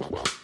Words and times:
The 0.00 0.30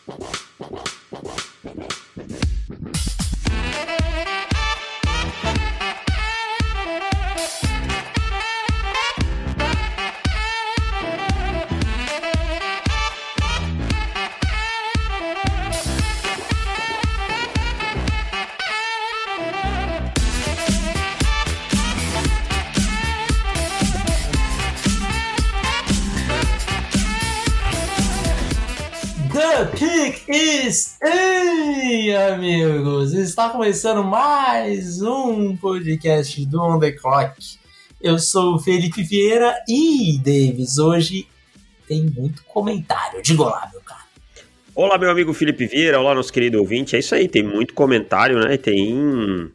Está 33.37 33.51
começando 33.51 34.03
mais 34.03 35.03
um 35.03 35.55
podcast 35.59 36.43
do 36.47 36.59
On 36.59 36.81
The 36.81 36.93
Clock. 36.93 37.59
Eu 38.01 38.19
sou 38.19 38.55
o 38.55 38.59
Felipe 38.59 39.03
Vieira 39.03 39.55
e, 39.69 40.17
Davis, 40.17 40.79
hoje 40.79 41.29
tem 41.87 42.07
muito 42.07 42.43
comentário. 42.45 43.21
Diga 43.21 43.45
lá, 43.45 43.69
meu 43.71 43.83
cara. 43.83 44.01
Olá, 44.75 44.97
meu 44.97 45.11
amigo 45.11 45.35
Felipe 45.35 45.67
Vieira, 45.67 46.01
olá, 46.01 46.15
nosso 46.15 46.33
querido 46.33 46.59
ouvinte. 46.59 46.97
É 46.97 46.99
isso 46.99 47.15
aí, 47.15 47.29
tem 47.29 47.43
muito 47.43 47.75
comentário, 47.75 48.39
né? 48.39 48.57
Tem 48.57 49.53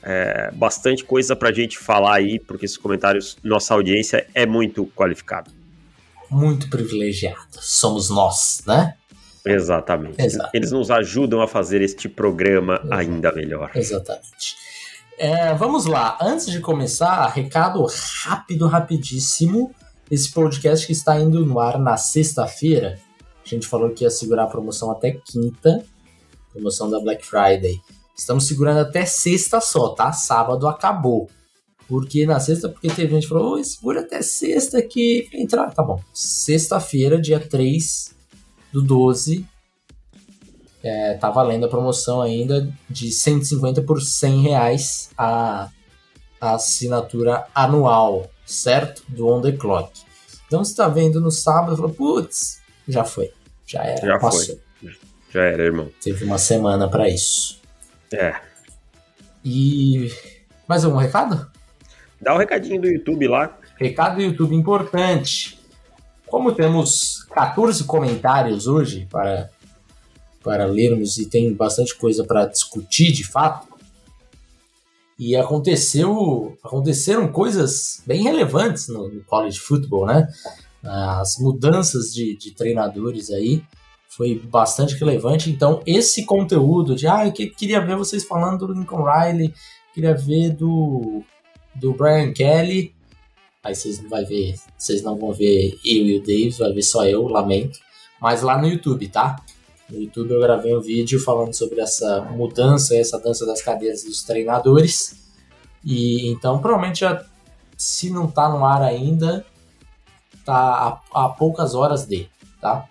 é, 0.00 0.52
bastante 0.52 1.02
coisa 1.02 1.34
pra 1.34 1.50
gente 1.50 1.76
falar 1.76 2.18
aí, 2.18 2.38
porque 2.38 2.66
esses 2.66 2.78
comentários, 2.78 3.36
nossa 3.42 3.74
audiência 3.74 4.28
é 4.32 4.46
muito 4.46 4.86
qualificada. 4.94 5.50
Muito 6.30 6.70
privilegiada. 6.70 7.58
Somos 7.60 8.10
nós, 8.10 8.62
né? 8.64 8.94
Exatamente. 9.52 10.16
Eles 10.52 10.72
nos 10.72 10.90
ajudam 10.90 11.40
a 11.40 11.48
fazer 11.48 11.80
este 11.82 12.08
programa 12.08 12.80
ainda 12.90 13.32
melhor. 13.32 13.70
Exatamente. 13.74 14.56
É, 15.18 15.52
vamos 15.54 15.84
lá. 15.84 16.16
Antes 16.20 16.46
de 16.46 16.60
começar, 16.60 17.26
recado 17.26 17.84
rápido, 18.24 18.66
rapidíssimo. 18.68 19.74
Esse 20.10 20.32
podcast 20.32 20.86
que 20.86 20.92
está 20.92 21.18
indo 21.18 21.44
no 21.44 21.58
ar 21.58 21.78
na 21.78 21.96
sexta-feira. 21.96 22.98
A 23.44 23.48
gente 23.48 23.66
falou 23.66 23.90
que 23.90 24.04
ia 24.04 24.10
segurar 24.10 24.44
a 24.44 24.46
promoção 24.46 24.90
até 24.90 25.10
quinta. 25.10 25.84
Promoção 26.52 26.88
da 26.88 27.00
Black 27.00 27.26
Friday. 27.26 27.80
Estamos 28.16 28.46
segurando 28.46 28.80
até 28.80 29.04
sexta 29.04 29.60
só, 29.60 29.90
tá? 29.90 30.12
Sábado 30.12 30.68
acabou. 30.68 31.28
Porque 31.88 32.26
na 32.26 32.38
sexta, 32.38 32.68
porque 32.68 32.88
teve 32.88 33.14
gente 33.14 33.22
que 33.22 33.28
falou, 33.28 33.62
segura 33.64 34.00
até 34.00 34.22
sexta 34.22 34.80
que 34.82 35.28
entrar. 35.32 35.72
Tá 35.72 35.82
bom. 35.82 36.00
Sexta-feira, 36.12 37.20
dia 37.20 37.40
3 37.40 38.17
do 38.72 38.82
12, 38.82 39.46
é, 40.82 41.14
tá 41.14 41.30
valendo 41.30 41.66
a 41.66 41.68
promoção 41.68 42.20
ainda 42.22 42.72
de 42.88 43.10
150 43.10 43.82
por 43.82 44.00
100 44.00 44.42
reais 44.42 45.10
a, 45.16 45.68
a 46.40 46.54
assinatura 46.54 47.46
anual, 47.54 48.30
certo? 48.46 49.02
Do 49.08 49.28
On 49.28 49.40
The 49.40 49.52
Clock. 49.52 50.00
Então 50.46 50.64
você 50.64 50.74
tá 50.74 50.88
vendo 50.88 51.20
no 51.20 51.30
sábado 51.30 51.74
e 51.74 51.76
falou, 51.76 51.92
putz, 51.92 52.60
já 52.86 53.04
foi. 53.04 53.32
Já 53.66 53.82
era, 53.84 54.06
Já 54.06 54.18
passou. 54.18 54.56
foi. 54.80 54.92
Já 55.30 55.42
era, 55.42 55.62
irmão. 55.62 55.90
Teve 56.02 56.24
uma 56.24 56.38
semana 56.38 56.88
para 56.88 57.08
isso. 57.08 57.60
É. 58.10 58.34
E 59.44 60.10
mais 60.66 60.84
algum 60.84 60.96
recado? 60.96 61.50
Dá 62.20 62.34
o 62.34 62.38
recadinho 62.38 62.80
do 62.80 62.88
YouTube 62.88 63.28
lá. 63.28 63.58
Recado 63.76 64.16
do 64.16 64.22
YouTube 64.22 64.54
importante. 64.54 65.57
Como 66.30 66.52
temos 66.52 67.24
14 67.30 67.84
comentários 67.84 68.66
hoje 68.66 69.06
para, 69.10 69.50
para 70.42 70.66
lermos 70.66 71.18
e 71.18 71.26
tem 71.26 71.52
bastante 71.52 71.94
coisa 71.96 72.24
para 72.24 72.46
discutir 72.46 73.12
de 73.12 73.24
fato, 73.24 73.66
e 75.18 75.34
aconteceu, 75.34 76.56
aconteceram 76.62 77.26
coisas 77.26 78.02
bem 78.06 78.22
relevantes 78.22 78.86
no, 78.88 79.08
no 79.08 79.24
college 79.24 79.58
football, 79.58 80.06
né? 80.06 80.28
As 80.84 81.38
mudanças 81.38 82.14
de, 82.14 82.36
de 82.36 82.52
treinadores 82.52 83.30
aí 83.30 83.64
foi 84.08 84.38
bastante 84.38 84.94
relevante. 84.94 85.50
Então, 85.50 85.82
esse 85.84 86.24
conteúdo 86.24 86.94
de 86.94 87.08
ah, 87.08 87.26
eu 87.26 87.32
que- 87.32 87.48
queria 87.50 87.80
ver 87.84 87.96
vocês 87.96 88.24
falando 88.24 88.64
do 88.66 88.72
Lincoln 88.72 89.02
Riley, 89.02 89.52
queria 89.92 90.14
ver 90.14 90.50
do, 90.50 91.22
do 91.74 91.92
Brian 91.92 92.32
Kelly. 92.32 92.94
Aí 93.68 93.74
vocês 93.74 94.00
não 94.00 94.08
vai 94.08 94.24
ver, 94.24 94.54
vocês 94.78 95.02
não 95.02 95.14
vão 95.14 95.30
ver 95.30 95.78
eu 95.84 96.06
e 96.06 96.16
o 96.16 96.20
Davis, 96.20 96.56
vai 96.56 96.72
ver 96.72 96.82
só 96.82 97.04
eu, 97.04 97.28
lamento. 97.28 97.78
Mas 98.18 98.40
lá 98.40 98.56
no 98.56 98.66
YouTube, 98.66 99.06
tá? 99.08 99.36
No 99.90 100.00
YouTube 100.00 100.30
eu 100.30 100.40
gravei 100.40 100.74
um 100.74 100.80
vídeo 100.80 101.20
falando 101.20 101.52
sobre 101.52 101.78
essa 101.78 102.22
mudança, 102.22 102.96
essa 102.96 103.18
dança 103.18 103.44
das 103.44 103.60
cadeiras 103.60 104.04
dos 104.04 104.22
treinadores. 104.22 105.22
E 105.84 106.30
então 106.30 106.62
provavelmente 106.62 107.00
já, 107.00 107.22
se 107.76 108.08
não 108.08 108.26
tá 108.26 108.48
no 108.48 108.64
ar 108.64 108.80
ainda, 108.80 109.44
tá 110.46 111.02
a, 111.12 111.26
a 111.26 111.28
poucas 111.28 111.74
horas 111.74 112.06
de, 112.06 112.26
tá? 112.62 112.88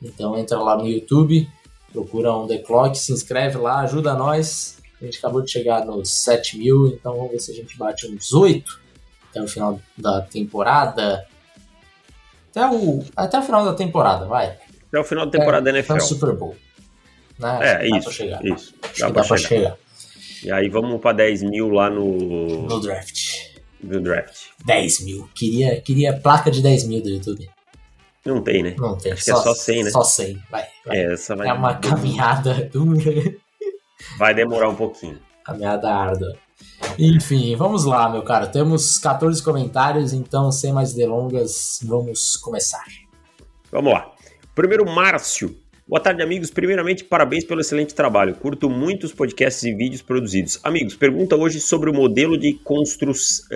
Então 0.00 0.38
entra 0.38 0.60
lá 0.60 0.76
no 0.76 0.86
YouTube, 0.86 1.50
procura 1.92 2.32
On 2.32 2.46
The 2.46 2.58
Clock, 2.58 2.96
se 2.96 3.12
inscreve 3.12 3.58
lá, 3.58 3.80
ajuda 3.80 4.14
nós. 4.14 4.78
A 5.02 5.04
gente 5.04 5.18
acabou 5.18 5.42
de 5.42 5.50
chegar 5.50 5.84
nos 5.84 6.08
7 6.22 6.56
mil, 6.56 6.86
então 6.86 7.16
vamos 7.16 7.32
ver 7.32 7.40
se 7.40 7.50
a 7.50 7.54
gente 7.54 7.76
bate 7.76 8.06
uns 8.06 8.32
8 8.32 8.89
até 9.30 9.42
o 9.42 9.48
final 9.48 9.80
da 9.96 10.20
temporada. 10.22 11.26
Até 12.50 12.66
o, 12.68 13.04
até 13.16 13.38
o 13.38 13.42
final 13.42 13.64
da 13.64 13.74
temporada, 13.74 14.26
vai. 14.26 14.56
Até 14.88 14.98
o 14.98 15.04
final 15.04 15.24
da 15.26 15.32
temporada 15.32 15.64
da 15.64 15.70
Até 15.70 15.78
NFL. 15.78 15.94
o 15.96 16.00
Super 16.00 16.34
Bowl. 16.36 16.56
Né? 17.38 17.58
É, 17.62 17.72
Dá 17.74 17.78
pra 17.88 17.98
isso. 17.98 18.12
chegar. 18.12 18.44
Isso. 18.44 18.74
Dá 18.98 19.10
pra 19.10 19.22
dá 19.22 19.28
pra 19.28 19.36
chegar. 19.36 19.48
chegar 19.48 19.76
E 20.44 20.52
aí 20.52 20.68
vamos 20.68 21.00
pra 21.00 21.12
10 21.12 21.42
mil 21.44 21.70
lá 21.70 21.88
no, 21.88 22.66
no 22.66 22.80
draft. 22.80 23.18
no 23.82 24.00
draft. 24.00 24.46
10 24.64 25.04
mil. 25.04 25.30
Queria, 25.34 25.80
queria 25.80 26.18
placa 26.18 26.50
de 26.50 26.60
10 26.62 26.84
mil 26.88 27.00
do 27.02 27.08
YouTube. 27.08 27.48
Não 28.26 28.42
tem, 28.42 28.62
né? 28.62 28.74
Não 28.76 28.98
tem. 28.98 29.12
Acho 29.12 29.24
que 29.24 29.30
é 29.30 29.34
só 29.36 29.54
100, 29.54 29.84
né? 29.84 29.90
Só 29.90 30.02
100. 30.02 30.42
Vai. 30.50 30.66
vai. 30.84 30.96
É, 30.98 31.12
essa 31.14 31.34
vai, 31.36 31.48
É 31.48 31.52
uma 31.52 31.74
caminhada 31.76 32.68
dura. 32.70 33.34
vai 34.18 34.34
demorar 34.34 34.68
um 34.68 34.74
pouquinho. 34.76 35.18
Caminhada 35.44 35.90
árdua. 35.90 36.36
Enfim, 36.98 37.54
vamos 37.56 37.84
lá, 37.84 38.10
meu 38.10 38.22
cara. 38.22 38.46
Temos 38.46 38.98
14 38.98 39.42
comentários, 39.42 40.12
então, 40.12 40.50
sem 40.52 40.72
mais 40.72 40.92
delongas, 40.92 41.80
vamos 41.82 42.36
começar. 42.36 42.84
Vamos 43.70 43.92
lá. 43.92 44.10
Primeiro, 44.54 44.84
Márcio. 44.84 45.56
Boa 45.86 46.00
tarde, 46.00 46.22
amigos. 46.22 46.50
Primeiramente, 46.50 47.02
parabéns 47.02 47.44
pelo 47.44 47.60
excelente 47.60 47.94
trabalho. 47.94 48.34
Curto 48.34 48.70
muito 48.70 49.04
os 49.04 49.12
podcasts 49.12 49.64
e 49.64 49.74
vídeos 49.74 50.02
produzidos. 50.02 50.60
Amigos, 50.62 50.94
pergunta 50.94 51.36
hoje 51.36 51.60
sobre 51.60 51.90
o 51.90 51.92
modelo 51.92 52.38
de 52.38 52.54
construção. 52.54 53.46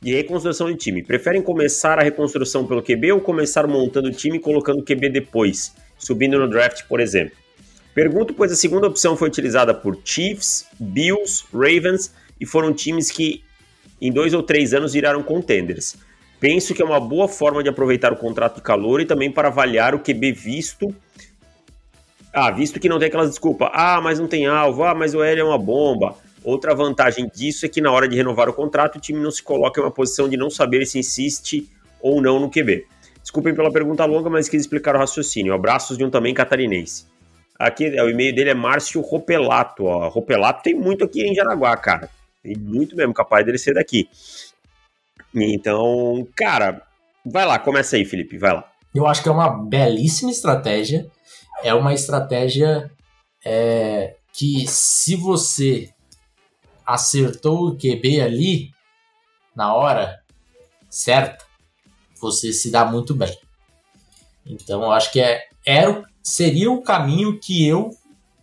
De 0.00 0.14
reconstrução 0.14 0.70
de 0.70 0.78
time. 0.78 1.02
Preferem 1.02 1.42
começar 1.42 1.98
a 1.98 2.02
reconstrução 2.02 2.66
pelo 2.66 2.82
QB 2.82 3.12
ou 3.12 3.20
começar 3.20 3.66
montando 3.66 4.08
o 4.08 4.12
time 4.12 4.38
e 4.38 4.40
colocando 4.40 4.80
o 4.80 4.82
QB 4.82 5.10
depois, 5.10 5.74
subindo 5.98 6.38
no 6.38 6.48
draft, 6.48 6.84
por 6.88 7.00
exemplo? 7.00 7.36
Pergunto, 7.94 8.32
pois 8.34 8.52
a 8.52 8.56
segunda 8.56 8.86
opção 8.86 9.16
foi 9.16 9.28
utilizada 9.28 9.74
por 9.74 9.98
Chiefs, 10.04 10.66
Bills, 10.78 11.44
Ravens 11.52 12.12
e 12.40 12.46
foram 12.46 12.72
times 12.72 13.10
que 13.10 13.42
em 14.00 14.12
dois 14.12 14.32
ou 14.32 14.42
três 14.42 14.72
anos 14.72 14.92
viraram 14.92 15.22
contenders. 15.22 15.96
Penso 16.38 16.72
que 16.72 16.80
é 16.80 16.84
uma 16.84 16.98
boa 16.98 17.28
forma 17.28 17.62
de 17.62 17.68
aproveitar 17.68 18.12
o 18.12 18.16
contrato 18.16 18.56
de 18.56 18.62
calor 18.62 19.00
e 19.00 19.04
também 19.04 19.30
para 19.30 19.48
avaliar 19.48 19.94
o 19.94 19.98
QB 19.98 20.32
visto. 20.32 20.94
Ah, 22.32 22.50
visto 22.50 22.80
que 22.80 22.88
não 22.88 22.98
tem 22.98 23.08
aquelas 23.08 23.28
desculpas. 23.28 23.68
Ah, 23.74 24.00
mas 24.00 24.18
não 24.18 24.26
tem 24.26 24.46
alvo. 24.46 24.84
Ah, 24.84 24.94
mas 24.94 25.14
o 25.14 25.22
L 25.22 25.40
é 25.40 25.44
uma 25.44 25.58
bomba. 25.58 26.16
Outra 26.42 26.74
vantagem 26.74 27.30
disso 27.34 27.66
é 27.66 27.68
que 27.68 27.82
na 27.82 27.92
hora 27.92 28.08
de 28.08 28.16
renovar 28.16 28.48
o 28.48 28.54
contrato, 28.54 28.96
o 28.96 29.00
time 29.00 29.20
não 29.20 29.30
se 29.30 29.42
coloca 29.42 29.78
em 29.78 29.84
uma 29.84 29.90
posição 29.90 30.28
de 30.28 30.36
não 30.38 30.48
saber 30.48 30.86
se 30.86 30.98
insiste 30.98 31.68
ou 32.00 32.22
não 32.22 32.40
no 32.40 32.50
QB. 32.50 32.86
Desculpem 33.20 33.54
pela 33.54 33.70
pergunta 33.70 34.06
longa, 34.06 34.30
mas 34.30 34.48
quis 34.48 34.62
explicar 34.62 34.96
o 34.96 34.98
raciocínio. 34.98 35.52
Abraços 35.52 35.98
de 35.98 36.04
um 36.04 36.08
também 36.08 36.32
catarinense. 36.32 37.04
Aqui, 37.60 37.94
é, 37.94 38.02
o 38.02 38.08
e-mail 38.08 38.34
dele 38.34 38.48
é 38.48 38.54
Márcio 38.54 39.02
Ropelato. 39.02 39.84
Ó. 39.84 40.08
Ropelato 40.08 40.62
tem 40.62 40.74
muito 40.74 41.04
aqui 41.04 41.20
em 41.20 41.34
Jaraguá, 41.34 41.76
cara. 41.76 42.08
Tem 42.42 42.56
muito 42.56 42.96
mesmo, 42.96 43.12
capaz 43.12 43.44
dele 43.44 43.58
ser 43.58 43.74
daqui. 43.74 44.08
Então, 45.34 46.26
cara, 46.34 46.80
vai 47.22 47.44
lá, 47.44 47.58
começa 47.58 47.96
aí, 47.96 48.04
Felipe, 48.06 48.38
vai 48.38 48.54
lá. 48.54 48.72
Eu 48.94 49.06
acho 49.06 49.22
que 49.22 49.28
é 49.28 49.32
uma 49.32 49.50
belíssima 49.50 50.30
estratégia. 50.30 51.06
É 51.62 51.74
uma 51.74 51.92
estratégia 51.92 52.90
é, 53.44 54.16
que, 54.32 54.66
se 54.66 55.14
você 55.14 55.92
acertou 56.86 57.68
o 57.68 57.76
QB 57.76 58.22
ali 58.22 58.70
na 59.54 59.74
hora 59.74 60.18
certa, 60.88 61.44
você 62.18 62.54
se 62.54 62.70
dá 62.70 62.86
muito 62.86 63.14
bem. 63.14 63.36
Então, 64.46 64.82
eu 64.82 64.92
acho 64.92 65.12
que 65.12 65.20
é, 65.20 65.42
era, 65.66 66.02
seria 66.30 66.70
o 66.70 66.82
caminho 66.82 67.40
que 67.40 67.66
eu 67.66 67.90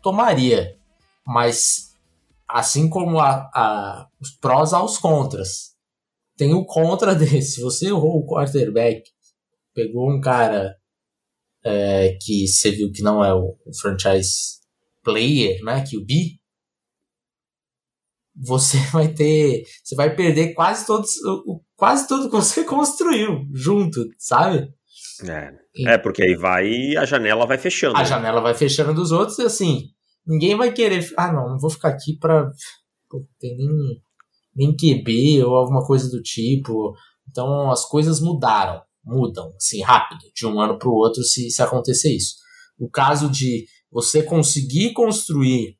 tomaria. 0.01 0.77
Mas, 1.25 1.95
assim 2.47 2.89
como 2.89 3.19
a, 3.19 3.49
a, 3.53 4.07
os 4.19 4.31
prós 4.31 4.73
aos 4.73 4.97
contras, 4.97 5.73
tem 6.35 6.53
o 6.53 6.65
contra 6.65 7.15
desse. 7.15 7.55
Se 7.55 7.61
você 7.61 7.87
errou 7.87 8.17
o 8.17 8.27
quarterback, 8.27 9.09
pegou 9.73 10.11
um 10.11 10.19
cara 10.19 10.75
é, 11.63 12.17
que 12.21 12.45
você 12.47 12.71
viu 12.71 12.91
que 12.91 13.01
não 13.01 13.23
é 13.23 13.33
o, 13.33 13.57
o 13.65 13.77
franchise 13.79 14.57
player, 15.01 15.63
né, 15.63 15.85
que 15.87 15.97
o 15.97 16.05
B, 16.05 16.37
você 18.35 18.77
vai 18.91 19.13
ter, 19.13 19.63
você 19.81 19.95
vai 19.95 20.13
perder 20.13 20.53
quase 20.53 20.85
todos, 20.85 21.11
quase 21.77 22.05
tudo 22.05 22.29
que 22.29 22.35
você 22.35 22.63
construiu 22.65 23.47
junto, 23.53 24.05
sabe? 24.17 24.76
É, 25.23 25.51
é 25.93 25.97
porque 25.97 26.23
aí 26.23 26.35
vai 26.35 26.95
a 26.97 27.05
janela 27.05 27.45
vai 27.45 27.57
fechando. 27.57 27.97
A 27.97 28.03
janela 28.03 28.41
vai 28.41 28.53
fechando 28.53 28.93
dos 28.93 29.11
outros 29.11 29.39
e 29.39 29.43
assim, 29.43 29.89
ninguém 30.25 30.55
vai 30.55 30.71
querer, 30.71 31.07
ah 31.17 31.31
não, 31.31 31.49
não 31.49 31.59
vou 31.59 31.69
ficar 31.69 31.89
aqui 31.89 32.17
pra 32.17 32.51
pô, 33.09 33.25
tem 33.39 33.55
nem, 33.57 34.01
nem 34.55 34.75
QB 34.75 35.43
ou 35.43 35.55
alguma 35.55 35.85
coisa 35.85 36.09
do 36.09 36.21
tipo. 36.21 36.93
Então 37.29 37.71
as 37.71 37.85
coisas 37.85 38.19
mudaram, 38.19 38.81
mudam 39.03 39.53
assim 39.55 39.81
rápido, 39.81 40.21
de 40.35 40.45
um 40.45 40.59
ano 40.59 40.77
para 40.77 40.89
o 40.89 40.93
outro 40.93 41.23
se, 41.23 41.49
se 41.49 41.61
acontecer 41.61 42.15
isso. 42.15 42.35
O 42.77 42.89
caso 42.89 43.29
de 43.29 43.65
você 43.91 44.21
conseguir 44.21 44.93
construir 44.93 45.77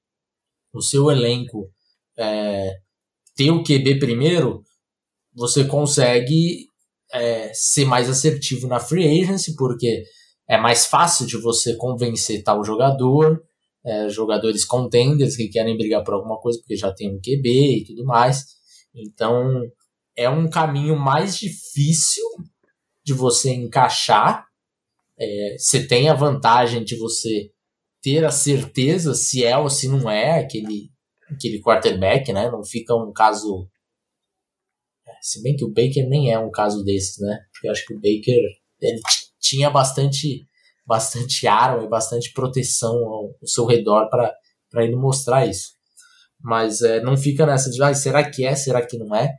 o 0.74 0.82
seu 0.82 1.12
elenco 1.12 1.70
é, 2.18 2.78
ter 3.36 3.52
o 3.52 3.64
QB 3.64 4.00
primeiro, 4.00 4.64
você 5.34 5.64
consegue 5.64 6.68
é, 7.14 7.52
ser 7.54 7.86
mais 7.86 8.10
assertivo 8.10 8.68
na 8.68 8.80
free 8.80 9.22
agency, 9.22 9.56
porque 9.56 10.04
é 10.48 10.58
mais 10.58 10.86
fácil 10.86 11.26
de 11.26 11.38
você 11.38 11.76
convencer 11.76 12.44
tal 12.44 12.64
jogador, 12.64 13.42
é, 13.86 14.10
jogadores 14.10 14.66
contenders 14.66 15.36
que 15.36 15.48
querem 15.48 15.78
brigar 15.78 16.04
por 16.04 16.14
alguma 16.14 16.40
coisa 16.40 16.60
porque 16.60 16.76
já 16.76 16.92
tem 16.92 17.10
um 17.10 17.20
QB 17.20 17.80
e 17.80 17.84
tudo 17.86 18.06
mais. 18.06 18.46
Então 18.94 19.62
é 20.16 20.30
um 20.30 20.50
caminho 20.50 20.98
mais 20.98 21.38
difícil 21.38 22.24
de 23.04 23.14
você 23.14 23.54
encaixar. 23.54 24.46
É, 25.20 25.56
você 25.58 25.86
tem 25.86 26.10
a 26.10 26.14
vantagem 26.14 26.84
de 26.84 26.98
você 26.98 27.52
ter 28.02 28.26
a 28.26 28.32
certeza 28.32 29.14
se 29.14 29.44
é 29.44 29.58
ou 29.58 29.70
se 29.70 29.88
não 29.88 30.10
é 30.10 30.40
aquele 30.40 30.92
aquele 31.30 31.62
quarterback, 31.62 32.32
né? 32.32 32.50
Não 32.50 32.64
fica 32.64 32.96
um 32.96 33.12
caso. 33.12 33.68
Se 35.22 35.42
bem 35.42 35.56
que 35.56 35.66
o 35.66 35.70
Baker 35.70 36.08
nem 36.08 36.32
é 36.32 36.40
um 36.40 36.52
caso 36.52 36.84
desses, 36.84 37.20
né? 37.20 37.40
Porque 37.52 37.68
eu 37.68 37.72
acho 37.72 37.86
que 37.86 37.94
o 37.94 37.98
Baker 37.98 38.42
ele 38.82 39.02
tinha 39.40 39.70
bastante, 39.70 40.46
bastante 40.86 41.48
arma 41.48 41.84
e 41.84 41.90
bastante 41.90 42.32
proteção 42.34 42.96
ao, 42.96 43.26
ao 43.42 43.48
seu 43.48 43.66
redor 43.66 44.10
para 44.10 44.84
ele 44.84 44.96
mostrar 44.96 45.46
isso. 45.46 45.72
Mas 46.40 46.82
é, 46.82 47.02
não 47.02 47.18
fica 47.18 47.46
nessa 47.46 47.70
de, 47.70 47.82
ah, 47.82 47.94
será 47.94 48.30
que 48.30 48.46
é, 48.46 48.56
será 48.56 48.86
que 48.86 48.98
não 48.98 49.16
é? 49.16 49.34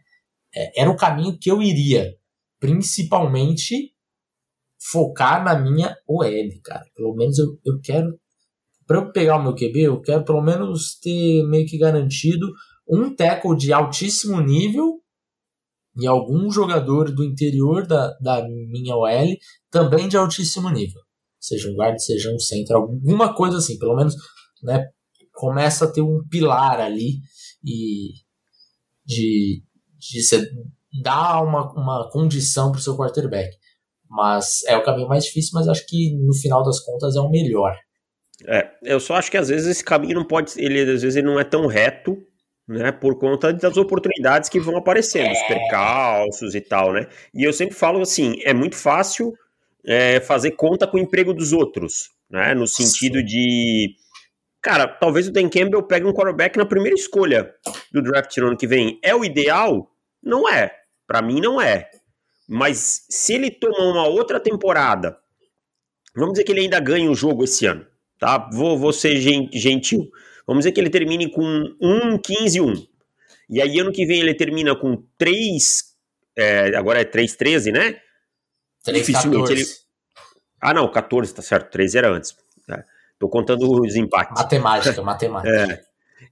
é? 0.55 0.83
Era 0.83 0.91
o 0.91 0.97
caminho 0.97 1.39
que 1.39 1.51
eu 1.51 1.63
iria, 1.63 2.15
principalmente 2.59 3.93
focar 4.91 5.45
na 5.45 5.59
minha 5.59 5.97
OL, 6.07 6.61
cara. 6.65 6.85
Pelo 6.95 7.15
menos 7.15 7.39
eu, 7.39 7.59
eu 7.65 7.81
quero 7.81 8.19
para 8.87 8.97
eu 8.97 9.13
pegar 9.13 9.37
o 9.37 9.43
meu 9.43 9.55
QB, 9.55 9.81
eu 9.81 10.01
quero 10.01 10.25
pelo 10.25 10.41
menos 10.41 10.99
ter 10.99 11.43
meio 11.45 11.67
que 11.67 11.77
garantido 11.77 12.51
um 12.89 13.15
tackle 13.15 13.55
de 13.55 13.71
altíssimo 13.71 14.41
nível 14.41 15.03
e 15.99 16.07
algum 16.07 16.51
jogador 16.51 17.11
do 17.13 17.25
interior 17.25 17.87
da, 17.87 18.17
da 18.21 18.47
minha 18.49 18.97
OL 18.97 19.37
também 19.71 20.09
de 20.09 20.17
altíssimo 20.17 20.71
nível. 20.71 21.01
Seja 21.41 21.71
um 21.71 21.75
guard, 21.75 21.99
seja 21.99 22.33
um 22.33 22.39
center, 22.39 22.77
alguma 22.77 23.35
coisa 23.35 23.59
assim, 23.59 23.79
pelo 23.79 23.97
menos 23.97 24.15
né, 24.63 24.87
começa 25.33 25.85
a 25.85 25.93
ter 25.93 26.03
um 26.03 26.21
pilar 26.29 26.81
ali 26.81 27.21
e 27.65 28.13
de, 29.05 29.63
de 29.99 30.23
você 30.23 30.49
dar 31.03 31.43
uma, 31.43 31.73
uma 31.73 32.11
condição 32.11 32.71
para 32.71 32.79
o 32.79 32.83
seu 32.83 32.97
quarterback. 32.97 33.57
Mas 34.09 34.63
é 34.67 34.77
o 34.77 34.83
caminho 34.83 35.09
mais 35.09 35.25
difícil, 35.25 35.51
mas 35.55 35.69
acho 35.69 35.87
que 35.87 36.17
no 36.17 36.35
final 36.35 36.63
das 36.65 36.81
contas 36.81 37.15
é 37.15 37.21
o 37.21 37.31
melhor. 37.31 37.77
É, 38.47 38.71
eu 38.83 39.01
só 39.01 39.15
acho 39.15 39.31
que 39.31 39.37
às 39.37 39.49
vezes 39.49 39.67
esse 39.67 39.85
caminho 39.85 40.15
não 40.15 40.25
pode, 40.25 40.53
ele 40.57 40.81
às 40.81 41.03
vezes 41.03 41.17
ele 41.17 41.27
não 41.27 41.41
é 41.41 41.45
tão 41.45 41.67
reto, 41.67 42.17
né, 42.69 42.93
por 42.93 43.19
conta 43.19 43.53
das 43.53 43.77
oportunidades 43.77 44.49
que 44.49 44.61
vão 44.61 44.77
aparecendo, 44.77 45.33
os 45.33 45.39
é. 45.39 45.47
percalços 45.47 46.55
e 46.55 46.61
tal, 46.61 46.93
né? 46.93 47.07
E 47.33 47.43
eu 47.43 47.53
sempre 47.53 47.75
falo 47.75 48.01
assim, 48.01 48.39
é 48.45 48.53
muito 48.53 48.77
fácil 48.77 49.33
é, 49.85 50.21
fazer 50.21 50.53
conta 50.53 50.87
com 50.87 50.99
o 50.99 51.01
emprego 51.01 51.33
dos 51.33 51.53
outros, 51.53 52.11
né? 52.31 52.55
No 52.55 52.67
sentido 52.67 53.23
de, 53.23 53.95
cara, 54.61 54.87
talvez 54.87 55.29
o 55.29 55.33
Dan 55.33 55.49
Campbell 55.49 55.83
pegue 55.83 56.07
um 56.07 56.13
quarterback 56.13 56.59
na 56.59 56.67
primeira 56.67 56.95
escolha 56.95 57.55
do 57.93 58.03
draft 58.03 58.37
no 58.37 58.49
ano 58.49 58.57
que 58.57 58.67
vem. 58.67 58.99
É 59.03 59.15
o 59.15 59.25
ideal? 59.25 59.91
Não 60.23 60.49
é. 60.49 60.71
Para 61.07 61.23
mim 61.23 61.41
não 61.41 61.61
é. 61.61 61.89
Mas 62.47 63.07
se 63.09 63.35
ele 63.35 63.51
tomar 63.51 63.85
uma 63.85 64.07
outra 64.07 64.39
temporada, 64.39 65.17
vamos 66.15 66.35
dizer 66.35 66.45
que 66.45 66.53
ele 66.53 66.61
ainda 66.61 66.81
ganha 66.81 67.11
o 67.11 67.15
jogo 67.15 67.45
esse 67.45 67.65
ano 67.65 67.87
tá? 68.19 68.51
Vou, 68.53 68.79
vou 68.79 68.93
ser 68.93 69.17
gentil. 69.53 70.11
Vamos 70.49 70.63
dizer 70.63 70.73
que 70.73 70.81
ele 70.81 70.89
termine 70.89 71.31
com 71.31 71.45
1, 71.79 72.19
15, 72.19 72.63
1. 72.63 72.87
E 73.51 73.61
aí, 73.61 73.79
ano 73.79 73.93
que 73.93 74.07
vem, 74.07 74.21
ele 74.21 74.33
termina 74.33 74.75
com 74.75 75.05
3. 75.19 75.85
É, 76.35 76.75
agora 76.75 77.03
é 77.03 77.05
3, 77.05 77.37
13, 77.37 77.71
né? 77.71 78.01
3, 78.83 78.99
Dificilmente 78.99 79.43
14. 79.43 79.53
ele. 79.53 79.71
Ah, 80.59 80.73
não, 80.73 80.91
14, 80.91 81.35
tá 81.35 81.43
certo. 81.43 81.71
13 81.71 81.99
era 81.99 82.11
antes. 82.11 82.35
É, 82.67 82.83
tô 83.19 83.29
contando 83.29 83.71
os 83.71 83.95
empates. 83.95 84.41
Matemática, 84.43 85.03
matemática. 85.05 85.55
É. 85.55 85.85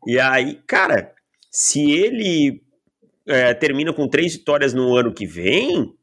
E 0.07 0.19
aí, 0.19 0.63
cara, 0.67 1.13
se 1.51 1.93
ele 1.93 2.63
é, 3.27 3.53
termina 3.53 3.93
com 3.93 4.09
três 4.09 4.33
vitórias 4.33 4.73
no 4.73 4.97
ano 4.97 5.13
que 5.13 5.27
vem, 5.27 5.95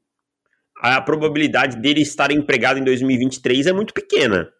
a 0.78 1.02
probabilidade 1.02 1.78
dele 1.78 2.02
estar 2.02 2.30
empregado 2.32 2.78
em 2.78 2.84
2023 2.84 3.66
é 3.66 3.74
muito 3.74 3.92
pequena. 3.92 4.54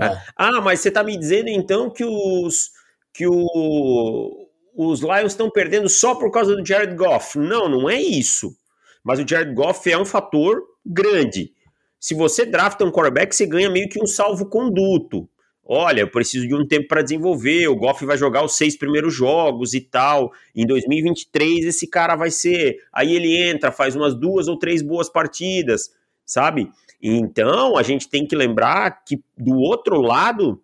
É. 0.00 0.22
Ah, 0.36 0.60
mas 0.62 0.80
você 0.80 0.88
está 0.88 1.04
me 1.04 1.18
dizendo 1.18 1.48
então 1.48 1.90
que 1.90 2.04
os 2.04 2.77
que 3.18 3.26
o, 3.26 4.48
os 4.76 5.00
Lions 5.00 5.32
estão 5.32 5.50
perdendo 5.50 5.88
só 5.88 6.14
por 6.14 6.30
causa 6.30 6.54
do 6.54 6.64
Jared 6.64 6.94
Goff? 6.94 7.36
Não, 7.36 7.68
não 7.68 7.90
é 7.90 8.00
isso. 8.00 8.56
Mas 9.02 9.18
o 9.18 9.26
Jared 9.26 9.52
Goff 9.54 9.90
é 9.90 9.98
um 9.98 10.04
fator 10.04 10.62
grande. 10.86 11.52
Se 11.98 12.14
você 12.14 12.46
drafta 12.46 12.84
um 12.84 12.92
quarterback, 12.92 13.34
você 13.34 13.44
ganha 13.44 13.68
meio 13.68 13.88
que 13.88 14.00
um 14.00 14.06
salvo-conduto. 14.06 15.28
Olha, 15.64 16.02
eu 16.02 16.10
preciso 16.10 16.46
de 16.46 16.54
um 16.54 16.64
tempo 16.64 16.86
para 16.86 17.02
desenvolver. 17.02 17.66
O 17.66 17.74
Goff 17.74 18.06
vai 18.06 18.16
jogar 18.16 18.44
os 18.44 18.56
seis 18.56 18.78
primeiros 18.78 19.12
jogos 19.12 19.74
e 19.74 19.80
tal. 19.80 20.32
Em 20.54 20.64
2023, 20.64 21.64
esse 21.64 21.88
cara 21.88 22.14
vai 22.14 22.30
ser. 22.30 22.76
Aí 22.92 23.16
ele 23.16 23.36
entra, 23.36 23.72
faz 23.72 23.96
umas 23.96 24.14
duas 24.14 24.46
ou 24.46 24.56
três 24.56 24.80
boas 24.80 25.08
partidas, 25.08 25.90
sabe? 26.24 26.70
Então, 27.02 27.76
a 27.76 27.82
gente 27.82 28.08
tem 28.08 28.24
que 28.24 28.36
lembrar 28.36 29.02
que 29.04 29.20
do 29.36 29.56
outro 29.56 30.00
lado 30.00 30.62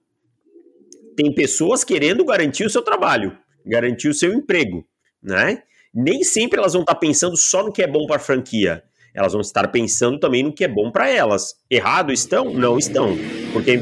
tem 1.14 1.34
pessoas 1.34 1.84
querendo 1.84 2.24
garantir 2.24 2.64
o 2.64 2.70
seu 2.70 2.82
trabalho, 2.82 3.36
garantir 3.64 4.08
o 4.08 4.14
seu 4.14 4.32
emprego, 4.32 4.86
né? 5.22 5.62
Nem 5.94 6.24
sempre 6.24 6.58
elas 6.58 6.72
vão 6.72 6.82
estar 6.82 6.96
pensando 6.96 7.36
só 7.36 7.62
no 7.62 7.72
que 7.72 7.82
é 7.82 7.86
bom 7.86 8.06
para 8.06 8.16
a 8.16 8.20
franquia. 8.20 8.82
Elas 9.14 9.32
vão 9.32 9.40
estar 9.40 9.68
pensando 9.68 10.18
também 10.18 10.42
no 10.42 10.52
que 10.52 10.64
é 10.64 10.68
bom 10.68 10.90
para 10.90 11.08
elas. 11.08 11.54
Errado 11.70 12.12
estão? 12.12 12.52
Não 12.52 12.76
estão. 12.76 13.16
Porque. 13.52 13.78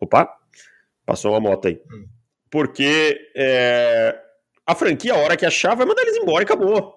Opa! 0.00 0.32
Passou 1.04 1.32
uma 1.32 1.40
moto 1.40 1.66
aí. 1.66 1.80
Porque 2.48 3.18
é... 3.34 4.16
a 4.64 4.74
franquia, 4.76 5.14
a 5.14 5.18
hora 5.18 5.36
que 5.36 5.44
achar, 5.44 5.74
vai 5.74 5.84
mandar 5.84 6.02
eles 6.02 6.16
embora 6.16 6.42
e 6.42 6.44
acabou. 6.44 6.94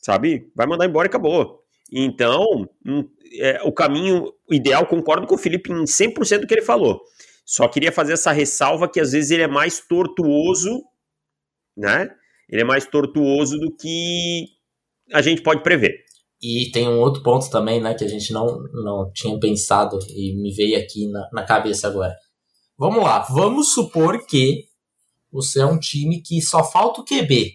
Sabe? 0.00 0.50
Vai 0.56 0.66
mandar 0.66 0.86
embora 0.86 1.06
e 1.06 1.10
acabou. 1.10 1.62
Então, 1.92 2.66
é, 3.38 3.60
o 3.64 3.70
caminho 3.70 4.32
ideal, 4.50 4.86
concordo 4.86 5.26
com 5.26 5.34
o 5.34 5.38
Felipe 5.38 5.70
em 5.70 5.84
100% 5.84 6.40
do 6.40 6.46
que 6.46 6.54
ele 6.54 6.62
falou. 6.62 7.02
Só 7.44 7.68
queria 7.68 7.92
fazer 7.92 8.12
essa 8.14 8.32
ressalva 8.32 8.88
que 8.88 9.00
às 9.00 9.12
vezes 9.12 9.30
ele 9.30 9.42
é 9.42 9.48
mais 9.48 9.80
tortuoso, 9.80 10.82
né? 11.76 12.08
Ele 12.48 12.62
é 12.62 12.64
mais 12.64 12.86
tortuoso 12.86 13.58
do 13.58 13.74
que 13.76 14.46
a 15.12 15.20
gente 15.20 15.42
pode 15.42 15.62
prever. 15.62 16.04
E 16.40 16.70
tem 16.72 16.88
um 16.88 16.98
outro 16.98 17.22
ponto 17.22 17.48
também, 17.50 17.80
né, 17.80 17.94
que 17.94 18.04
a 18.04 18.08
gente 18.08 18.32
não, 18.32 18.62
não 18.72 19.10
tinha 19.12 19.38
pensado 19.38 19.98
e 20.08 20.34
me 20.36 20.52
veio 20.52 20.76
aqui 20.76 21.08
na, 21.08 21.28
na 21.32 21.44
cabeça 21.44 21.86
agora. 21.86 22.14
Vamos 22.76 23.02
lá, 23.04 23.20
vamos 23.20 23.72
supor 23.72 24.26
que 24.26 24.64
você 25.30 25.60
é 25.60 25.66
um 25.66 25.78
time 25.78 26.20
que 26.20 26.42
só 26.42 26.64
falta 26.64 27.00
o 27.00 27.04
QB. 27.04 27.52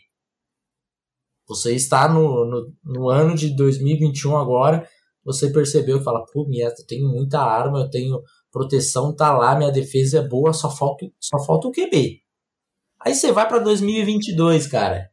Você 1.47 1.75
está 1.75 2.07
no, 2.07 2.45
no, 2.45 2.73
no 2.83 3.09
ano 3.09 3.35
de 3.35 3.55
2021 3.55 4.37
agora 4.37 4.87
você 5.27 5.51
percebeu 5.51 5.97
e 5.97 6.03
fala, 6.03 6.25
pô, 6.31 6.47
minha, 6.47 6.67
eu 6.67 6.87
tenho 6.87 7.09
muita 7.09 7.41
arma, 7.41 7.81
eu 7.81 7.89
tenho 7.89 8.23
proteção, 8.51 9.15
tá 9.15 9.35
lá, 9.35 9.55
minha 9.55 9.71
defesa 9.71 10.19
é 10.19 10.27
boa, 10.27 10.53
só 10.53 10.69
falta, 10.69 11.05
só 11.19 11.43
falta 11.43 11.67
o 11.67 11.71
QB. 11.71 12.21
Aí 12.99 13.13
você 13.13 13.31
vai 13.31 13.47
para 13.47 13.59
2022, 13.59 14.67
cara. 14.67 15.09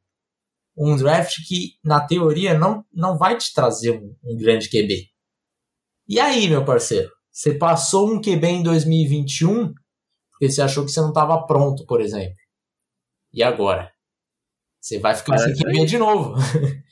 Um 0.76 0.96
draft 0.96 1.36
que, 1.46 1.74
na 1.84 2.04
teoria, 2.04 2.58
não, 2.58 2.84
não 2.92 3.16
vai 3.16 3.36
te 3.36 3.52
trazer 3.52 3.92
um, 3.92 4.16
um 4.24 4.36
grande 4.36 4.68
QB. 4.68 5.08
E 6.08 6.18
aí, 6.18 6.48
meu 6.48 6.64
parceiro? 6.64 7.10
Você 7.30 7.54
passou 7.54 8.10
um 8.10 8.20
QB 8.20 8.46
em 8.46 8.62
2021 8.62 9.72
porque 10.34 10.50
você 10.50 10.62
achou 10.62 10.84
que 10.84 10.90
você 10.90 11.00
não 11.00 11.08
estava 11.08 11.46
pronto, 11.46 11.86
por 11.86 12.00
exemplo. 12.00 12.36
E 13.32 13.42
agora? 13.42 13.90
Você 14.80 14.98
vai 14.98 15.14
ficar 15.14 15.38
sem 15.38 15.54
QB 15.54 15.86
de 15.86 15.98
novo. 15.98 16.34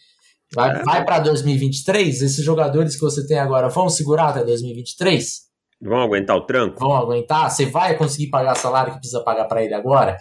Vai, 0.54 0.80
é. 0.80 0.82
vai 0.82 1.02
para 1.02 1.18
2023? 1.20 2.20
Esses 2.20 2.44
jogadores 2.44 2.94
que 2.94 3.00
você 3.00 3.26
tem 3.26 3.38
agora 3.38 3.70
vão 3.70 3.88
segurar 3.88 4.28
até 4.28 4.44
2023? 4.44 5.50
Vão 5.82 6.00
aguentar 6.00 6.36
o 6.36 6.46
tranco? 6.46 6.78
Vão 6.78 6.94
aguentar? 6.94 7.50
Você 7.50 7.66
vai 7.66 7.96
conseguir 7.96 8.30
pagar 8.30 8.52
o 8.52 8.58
salário 8.58 8.92
que 8.92 9.00
precisa 9.00 9.22
pagar 9.24 9.46
para 9.46 9.64
ele 9.64 9.74
agora? 9.74 10.16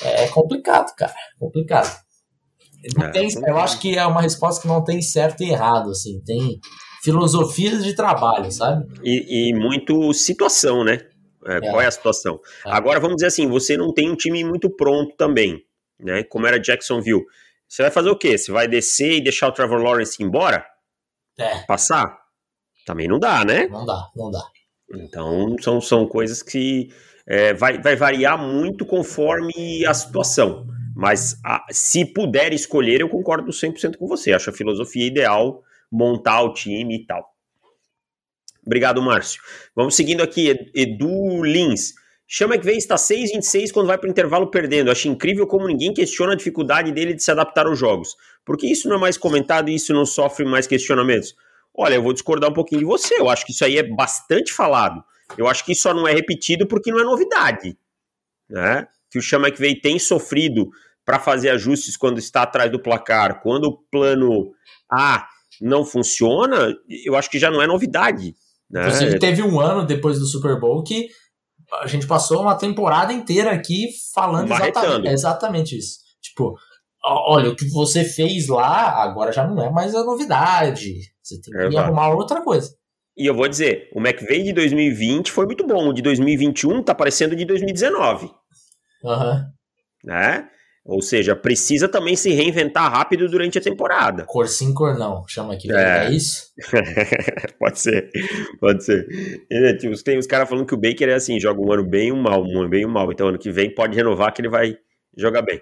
É 0.00 0.26
complicado, 0.28 0.94
cara. 0.96 1.14
Complicado. 1.38 1.94
É, 3.02 3.08
tem, 3.10 3.28
eu 3.46 3.58
acho 3.58 3.78
que 3.78 3.98
é 3.98 4.06
uma 4.06 4.22
resposta 4.22 4.62
que 4.62 4.68
não 4.68 4.82
tem 4.82 5.02
certo 5.02 5.42
e 5.42 5.50
errado, 5.50 5.90
assim. 5.90 6.22
Tem 6.24 6.58
filosofias 7.02 7.84
de 7.84 7.94
trabalho, 7.94 8.50
sabe? 8.50 8.86
E, 9.04 9.50
e 9.50 9.54
muito 9.54 10.14
situação, 10.14 10.82
né? 10.82 11.00
É, 11.46 11.56
é. 11.56 11.60
Qual 11.60 11.80
é 11.80 11.86
a 11.86 11.90
situação? 11.90 12.40
É. 12.64 12.70
Agora, 12.70 13.00
vamos 13.00 13.16
dizer 13.16 13.26
assim, 13.26 13.48
você 13.48 13.76
não 13.76 13.92
tem 13.92 14.10
um 14.10 14.16
time 14.16 14.42
muito 14.44 14.70
pronto 14.70 15.14
também, 15.16 15.60
né? 16.00 16.22
Como 16.22 16.46
era 16.46 16.58
Jacksonville. 16.58 17.24
Você 17.68 17.82
vai 17.82 17.90
fazer 17.90 18.08
o 18.08 18.16
quê? 18.16 18.38
Você 18.38 18.50
vai 18.50 18.66
descer 18.66 19.16
e 19.16 19.20
deixar 19.20 19.48
o 19.48 19.52
Trevor 19.52 19.82
Lawrence 19.82 20.22
embora? 20.22 20.64
É. 21.38 21.64
Passar? 21.66 22.27
Também 22.88 23.06
não 23.06 23.18
dá, 23.18 23.44
né? 23.44 23.68
Não 23.68 23.84
dá, 23.84 24.08
não 24.16 24.30
dá. 24.30 24.42
Então, 24.94 25.56
são, 25.60 25.78
são 25.78 26.06
coisas 26.06 26.42
que 26.42 26.88
é, 27.26 27.52
vai, 27.52 27.78
vai 27.82 27.94
variar 27.94 28.42
muito 28.42 28.86
conforme 28.86 29.84
a 29.84 29.92
situação. 29.92 30.66
Mas 30.96 31.38
a, 31.44 31.66
se 31.70 32.06
puder 32.06 32.54
escolher, 32.54 33.02
eu 33.02 33.08
concordo 33.10 33.52
100% 33.52 33.98
com 33.98 34.08
você. 34.08 34.32
Acho 34.32 34.48
a 34.48 34.54
filosofia 34.54 35.06
ideal 35.06 35.62
montar 35.92 36.40
o 36.40 36.54
time 36.54 36.96
e 36.96 37.04
tal. 37.06 37.30
Obrigado, 38.64 39.02
Márcio. 39.02 39.42
Vamos 39.76 39.94
seguindo 39.94 40.22
aqui, 40.22 40.70
Edu 40.74 41.44
Lins. 41.44 41.92
Chama 42.26 42.56
que 42.56 42.64
vem 42.64 42.78
está 42.78 42.96
6-26 42.96 43.70
quando 43.70 43.86
vai 43.86 43.98
para 43.98 44.06
o 44.06 44.10
intervalo 44.10 44.50
perdendo. 44.50 44.90
Acho 44.90 45.08
incrível 45.08 45.46
como 45.46 45.66
ninguém 45.66 45.92
questiona 45.92 46.32
a 46.32 46.36
dificuldade 46.36 46.90
dele 46.90 47.12
de 47.12 47.22
se 47.22 47.30
adaptar 47.30 47.66
aos 47.66 47.78
jogos. 47.78 48.16
Por 48.46 48.56
que 48.56 48.66
isso 48.66 48.88
não 48.88 48.96
é 48.96 48.98
mais 48.98 49.18
comentado 49.18 49.68
e 49.68 49.74
isso 49.74 49.92
não 49.92 50.06
sofre 50.06 50.46
mais 50.46 50.66
questionamentos? 50.66 51.34
Olha, 51.78 51.94
eu 51.94 52.02
vou 52.02 52.12
discordar 52.12 52.50
um 52.50 52.54
pouquinho 52.54 52.80
de 52.80 52.84
você. 52.84 53.20
Eu 53.20 53.30
acho 53.30 53.46
que 53.46 53.52
isso 53.52 53.64
aí 53.64 53.78
é 53.78 53.82
bastante 53.84 54.52
falado. 54.52 55.00
Eu 55.36 55.46
acho 55.46 55.64
que 55.64 55.72
isso 55.72 55.82
só 55.82 55.94
não 55.94 56.08
é 56.08 56.12
repetido 56.12 56.66
porque 56.66 56.90
não 56.90 56.98
é 56.98 57.04
novidade. 57.04 57.78
Né? 58.50 58.88
Que 59.08 59.18
o 59.18 59.22
Chama 59.22 59.50
que 59.50 59.60
vem 59.60 59.78
tem 59.78 59.96
sofrido 59.98 60.68
para 61.04 61.20
fazer 61.20 61.50
ajustes 61.50 61.96
quando 61.96 62.18
está 62.18 62.42
atrás 62.42 62.70
do 62.70 62.82
placar, 62.82 63.40
quando 63.40 63.64
o 63.66 63.78
plano 63.90 64.52
A 64.90 65.28
não 65.60 65.84
funciona, 65.84 66.74
eu 67.04 67.16
acho 67.16 67.30
que 67.30 67.38
já 67.38 67.50
não 67.50 67.62
é 67.62 67.66
novidade. 67.66 68.34
Né? 68.68 68.80
Inclusive, 68.82 69.18
teve 69.18 69.42
um 69.42 69.60
ano 69.60 69.86
depois 69.86 70.18
do 70.18 70.26
Super 70.26 70.58
Bowl 70.58 70.82
que 70.82 71.08
a 71.80 71.86
gente 71.86 72.06
passou 72.06 72.42
uma 72.42 72.56
temporada 72.56 73.12
inteira 73.12 73.52
aqui 73.52 73.88
falando 74.12 74.52
exatamente, 74.52 75.08
exatamente, 75.08 75.78
isso. 75.78 75.98
Tipo, 76.20 76.56
olha, 77.04 77.50
o 77.50 77.56
que 77.56 77.68
você 77.70 78.04
fez 78.04 78.48
lá 78.48 79.02
agora 79.02 79.32
já 79.32 79.46
não 79.46 79.62
é 79.62 79.70
mais 79.70 79.94
a 79.94 80.04
novidade. 80.04 80.94
Você 81.28 81.40
tem 81.40 81.52
que 81.52 81.66
Exato. 81.66 81.78
arrumar 81.78 82.08
outra 82.10 82.40
coisa. 82.40 82.74
E 83.16 83.26
eu 83.26 83.34
vou 83.34 83.48
dizer, 83.48 83.90
o 83.92 84.00
McVeigh 84.00 84.44
de 84.44 84.52
2020 84.52 85.32
foi 85.32 85.44
muito 85.44 85.66
bom. 85.66 85.88
O 85.88 85.92
de 85.92 86.00
2021 86.00 86.82
tá 86.82 86.94
parecendo 86.94 87.36
de 87.36 87.44
2019. 87.44 88.30
Aham. 89.04 89.32
Uhum. 89.32 89.44
Né? 90.04 90.48
Ou 90.84 91.02
seja, 91.02 91.36
precisa 91.36 91.86
também 91.86 92.16
se 92.16 92.30
reinventar 92.30 92.90
rápido 92.90 93.28
durante 93.28 93.58
a 93.58 93.60
temporada. 93.60 94.24
Cor 94.24 94.48
sim, 94.48 94.72
cor 94.72 94.96
não. 94.96 95.22
Chama 95.28 95.52
aqui, 95.52 95.70
é, 95.70 96.06
é 96.06 96.10
isso? 96.10 96.46
pode 97.60 97.78
ser, 97.78 98.10
pode 98.58 98.82
ser. 98.82 99.06
E, 99.50 99.76
tipo, 99.76 100.02
tem 100.02 100.16
os 100.16 100.26
caras 100.26 100.48
falando 100.48 100.64
que 100.64 100.72
o 100.72 100.78
Baker 100.78 101.10
é 101.10 101.14
assim, 101.14 101.38
joga 101.38 101.60
um 101.60 101.70
ano 101.70 101.84
bem 101.84 102.08
e 102.08 102.12
um 102.12 102.22
mal, 102.22 102.42
um 102.42 102.60
ano 102.60 102.70
bem 102.70 102.82
e 102.82 102.86
um 102.86 102.90
mal. 102.90 103.12
Então 103.12 103.28
ano 103.28 103.38
que 103.38 103.50
vem 103.50 103.74
pode 103.74 103.94
renovar 103.94 104.32
que 104.32 104.40
ele 104.40 104.48
vai 104.48 104.78
jogar 105.14 105.42
bem. 105.42 105.60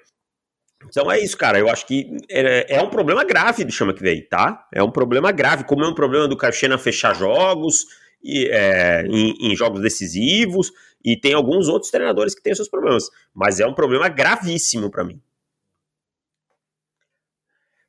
Então 0.88 1.10
é 1.10 1.18
isso, 1.18 1.36
cara. 1.36 1.58
Eu 1.58 1.68
acho 1.68 1.86
que 1.86 2.16
é, 2.28 2.76
é 2.76 2.82
um 2.82 2.90
problema 2.90 3.24
grave 3.24 3.64
do 3.64 3.72
Chama 3.72 3.94
que 3.94 4.02
veio, 4.02 4.26
tá? 4.28 4.66
É 4.72 4.82
um 4.82 4.90
problema 4.90 5.32
grave, 5.32 5.64
como 5.64 5.84
é 5.84 5.88
um 5.88 5.94
problema 5.94 6.26
do 6.28 6.36
Caixena 6.36 6.78
fechar 6.78 7.14
jogos 7.14 7.86
e, 8.22 8.48
é, 8.48 9.06
em, 9.06 9.52
em 9.52 9.56
jogos 9.56 9.80
decisivos 9.80 10.72
e 11.04 11.16
tem 11.16 11.34
alguns 11.34 11.68
outros 11.68 11.90
treinadores 11.90 12.34
que 12.34 12.42
têm 12.42 12.54
seus 12.54 12.68
problemas, 12.68 13.04
mas 13.32 13.60
é 13.60 13.66
um 13.66 13.72
problema 13.72 14.08
gravíssimo 14.08 14.90
para 14.90 15.04
mim. 15.04 15.22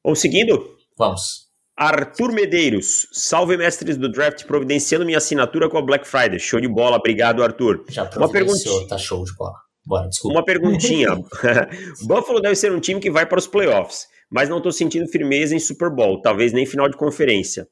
Vamos 0.04 0.20
seguindo? 0.20 0.77
Vamos. 0.96 1.48
Arthur 1.75 2.32
Medeiros, 2.32 3.08
salve 3.12 3.58
mestres 3.58 3.98
do 3.98 4.12
draft, 4.12 4.46
providenciando 4.46 5.06
minha 5.06 5.18
assinatura 5.18 5.70
com 5.70 5.77
a 5.77 5.82
Black 5.82 6.08
Friday. 6.08 6.39
Show 6.39 6.60
de 6.60 6.68
bola, 6.68 6.98
obrigado, 6.98 7.44
Arthur. 7.44 7.86
Já 7.89 8.10
Uma 8.16 8.32
perguntinha. 8.32 8.88
Tá 8.88 8.98
show 8.98 9.24
de 9.24 9.34
bola. 9.36 9.67
Bora, 9.88 10.10
desculpa. 10.10 10.38
Uma 10.38 10.46
perguntinha. 10.46 11.08
Buffalo 12.03 12.41
deve 12.41 12.56
ser 12.56 12.72
um 12.74 12.79
time 12.79 13.00
que 13.00 13.10
vai 13.10 13.25
para 13.25 13.39
os 13.39 13.48
playoffs, 13.48 14.08
mas 14.29 14.50
não 14.50 14.58
estou 14.58 14.72
sentindo 14.72 15.08
firmeza 15.08 15.56
em 15.56 15.60
Super 15.60 15.89
Bowl, 15.89 16.22
talvez 16.22 16.51
nem 16.51 16.65
final 16.65 16.89
de 16.89 16.98
conferência. 16.98 17.65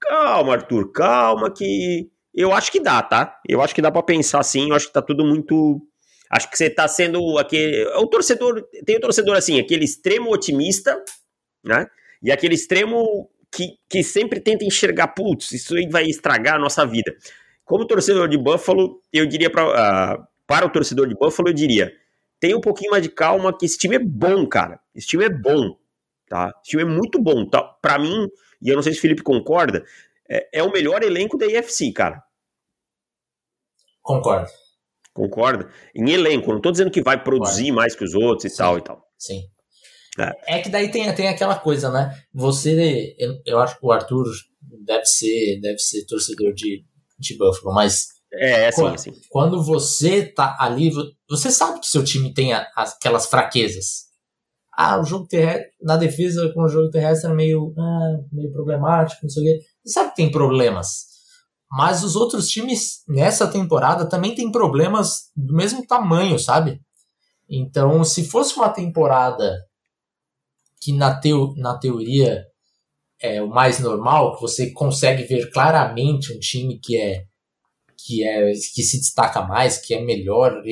Calma, 0.00 0.54
Arthur, 0.54 0.90
calma 0.90 1.50
que 1.50 2.10
eu 2.34 2.52
acho 2.52 2.72
que 2.72 2.80
dá, 2.80 3.00
tá? 3.00 3.38
Eu 3.48 3.62
acho 3.62 3.72
que 3.72 3.80
dá 3.80 3.92
para 3.92 4.02
pensar 4.02 4.40
assim, 4.40 4.70
eu 4.70 4.74
acho 4.74 4.88
que 4.88 4.92
tá 4.92 5.00
tudo 5.00 5.24
muito. 5.24 5.80
Acho 6.28 6.50
que 6.50 6.58
você 6.58 6.68
tá 6.68 6.88
sendo 6.88 7.38
aquele. 7.38 7.86
O 7.98 8.08
torcedor. 8.08 8.60
Tem 8.84 8.96
o 8.96 9.00
torcedor 9.00 9.36
assim, 9.36 9.60
aquele 9.60 9.84
extremo 9.84 10.32
otimista, 10.32 11.00
né? 11.64 11.86
E 12.20 12.32
aquele 12.32 12.54
extremo 12.54 13.30
que, 13.52 13.78
que 13.88 14.02
sempre 14.02 14.40
tenta 14.40 14.64
enxergar, 14.64 15.08
putz, 15.08 15.52
isso 15.52 15.76
aí 15.76 15.88
vai 15.88 16.06
estragar 16.06 16.56
a 16.56 16.58
nossa 16.58 16.84
vida. 16.84 17.14
Como 17.64 17.86
torcedor 17.86 18.28
de 18.28 18.36
Buffalo, 18.36 19.00
eu 19.12 19.24
diria 19.26 19.48
para 19.48 19.66
uh, 19.66 19.72
ah, 19.72 20.28
para 20.46 20.66
o 20.66 20.70
torcedor 20.70 21.08
de 21.08 21.14
Buffalo, 21.14 21.48
eu 21.48 21.54
diria: 21.54 21.92
tenha 22.40 22.56
um 22.56 22.60
pouquinho 22.60 22.90
mais 22.90 23.02
de 23.02 23.08
calma, 23.08 23.56
que 23.56 23.64
esse 23.64 23.78
time 23.78 23.96
é 23.96 23.98
bom, 23.98 24.46
cara. 24.46 24.80
Esse 24.94 25.08
time 25.08 25.24
é 25.24 25.30
bom, 25.30 25.76
tá? 26.28 26.52
Esse 26.62 26.70
time 26.70 26.82
é 26.82 26.86
muito 26.86 27.20
bom. 27.20 27.48
Tá? 27.48 27.62
Para 27.62 27.98
mim, 27.98 28.28
e 28.60 28.68
eu 28.68 28.76
não 28.76 28.82
sei 28.82 28.92
se 28.92 28.98
o 28.98 29.02
Felipe 29.02 29.22
concorda, 29.22 29.84
é, 30.28 30.60
é 30.60 30.62
o 30.62 30.72
melhor 30.72 31.02
elenco 31.02 31.36
da 31.36 31.46
IFC, 31.46 31.92
cara. 31.92 32.22
Concordo. 34.02 34.50
Concorda? 35.12 35.70
Em 35.94 36.10
elenco, 36.10 36.52
não 36.52 36.60
tô 36.60 36.70
dizendo 36.70 36.90
que 36.90 37.02
vai 37.02 37.22
produzir 37.22 37.68
Concordo. 37.68 37.76
mais 37.76 37.94
que 37.94 38.04
os 38.04 38.14
outros 38.14 38.44
e 38.44 38.50
sim, 38.50 38.56
tal 38.56 38.78
e 38.78 38.82
tal. 38.82 39.08
Sim. 39.18 39.42
É. 40.18 40.58
é. 40.58 40.62
que 40.62 40.68
daí 40.68 40.90
tem, 40.90 41.12
tem 41.14 41.28
aquela 41.28 41.58
coisa, 41.58 41.90
né? 41.90 42.14
Você, 42.32 43.16
eu, 43.18 43.40
eu 43.46 43.58
acho 43.60 43.78
que 43.78 43.86
o 43.86 43.92
Arthur 43.92 44.24
deve 44.84 45.06
ser, 45.06 45.60
deve 45.60 45.78
ser 45.78 46.04
torcedor 46.06 46.52
de, 46.52 46.84
de 47.18 47.36
Buffalo, 47.36 47.74
mas 47.74 48.08
é, 48.38 48.50
é 48.62 48.68
assim, 48.68 48.80
quando, 48.82 48.94
assim. 48.94 49.12
Quando 49.30 49.62
você 49.62 50.24
tá 50.24 50.56
ali, 50.58 50.90
você 51.28 51.50
sabe 51.50 51.80
que 51.80 51.86
seu 51.86 52.04
time 52.04 52.32
tem 52.32 52.52
aquelas 52.52 53.26
fraquezas. 53.26 54.04
Ah, 54.76 55.00
o 55.00 55.04
jogo 55.04 55.26
terrestre, 55.26 55.70
na 55.80 55.96
defesa 55.96 56.52
com 56.52 56.62
o 56.62 56.68
jogo 56.68 56.90
terrestre 56.90 57.30
é 57.30 57.34
meio, 57.34 57.72
ah, 57.78 58.16
meio 58.32 58.52
problemático, 58.52 59.20
não 59.22 59.30
sei 59.30 59.42
o 59.42 59.46
quê. 59.46 59.64
Você 59.84 59.92
sabe 59.92 60.10
que 60.10 60.16
tem 60.16 60.30
problemas. 60.30 61.14
Mas 61.70 62.02
os 62.02 62.16
outros 62.16 62.48
times 62.48 63.02
nessa 63.08 63.46
temporada 63.46 64.08
também 64.08 64.34
têm 64.34 64.50
problemas 64.50 65.30
do 65.36 65.54
mesmo 65.54 65.86
tamanho, 65.86 66.38
sabe? 66.38 66.80
Então, 67.48 68.04
se 68.04 68.24
fosse 68.24 68.56
uma 68.56 68.68
temporada 68.68 69.56
que 70.80 70.92
na, 70.92 71.18
teo, 71.18 71.54
na 71.56 71.78
teoria 71.78 72.44
é 73.20 73.42
o 73.42 73.48
mais 73.48 73.78
normal, 73.78 74.34
que 74.34 74.42
você 74.42 74.70
consegue 74.70 75.24
ver 75.24 75.50
claramente 75.50 76.32
um 76.32 76.38
time 76.38 76.78
que 76.78 76.96
é 76.96 77.24
que 78.04 78.26
é 78.26 78.52
que 78.74 78.82
se 78.82 78.98
destaca 78.98 79.42
mais, 79.42 79.78
que 79.78 79.94
é 79.94 80.04
melhor, 80.04 80.62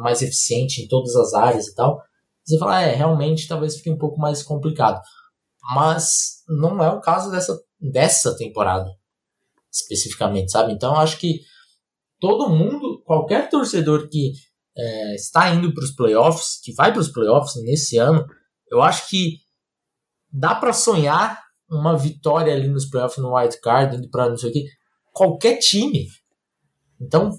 mais 0.00 0.22
eficiente 0.22 0.82
em 0.82 0.88
todas 0.88 1.14
as 1.16 1.34
áreas 1.34 1.66
e 1.66 1.74
tal, 1.74 2.00
você 2.44 2.58
fala, 2.58 2.80
é, 2.82 2.94
realmente 2.94 3.48
talvez 3.48 3.76
fique 3.76 3.90
um 3.90 3.98
pouco 3.98 4.18
mais 4.18 4.42
complicado. 4.42 5.00
Mas 5.74 6.42
não 6.48 6.82
é 6.82 6.90
o 6.90 7.00
caso 7.00 7.30
dessa, 7.30 7.58
dessa 7.80 8.36
temporada, 8.36 8.88
especificamente, 9.72 10.50
sabe? 10.50 10.72
Então 10.72 10.96
acho 10.96 11.18
que 11.18 11.40
todo 12.20 12.48
mundo, 12.48 13.02
qualquer 13.04 13.50
torcedor 13.50 14.08
que 14.08 14.32
é, 14.76 15.14
está 15.14 15.50
indo 15.50 15.74
para 15.74 15.84
os 15.84 15.94
playoffs, 15.94 16.60
que 16.62 16.72
vai 16.72 16.92
para 16.92 17.00
os 17.00 17.08
playoffs 17.08 17.62
nesse 17.62 17.98
ano, 17.98 18.24
eu 18.70 18.80
acho 18.80 19.08
que 19.08 19.38
dá 20.32 20.54
para 20.54 20.72
sonhar 20.72 21.42
uma 21.70 21.96
vitória 21.96 22.54
ali 22.54 22.68
nos 22.68 22.88
playoffs 22.88 23.22
no 23.22 23.34
wild 23.34 23.60
card, 23.60 23.96
indo 23.96 24.08
para 24.08 24.28
não 24.28 24.36
sei 24.36 24.50
o 24.50 24.52
que. 24.52 24.64
Qualquer 25.12 25.58
time. 25.58 26.06
Então, 27.00 27.30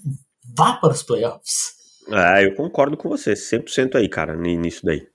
vá 0.58 0.74
para 0.74 0.94
os 0.94 1.04
playoffs. 1.04 1.78
É, 2.12 2.46
eu 2.46 2.56
concordo 2.56 2.98
com 2.98 3.10
você, 3.10 3.34
100% 3.34 3.96
aí, 3.96 4.10
cara, 4.10 4.36
nisso 4.36 4.86
daí. 4.86 5.08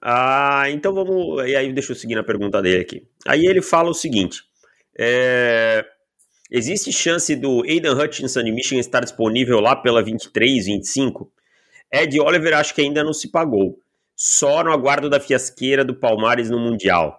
Ah, 0.00 0.70
então 0.70 0.94
vamos. 0.94 1.44
E 1.48 1.56
aí, 1.56 1.72
deixa 1.72 1.92
eu 1.92 1.96
seguir 1.96 2.14
na 2.14 2.22
pergunta 2.22 2.62
dele 2.62 2.82
aqui. 2.82 3.06
Aí 3.26 3.46
ele 3.46 3.60
fala 3.60 3.90
o 3.90 3.94
seguinte: 3.94 4.42
é, 4.96 5.84
existe 6.50 6.92
chance 6.92 7.34
do 7.34 7.62
Aidan 7.62 7.94
Hutchinson 7.94 8.44
de 8.44 8.52
Michigan 8.52 8.80
estar 8.80 9.00
disponível 9.00 9.60
lá 9.60 9.74
pela 9.74 10.02
23, 10.02 10.66
25? 10.66 11.32
Ed 11.92 12.20
Oliver 12.20 12.54
acho 12.54 12.74
que 12.74 12.82
ainda 12.82 13.02
não 13.02 13.12
se 13.12 13.30
pagou. 13.30 13.78
Só 14.14 14.62
no 14.62 14.72
aguardo 14.72 15.08
da 15.08 15.20
fiasqueira 15.20 15.84
do 15.84 15.94
Palmares 15.94 16.50
no 16.50 16.58
Mundial. 16.58 17.18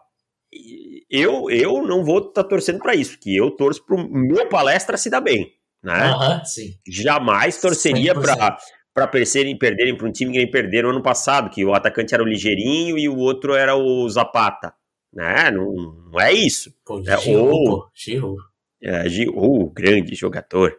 Eu, 1.09 1.49
eu 1.49 1.81
não 1.83 2.03
vou 2.03 2.19
estar 2.19 2.43
tá 2.43 2.49
torcendo 2.49 2.79
para 2.79 2.95
isso, 2.95 3.17
que 3.19 3.35
eu 3.35 3.51
torço 3.51 3.85
para 3.85 3.95
o 3.95 4.09
meu 4.09 4.47
palestra 4.47 4.97
se 4.97 5.09
dar 5.09 5.21
bem. 5.21 5.53
Né? 5.81 6.11
Uhum, 6.11 6.41
Jamais 6.87 7.59
torceria 7.59 8.13
para 8.13 8.57
para 8.93 9.07
perderem, 9.07 9.57
perderem 9.57 9.95
para 9.95 10.07
um 10.07 10.11
time 10.11 10.31
que 10.31 10.37
nem 10.39 10.49
perderam 10.49 10.89
ano 10.89 11.01
passado, 11.01 11.49
que 11.49 11.63
o 11.63 11.73
atacante 11.73 12.13
era 12.13 12.23
o 12.23 12.25
Ligeirinho 12.25 12.97
e 12.97 13.07
o 13.07 13.17
outro 13.17 13.53
era 13.53 13.75
o 13.75 14.09
Zapata. 14.09 14.73
Né? 15.13 15.51
Não, 15.51 15.73
não 16.11 16.19
é 16.19 16.33
isso. 16.33 16.73
Pô, 16.85 16.99
é, 16.99 17.17
Giroud, 17.17 17.69
ou, 17.69 17.89
Giroud. 17.95 18.41
É, 18.81 19.07
Giroud, 19.07 19.71
grande 19.73 20.15
jogador. 20.15 20.75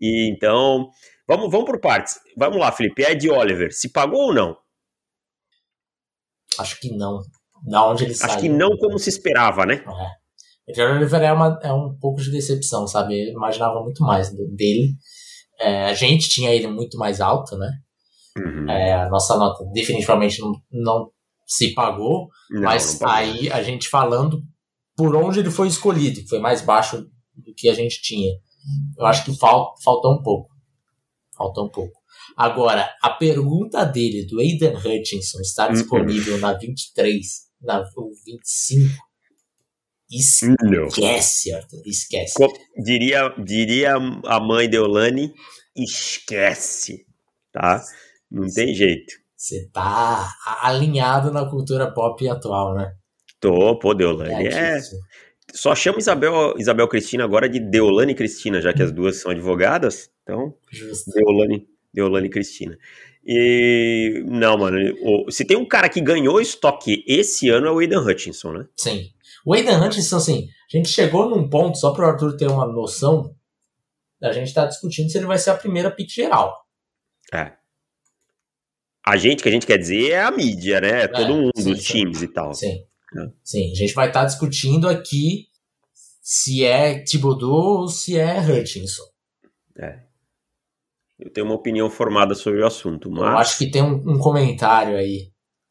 E 0.00 0.30
então, 0.30 0.90
vamos, 1.26 1.50
vamos 1.50 1.66
por 1.66 1.80
partes. 1.80 2.20
Vamos 2.36 2.58
lá, 2.58 2.70
Felipe. 2.70 3.02
Ed 3.02 3.28
Oliver, 3.28 3.72
se 3.72 3.88
pagou 3.88 4.26
ou 4.26 4.34
não? 4.34 4.56
Acho 6.58 6.78
que 6.80 6.90
não. 6.96 7.20
Da 7.64 7.84
onde 7.84 8.04
ele 8.04 8.12
Acho 8.12 8.20
saiu. 8.20 8.40
que 8.40 8.48
não 8.48 8.76
como 8.76 8.98
se 8.98 9.08
esperava, 9.08 9.66
né? 9.66 9.82
É. 9.86 10.25
Ed 10.68 10.80
Oliver 10.80 11.22
é, 11.22 11.32
uma, 11.32 11.58
é 11.62 11.72
um 11.72 11.96
pouco 11.98 12.20
de 12.20 12.30
decepção, 12.30 12.86
sabe? 12.86 13.28
Eu 13.28 13.32
imaginava 13.34 13.80
muito 13.82 14.02
mais 14.02 14.30
dele. 14.30 14.94
É, 15.60 15.84
a 15.84 15.94
gente 15.94 16.28
tinha 16.28 16.50
ele 16.52 16.66
muito 16.66 16.98
mais 16.98 17.20
alto, 17.20 17.56
né? 17.56 17.70
Uhum. 18.38 18.68
É, 18.70 18.92
a 18.94 19.08
nossa 19.08 19.36
nota 19.36 19.64
definitivamente 19.72 20.40
não, 20.40 20.52
não 20.70 21.10
se 21.46 21.72
pagou, 21.72 22.28
Não, 22.50 22.62
mas 22.62 23.00
não 23.00 23.08
aí 23.08 23.50
a 23.50 23.62
gente 23.62 23.88
falando 23.88 24.42
por 24.96 25.14
onde 25.14 25.38
ele 25.40 25.50
foi 25.50 25.68
escolhido, 25.68 26.20
que 26.20 26.28
foi 26.28 26.40
mais 26.40 26.60
baixo 26.60 27.06
do 27.34 27.54
que 27.54 27.68
a 27.68 27.74
gente 27.74 28.02
tinha. 28.02 28.32
Eu 28.98 29.06
acho 29.06 29.24
que 29.24 29.36
fal, 29.38 29.74
faltou 29.82 30.14
um 30.14 30.22
pouco. 30.22 30.50
Faltou 31.36 31.66
um 31.66 31.70
pouco. 31.70 31.92
Agora, 32.36 32.90
a 33.02 33.10
pergunta 33.10 33.84
dele, 33.84 34.26
do 34.26 34.40
Aiden 34.40 34.74
Hutchinson, 34.76 35.38
está 35.40 35.66
Uhum. 35.68 35.72
disponível 35.74 36.38
na 36.38 36.52
23, 36.54 37.26
na 37.62 37.82
25. 38.24 38.94
Não. 40.62 40.86
Esquece, 40.86 41.52
Arthur, 41.52 41.82
esquece. 41.84 42.34
Co- 42.34 42.52
Diria, 42.84 43.28
diria 43.38 43.94
a 44.24 44.40
mãe 44.40 44.68
de 44.68 44.78
Olane, 44.78 45.32
esquece, 45.74 47.04
tá? 47.52 47.82
Não 48.30 48.46
tem 48.52 48.74
jeito. 48.74 49.14
Você 49.36 49.68
tá 49.72 50.28
alinhado 50.62 51.30
na 51.32 51.44
cultura 51.48 51.90
pop 51.92 52.26
atual, 52.28 52.74
né? 52.74 52.94
Tô, 53.40 53.78
pô, 53.78 53.94
Deolane 53.94 54.46
é... 54.48 54.78
Só 55.52 55.74
chama 55.74 55.98
Isabel, 55.98 56.54
Isabel 56.58 56.88
Cristina 56.88 57.24
agora 57.24 57.48
de 57.48 57.60
Deolane 57.60 58.14
Cristina, 58.14 58.60
já 58.60 58.72
que 58.72 58.82
as 58.82 58.90
duas 58.92 59.16
são 59.20 59.30
advogadas. 59.30 60.10
Então, 60.22 60.54
Justo. 60.70 61.10
Deolane, 61.12 61.66
Deolane 61.94 62.28
Cristina. 62.28 62.76
E 63.24 64.22
não, 64.26 64.56
mano, 64.58 64.78
se 65.30 65.44
tem 65.44 65.56
um 65.56 65.66
cara 65.66 65.88
que 65.88 66.00
ganhou 66.00 66.40
estoque 66.40 67.04
esse 67.06 67.48
ano 67.48 67.66
é 67.68 67.70
o 67.70 67.78
Aidan 67.78 68.02
Hutchinson, 68.02 68.52
né? 68.52 68.66
Sim. 68.76 69.10
O 69.46 69.54
Aiden 69.54 69.80
Hutchinson, 69.80 70.16
assim, 70.16 70.48
a 70.68 70.76
gente 70.76 70.88
chegou 70.88 71.30
num 71.30 71.48
ponto, 71.48 71.78
só 71.78 71.92
para 71.92 72.04
o 72.04 72.10
Arthur 72.10 72.36
ter 72.36 72.48
uma 72.48 72.66
noção, 72.66 73.32
a 74.20 74.32
gente 74.32 74.52
tá 74.52 74.66
discutindo 74.66 75.08
se 75.08 75.16
ele 75.16 75.26
vai 75.26 75.38
ser 75.38 75.50
a 75.50 75.56
primeira 75.56 75.88
pick 75.88 76.10
geral. 76.10 76.52
É. 77.32 77.52
A 79.06 79.16
gente, 79.16 79.44
que 79.44 79.48
a 79.48 79.52
gente 79.52 79.64
quer 79.64 79.78
dizer, 79.78 80.10
é 80.10 80.20
a 80.20 80.32
mídia, 80.32 80.80
né? 80.80 81.06
Todo 81.06 81.32
mundo, 81.32 81.52
sim, 81.56 81.72
os 81.72 81.78
sim. 81.78 81.92
times 81.92 82.22
e 82.22 82.28
tal. 82.28 82.52
Sim. 82.54 82.84
É. 83.16 83.30
Sim, 83.44 83.70
a 83.70 83.74
gente 83.76 83.94
vai 83.94 84.08
estar 84.08 84.24
discutindo 84.24 84.88
aqui 84.88 85.46
se 86.20 86.64
é 86.64 86.98
Thibodeau 87.04 87.82
ou 87.82 87.88
se 87.88 88.18
é 88.18 88.40
Hutchinson. 88.40 89.04
Eu 91.20 91.32
tenho 91.32 91.46
uma 91.46 91.54
opinião 91.54 91.88
formada 91.88 92.34
sobre 92.34 92.62
o 92.62 92.66
assunto, 92.66 93.08
mas. 93.12 93.20
Eu 93.20 93.38
acho 93.38 93.58
que 93.58 93.70
tem 93.70 93.80
um, 93.80 93.94
um 93.94 94.18
comentário 94.18 94.96
aí. 94.96 95.30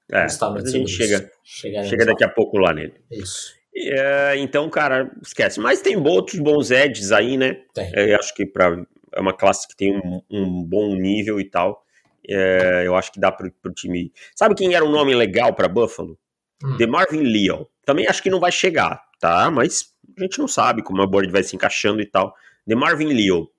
é, 0.09 0.21
mas 0.23 0.41
a 0.41 0.69
gente 0.69 0.89
chega, 0.89 1.29
chega 1.43 2.05
daqui 2.05 2.23
a 2.23 2.29
pouco 2.29 2.57
lá 2.57 2.73
nele. 2.73 2.93
Isso. 3.11 3.53
É, 3.75 4.35
então, 4.37 4.69
cara, 4.69 5.11
esquece. 5.21 5.59
Mas 5.59 5.81
tem 5.81 5.97
outros 5.97 6.39
bons 6.39 6.71
edges 6.71 7.11
aí, 7.11 7.37
né? 7.37 7.61
Tem. 7.73 7.91
É, 7.93 8.13
eu 8.13 8.17
acho 8.17 8.33
que 8.33 8.45
pra, 8.45 8.85
é 9.13 9.19
uma 9.19 9.33
classe 9.33 9.67
que 9.67 9.75
tem 9.75 9.95
um, 9.95 10.21
um 10.29 10.63
bom 10.63 10.95
nível 10.95 11.39
e 11.39 11.45
tal. 11.45 11.83
É, 12.27 12.83
eu 12.85 12.95
acho 12.95 13.11
que 13.11 13.19
dá 13.19 13.31
pro, 13.31 13.51
pro 13.61 13.73
time. 13.73 14.11
Sabe 14.35 14.55
quem 14.55 14.73
era 14.73 14.83
um 14.83 14.91
nome 14.91 15.13
legal 15.13 15.53
pra 15.53 15.67
Buffalo? 15.67 16.17
Hum. 16.63 16.77
The 16.77 16.87
Marvin 16.87 17.21
Leo. 17.21 17.67
Também 17.85 18.07
acho 18.07 18.23
que 18.23 18.29
não 18.29 18.39
vai 18.39 18.51
chegar, 18.51 19.01
tá? 19.19 19.51
Mas 19.51 19.93
a 20.17 20.23
gente 20.23 20.39
não 20.39 20.47
sabe 20.47 20.81
como 20.81 21.01
a 21.01 21.07
board 21.07 21.31
vai 21.31 21.43
se 21.43 21.55
encaixando 21.55 22.01
e 22.01 22.05
tal. 22.05 22.33
The 22.67 22.75
Marvin 22.75 23.13
Leo. 23.13 23.49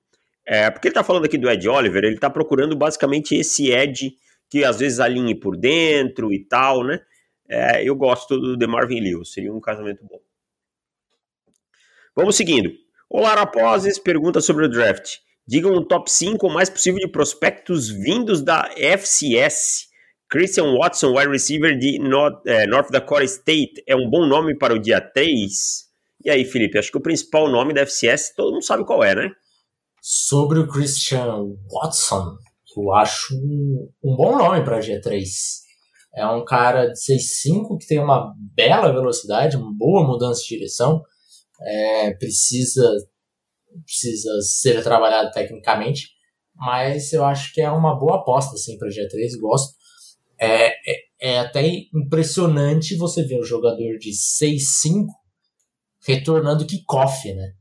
É, 0.46 0.70
porque 0.70 0.88
ele 0.88 0.94
tá 0.94 1.04
falando 1.04 1.24
aqui 1.24 1.36
do 1.36 1.50
Ed 1.50 1.68
Oliver, 1.68 2.04
ele 2.04 2.18
tá 2.18 2.30
procurando 2.30 2.76
basicamente 2.76 3.34
esse 3.34 3.70
Ed 3.70 4.14
que 4.48 4.64
às 4.64 4.78
vezes 4.78 5.00
alinhe 5.00 5.34
por 5.34 5.56
dentro 5.56 6.32
e 6.32 6.38
tal, 6.38 6.84
né? 6.84 7.00
É, 7.48 7.82
eu 7.82 7.94
gosto 7.94 8.38
do 8.38 8.58
The 8.58 8.66
Marvin 8.66 9.00
Leo, 9.00 9.24
seria 9.24 9.52
um 9.52 9.60
casamento 9.60 10.04
bom. 10.04 10.20
Vamos 12.14 12.36
seguindo. 12.36 12.70
Olá, 13.08 13.34
Rapozes, 13.34 13.98
pergunta 13.98 14.40
sobre 14.40 14.64
o 14.64 14.68
draft. 14.68 15.18
Digam 15.46 15.72
um 15.72 15.84
top 15.84 16.10
5 16.10 16.46
o 16.46 16.52
mais 16.52 16.68
possível 16.68 16.98
de 16.98 17.08
prospectos 17.08 17.88
vindos 17.88 18.42
da 18.42 18.68
FCS. 18.76 19.86
Christian 20.28 20.76
Watson, 20.76 21.16
wide 21.16 21.30
receiver 21.30 21.78
de 21.78 22.00
North, 22.00 22.44
eh, 22.46 22.66
North 22.66 22.90
Dakota 22.90 23.22
State, 23.24 23.82
é 23.86 23.94
um 23.94 24.10
bom 24.10 24.26
nome 24.26 24.56
para 24.58 24.74
o 24.74 24.78
dia 24.78 25.00
3? 25.00 25.86
E 26.24 26.30
aí, 26.30 26.44
Felipe, 26.44 26.78
acho 26.78 26.90
que 26.90 26.98
o 26.98 27.02
principal 27.02 27.48
nome 27.48 27.72
da 27.72 27.82
FCS 27.82 28.34
todo 28.34 28.52
mundo 28.52 28.64
sabe 28.64 28.84
qual 28.84 29.04
é, 29.04 29.14
né? 29.14 29.30
Sobre 30.02 30.58
o 30.58 30.66
Christian 30.66 31.54
Watson, 31.70 32.36
eu 32.76 32.92
acho 32.92 33.36
um, 33.36 33.88
um 34.02 34.16
bom 34.16 34.36
nome 34.36 34.64
para 34.64 34.80
G3. 34.80 35.24
É 36.16 36.26
um 36.26 36.44
cara 36.44 36.86
de 36.86 36.98
6'5 36.98 37.76
que 37.78 37.86
tem 37.86 37.98
uma 37.98 38.32
bela 38.54 38.90
velocidade, 38.90 39.56
uma 39.56 39.72
boa 39.76 40.06
mudança 40.06 40.40
de 40.42 40.48
direção. 40.48 41.02
É, 41.60 42.14
precisa, 42.14 42.90
precisa 43.84 44.30
ser 44.40 44.82
trabalhado 44.82 45.30
tecnicamente, 45.30 46.08
mas 46.54 47.12
eu 47.12 47.22
acho 47.24 47.52
que 47.52 47.60
é 47.60 47.70
uma 47.70 47.98
boa 47.98 48.16
aposta 48.16 48.54
assim, 48.54 48.78
para 48.78 48.88
G3. 48.88 49.38
Gosto. 49.38 49.74
É, 50.40 50.68
é, 50.68 51.00
é 51.20 51.38
até 51.38 51.62
impressionante 51.94 52.96
você 52.96 53.22
ver 53.22 53.38
um 53.38 53.44
jogador 53.44 53.98
de 53.98 54.10
6'5 54.10 55.06
retornando 56.06 56.66
kickoff, 56.66 57.32
né? 57.34 57.52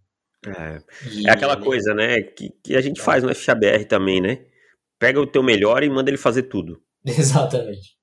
É, 0.47 0.81
E 1.11 1.27
é 1.27 1.31
aquela 1.31 1.57
coisa, 1.57 1.93
né, 1.93 2.21
que, 2.21 2.51
que 2.63 2.75
a 2.75 2.81
gente 2.81 3.01
faz 3.01 3.23
no 3.23 3.31
FCBR 3.31 3.85
também, 3.85 4.21
né? 4.21 4.45
Pega 4.99 5.19
o 5.19 5.27
teu 5.27 5.43
melhor 5.43 5.83
e 5.83 5.89
manda 5.89 6.09
ele 6.09 6.17
fazer 6.17 6.43
tudo. 6.43 6.79
Exatamente. 7.05 7.94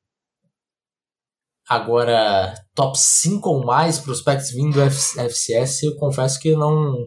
Agora, 1.68 2.55
top 2.75 2.98
5 2.98 3.48
ou 3.48 3.64
mais 3.64 3.98
prospectos 3.98 4.51
vindo 4.51 4.75
do 4.75 4.83
F- 4.83 5.18
FCS, 5.20 5.85
eu 5.85 5.96
confesso 5.96 6.38
que 6.40 6.48
eu 6.48 6.59
não 6.59 7.07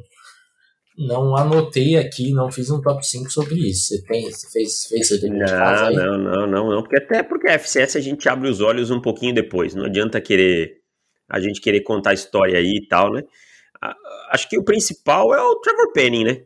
não 0.97 1.35
anotei 1.35 1.97
aqui, 1.97 2.31
não 2.31 2.49
fiz 2.49 2.69
um 2.69 2.79
top 2.81 3.05
5 3.05 3.29
sobre 3.29 3.55
isso. 3.55 3.87
Você 3.87 4.01
tem, 4.03 4.31
você 4.31 4.49
fez, 4.49 4.85
fez 4.87 5.07
seu 5.09 5.19
dever 5.19 5.43
de 5.43 5.51
casa 5.57 5.83
Não, 5.83 5.89
aí? 5.89 5.95
não, 5.95 6.17
não, 6.17 6.47
não, 6.47 6.69
não, 6.69 6.81
porque 6.83 6.95
até 6.97 7.21
porque 7.21 7.49
a 7.49 7.53
FCS 7.59 7.97
a 7.97 8.01
gente 8.01 8.29
abre 8.29 8.49
os 8.49 8.61
olhos 8.61 8.89
um 8.89 9.01
pouquinho 9.01 9.35
depois, 9.35 9.75
não 9.75 9.85
adianta 9.85 10.21
querer 10.21 10.77
a 11.29 11.39
gente 11.39 11.59
querer 11.59 11.81
contar 11.81 12.11
a 12.11 12.13
história 12.13 12.57
aí 12.57 12.79
e 12.83 12.87
tal, 12.87 13.11
né? 13.11 13.23
Acho 14.29 14.47
que 14.47 14.57
o 14.57 14.63
principal 14.63 15.33
é 15.33 15.41
o 15.41 15.55
Trevor 15.59 15.91
Penning, 15.91 16.23
né? 16.23 16.43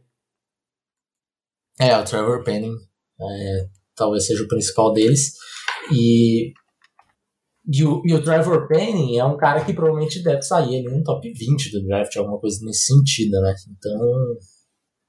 É, 1.79 1.95
o 1.97 2.03
Trevor 2.03 2.43
Penning 2.43 2.75
é, 3.21 3.65
talvez 3.95 4.25
seja 4.25 4.43
o 4.43 4.47
principal 4.47 4.93
deles. 4.93 5.33
E, 5.93 6.51
e, 7.71 7.83
o, 7.83 8.01
e 8.03 8.13
o 8.13 8.23
Trevor 8.23 8.67
Penning 8.67 9.17
é 9.17 9.23
um 9.23 9.37
cara 9.37 9.63
que 9.63 9.73
provavelmente 9.73 10.23
deve 10.23 10.41
sair 10.41 10.79
ali 10.79 10.89
no 10.89 11.03
top 11.03 11.31
20 11.31 11.71
do 11.71 11.85
draft, 11.85 12.15
alguma 12.17 12.39
coisa 12.39 12.65
nesse 12.65 12.87
sentido, 12.87 13.39
né? 13.41 13.53
Então, 13.69 14.01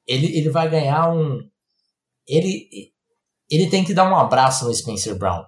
ele, 0.07 0.37
ele 0.37 0.51
vai 0.51 0.69
ganhar 0.69 1.11
um. 1.11 1.41
Ele, 2.29 2.69
ele 3.51 3.71
tem 3.71 3.83
que 3.83 3.95
dar 3.95 4.11
um 4.11 4.17
abraço 4.17 4.67
no 4.67 4.75
Spencer 4.75 5.17
Brown. 5.17 5.45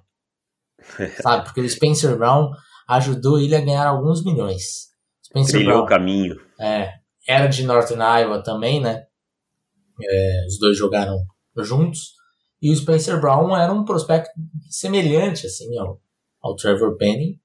sabe? 1.22 1.44
Porque 1.44 1.60
o 1.60 1.68
Spencer 1.68 2.16
Brown 2.16 2.50
ajudou 2.88 3.38
ele 3.38 3.54
a 3.54 3.60
ganhar 3.60 3.86
alguns 3.86 4.24
milhões. 4.24 4.90
Spencer 5.24 5.56
Trilhou 5.56 5.74
Brown 5.74 5.84
o 5.84 5.88
caminho. 5.88 6.36
é, 6.58 6.94
era 7.28 7.46
de 7.46 7.62
Northern 7.64 8.02
Iowa 8.02 8.42
também, 8.42 8.80
né? 8.80 9.04
É, 10.02 10.46
os 10.46 10.58
dois 10.58 10.76
jogaram 10.76 11.18
juntos. 11.58 12.14
E 12.60 12.70
o 12.70 12.76
Spencer 12.76 13.20
Brown 13.20 13.54
era 13.56 13.72
um 13.72 13.84
prospecto 13.84 14.30
semelhante 14.70 15.46
assim 15.46 15.76
ao, 15.78 16.00
ao 16.42 16.56
Trevor 16.56 16.96
Penning. 16.96 17.38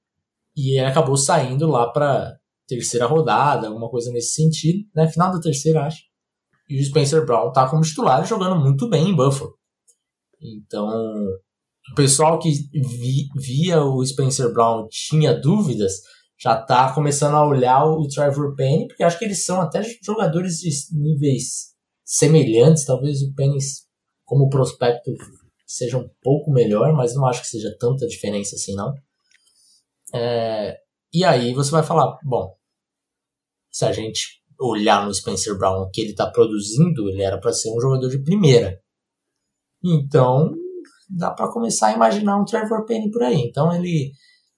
E 0.56 0.78
ele 0.78 0.86
acabou 0.86 1.16
saindo 1.16 1.68
lá 1.68 1.90
para 1.90 2.36
terceira 2.66 3.06
rodada, 3.06 3.68
alguma 3.68 3.88
coisa 3.88 4.10
nesse 4.12 4.32
sentido, 4.32 4.86
né? 4.94 5.08
Final 5.08 5.32
da 5.32 5.40
terceira, 5.40 5.84
acho. 5.84 6.02
E 6.68 6.80
o 6.80 6.84
Spencer 6.84 7.24
Brown 7.24 7.52
tá 7.52 7.68
como 7.68 7.82
titular 7.82 8.26
jogando 8.26 8.60
muito 8.60 8.88
bem 8.90 9.08
em 9.10 9.16
Buffalo. 9.16 9.54
Então, 10.40 10.86
o 11.90 11.94
pessoal 11.94 12.38
que 12.38 12.50
vi- 12.50 13.28
via 13.36 13.82
o 13.82 14.04
Spencer 14.04 14.52
Brown 14.52 14.86
tinha 14.90 15.32
dúvidas, 15.32 15.94
já 16.40 16.56
tá 16.60 16.92
começando 16.92 17.34
a 17.34 17.46
olhar 17.46 17.84
o 17.84 18.06
Trevor 18.06 18.54
Penny, 18.54 18.86
porque 18.86 19.02
acho 19.02 19.18
que 19.18 19.24
eles 19.24 19.44
são 19.44 19.60
até 19.60 19.82
jogadores 20.04 20.58
de 20.58 20.70
níveis 20.92 21.74
semelhantes. 22.04 22.84
Talvez 22.84 23.22
o 23.22 23.34
Penny, 23.34 23.58
como 24.24 24.48
prospecto, 24.48 25.10
seja 25.68 25.98
um 25.98 26.08
pouco 26.22 26.50
melhor, 26.50 26.94
mas 26.94 27.14
não 27.14 27.26
acho 27.26 27.42
que 27.42 27.48
seja 27.48 27.76
tanta 27.78 28.06
diferença 28.06 28.56
assim, 28.56 28.74
não. 28.74 28.94
É, 30.14 30.78
e 31.12 31.22
aí 31.24 31.52
você 31.52 31.70
vai 31.70 31.82
falar, 31.82 32.18
bom, 32.24 32.56
se 33.70 33.84
a 33.84 33.92
gente 33.92 34.42
olhar 34.58 35.04
no 35.04 35.14
Spencer 35.14 35.56
Brown 35.56 35.82
o 35.82 35.90
que 35.90 36.00
ele 36.00 36.10
está 36.10 36.26
produzindo, 36.30 37.08
ele 37.10 37.22
era 37.22 37.38
para 37.38 37.52
ser 37.52 37.70
um 37.70 37.80
jogador 37.80 38.08
de 38.08 38.22
primeira. 38.22 38.80
Então, 39.84 40.52
dá 41.08 41.30
para 41.30 41.52
começar 41.52 41.88
a 41.88 41.92
imaginar 41.92 42.40
um 42.40 42.44
Trevor 42.44 42.84
Penny 42.86 43.10
por 43.10 43.22
aí. 43.22 43.42
Então 43.42 43.72
ele 43.72 44.12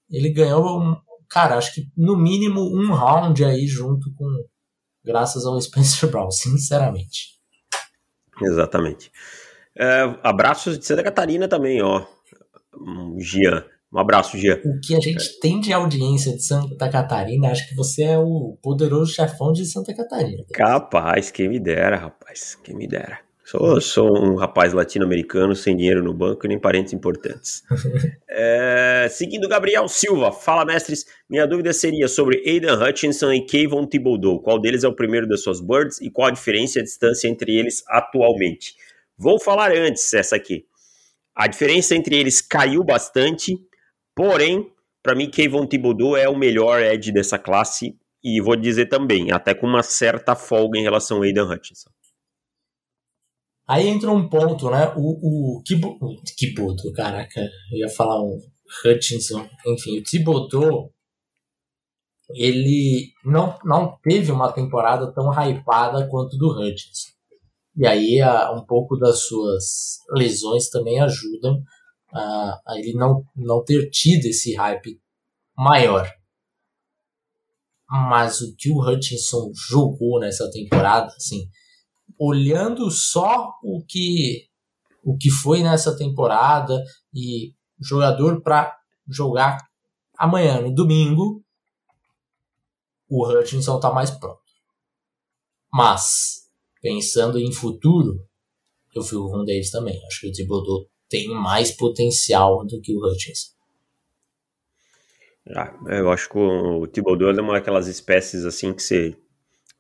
ele 0.09 0.31
ganhou 0.33 0.81
um, 0.81 0.96
cara, 1.29 1.57
acho 1.57 1.75
que 1.75 1.88
no 1.96 2.16
mínimo 2.16 2.61
um 2.61 2.92
round 2.92 3.44
aí 3.44 3.66
junto 3.66 4.12
com 4.14 4.27
graças 5.05 5.44
ao 5.44 5.61
Spencer 5.61 6.11
Brown, 6.11 6.31
sinceramente. 6.33 7.38
Exatamente. 8.42 9.11
É, 9.76 10.14
abraços 10.22 10.78
de 10.78 10.85
Santa 10.85 11.02
Catarina 11.02 11.48
também, 11.48 11.83
ó. 11.83 12.04
Gian. 13.18 13.64
Um 13.92 13.98
abraço, 13.98 14.38
Gia. 14.38 14.61
O 14.64 14.80
que 14.80 14.94
a 14.94 15.00
gente 15.00 15.40
tem 15.40 15.61
de 15.61 15.72
audiência 15.72 16.33
de 16.33 16.42
Santa 16.44 16.88
Catarina, 16.88 17.50
acho 17.50 17.68
que 17.68 17.74
você 17.74 18.04
é 18.04 18.18
o 18.18 18.56
poderoso 18.62 19.12
chefão 19.12 19.52
de 19.52 19.64
Santa 19.64 19.92
Catarina. 19.92 20.44
Capaz, 20.52 21.30
quem 21.30 21.48
me 21.48 21.59
dera, 21.59 21.96
rapaz, 21.96 22.56
quem 22.62 22.76
me 22.76 22.87
dera. 22.87 23.18
Sou, 23.50 23.80
sou 23.80 24.16
um 24.16 24.37
rapaz 24.37 24.72
latino-americano 24.72 25.56
sem 25.56 25.76
dinheiro 25.76 26.04
no 26.04 26.14
banco 26.14 26.46
e 26.46 26.48
nem 26.48 26.56
parentes 26.56 26.92
importantes. 26.92 27.64
é, 28.30 29.09
seguindo 29.11 29.48
Gabriel 29.48 29.88
Silva, 29.88 30.30
fala 30.30 30.64
mestres. 30.64 31.04
Minha 31.28 31.48
dúvida 31.48 31.72
seria 31.72 32.06
sobre 32.06 32.40
Aidan 32.46 32.80
Hutchinson 32.80 33.33
e 33.33 33.44
Kayvon 33.44 33.87
Thibodeau. 33.87 34.38
Qual 34.40 34.61
deles 34.61 34.85
é 34.85 34.88
o 34.88 34.94
primeiro 34.94 35.26
das 35.26 35.42
suas 35.42 35.61
birds 35.61 36.00
e 36.00 36.09
qual 36.09 36.28
a 36.28 36.30
diferença 36.30 36.78
e 36.78 36.83
a 36.83 36.85
distância 36.85 37.26
entre 37.26 37.59
eles 37.59 37.83
atualmente? 37.88 38.76
Vou 39.20 39.38
falar 39.38 39.70
antes 39.72 40.12
essa 40.14 40.35
aqui. 40.35 40.64
A 41.35 41.46
diferença 41.46 41.94
entre 41.94 42.16
eles 42.16 42.40
caiu 42.40 42.83
bastante 42.83 43.54
Porém, 44.14 44.70
para 45.02 45.14
mim, 45.14 45.30
Kevin 45.30 45.66
Thibodeau 45.66 46.14
é 46.14 46.28
o 46.28 46.37
melhor 46.37 46.78
edge 46.83 47.11
dessa 47.11 47.38
classe 47.38 47.98
e 48.22 48.38
vou 48.38 48.54
dizer 48.54 48.87
também, 48.87 49.33
até 49.33 49.54
com 49.54 49.66
uma 49.66 49.83
certa 49.83 50.37
folga 50.37 50.78
em 50.78 50.83
relação 50.83 51.16
ao 51.16 51.22
Aidan 51.22 51.50
Hutchinson. 51.50 51.88
Aí 53.66 53.87
entra 53.87 54.11
um 54.11 54.28
ponto, 54.28 54.68
né? 54.68 54.92
O, 54.94 55.59
o 55.59 55.62
Thibodeau, 55.62 56.92
caraca, 56.92 57.40
eu 57.72 57.78
ia 57.78 57.88
falar 57.88 58.20
um 58.20 58.38
Hutchinson, 58.85 59.48
enfim, 59.66 60.00
o 60.00 60.02
Thibodeau, 60.02 60.92
ele 62.35 63.12
não, 63.24 63.59
não 63.64 63.96
teve 64.02 64.30
uma 64.30 64.52
temporada 64.52 65.11
tão 65.14 65.30
hypada 65.33 66.06
quanto 66.11 66.37
do 66.37 66.50
Hutchinson. 66.50 67.11
E 67.76 67.87
aí 67.87 68.20
um 68.54 68.64
pouco 68.64 68.96
das 68.96 69.24
suas 69.24 69.98
lesões 70.11 70.68
também 70.68 71.00
ajudam 71.00 71.62
a, 72.12 72.61
a 72.66 72.78
ele 72.78 72.94
não, 72.94 73.24
não 73.37 73.64
ter 73.64 73.88
tido 73.90 74.26
esse 74.26 74.54
hype 74.54 75.00
maior. 75.56 76.11
Mas 77.88 78.40
o 78.40 78.54
que 78.56 78.70
o 78.70 78.80
Hutchinson 78.80 79.50
jogou 79.54 80.20
nessa 80.20 80.50
temporada, 80.50 81.09
assim, 81.16 81.48
olhando 82.18 82.90
só 82.90 83.50
o 83.62 83.85
que 83.87 84.48
o 85.02 85.16
que 85.16 85.30
foi 85.30 85.62
nessa 85.62 85.96
temporada 85.96 86.85
e 87.12 87.54
jogador 87.80 88.42
para 88.42 88.76
jogar 89.09 89.59
amanhã, 90.16 90.61
no 90.61 90.74
domingo, 90.74 91.42
o 93.09 93.26
Hutchinson 93.26 93.76
está 93.76 93.90
mais 93.90 94.11
pronto. 94.11 94.38
Mas, 95.72 96.39
pensando 96.80 97.38
em 97.38 97.52
futuro, 97.52 98.24
eu 98.94 99.02
fico 99.02 99.30
com 99.30 99.38
o 99.38 99.44
Davis 99.44 99.70
também. 99.70 100.00
Acho 100.06 100.20
que 100.20 100.28
o 100.28 100.32
Thibodeau 100.32 100.86
tem 101.08 101.28
mais 101.28 101.70
potencial 101.70 102.64
do 102.66 102.80
que 102.80 102.94
o 102.94 103.06
Hutchinson. 103.06 103.50
Ah, 105.54 105.74
eu 105.88 106.10
acho 106.10 106.28
que 106.28 106.38
o 106.38 106.86
Thibodeau 106.86 107.30
é 107.30 107.40
uma 107.40 107.54
daquelas 107.54 107.88
espécies 107.88 108.44
assim 108.44 108.72
que 108.72 108.82
você 108.82 109.16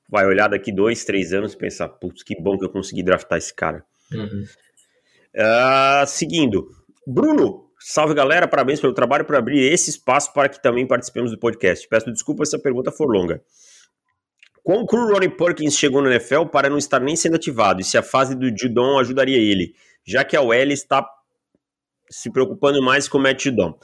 vai 0.08 0.26
olhar 0.26 0.48
daqui 0.48 0.72
dois, 0.72 1.04
três 1.04 1.32
anos 1.32 1.52
e 1.52 1.56
pensar, 1.56 1.88
putz, 1.88 2.22
que 2.22 2.40
bom 2.40 2.58
que 2.58 2.64
eu 2.64 2.70
consegui 2.70 3.02
draftar 3.02 3.38
esse 3.38 3.54
cara. 3.54 3.84
Uhum. 4.12 4.44
Uh, 5.36 6.06
seguindo, 6.06 6.68
Bruno, 7.06 7.70
salve 7.78 8.14
galera, 8.14 8.48
parabéns 8.48 8.80
pelo 8.80 8.92
trabalho 8.92 9.24
por 9.24 9.36
abrir 9.36 9.72
esse 9.72 9.90
espaço 9.90 10.32
para 10.32 10.48
que 10.48 10.60
também 10.60 10.86
participemos 10.86 11.30
do 11.30 11.38
podcast. 11.38 11.86
Peço 11.88 12.10
desculpa 12.10 12.44
se 12.44 12.56
a 12.56 12.58
pergunta 12.58 12.90
for 12.90 13.06
longa. 13.06 13.40
Quão 14.62 14.84
cru 14.86 15.12
Ronnie 15.12 15.28
Perkins 15.28 15.76
chegou 15.76 16.02
no 16.02 16.10
NFL 16.10 16.46
para 16.46 16.68
não 16.68 16.78
estar 16.78 17.00
nem 17.00 17.16
sendo 17.16 17.36
ativado 17.36 17.80
e 17.80 17.84
se 17.84 17.96
a 17.96 18.02
fase 18.02 18.34
do 18.34 18.46
Judon 18.56 18.98
ajudaria 18.98 19.38
ele, 19.38 19.74
já 20.04 20.24
que 20.24 20.36
a 20.36 20.42
OL 20.42 20.54
está 20.54 21.06
se 22.10 22.30
preocupando 22.30 22.82
mais 22.82 23.08
com 23.08 23.18
o 23.18 23.20
Matt 23.20 23.44
Judon. 23.44 23.78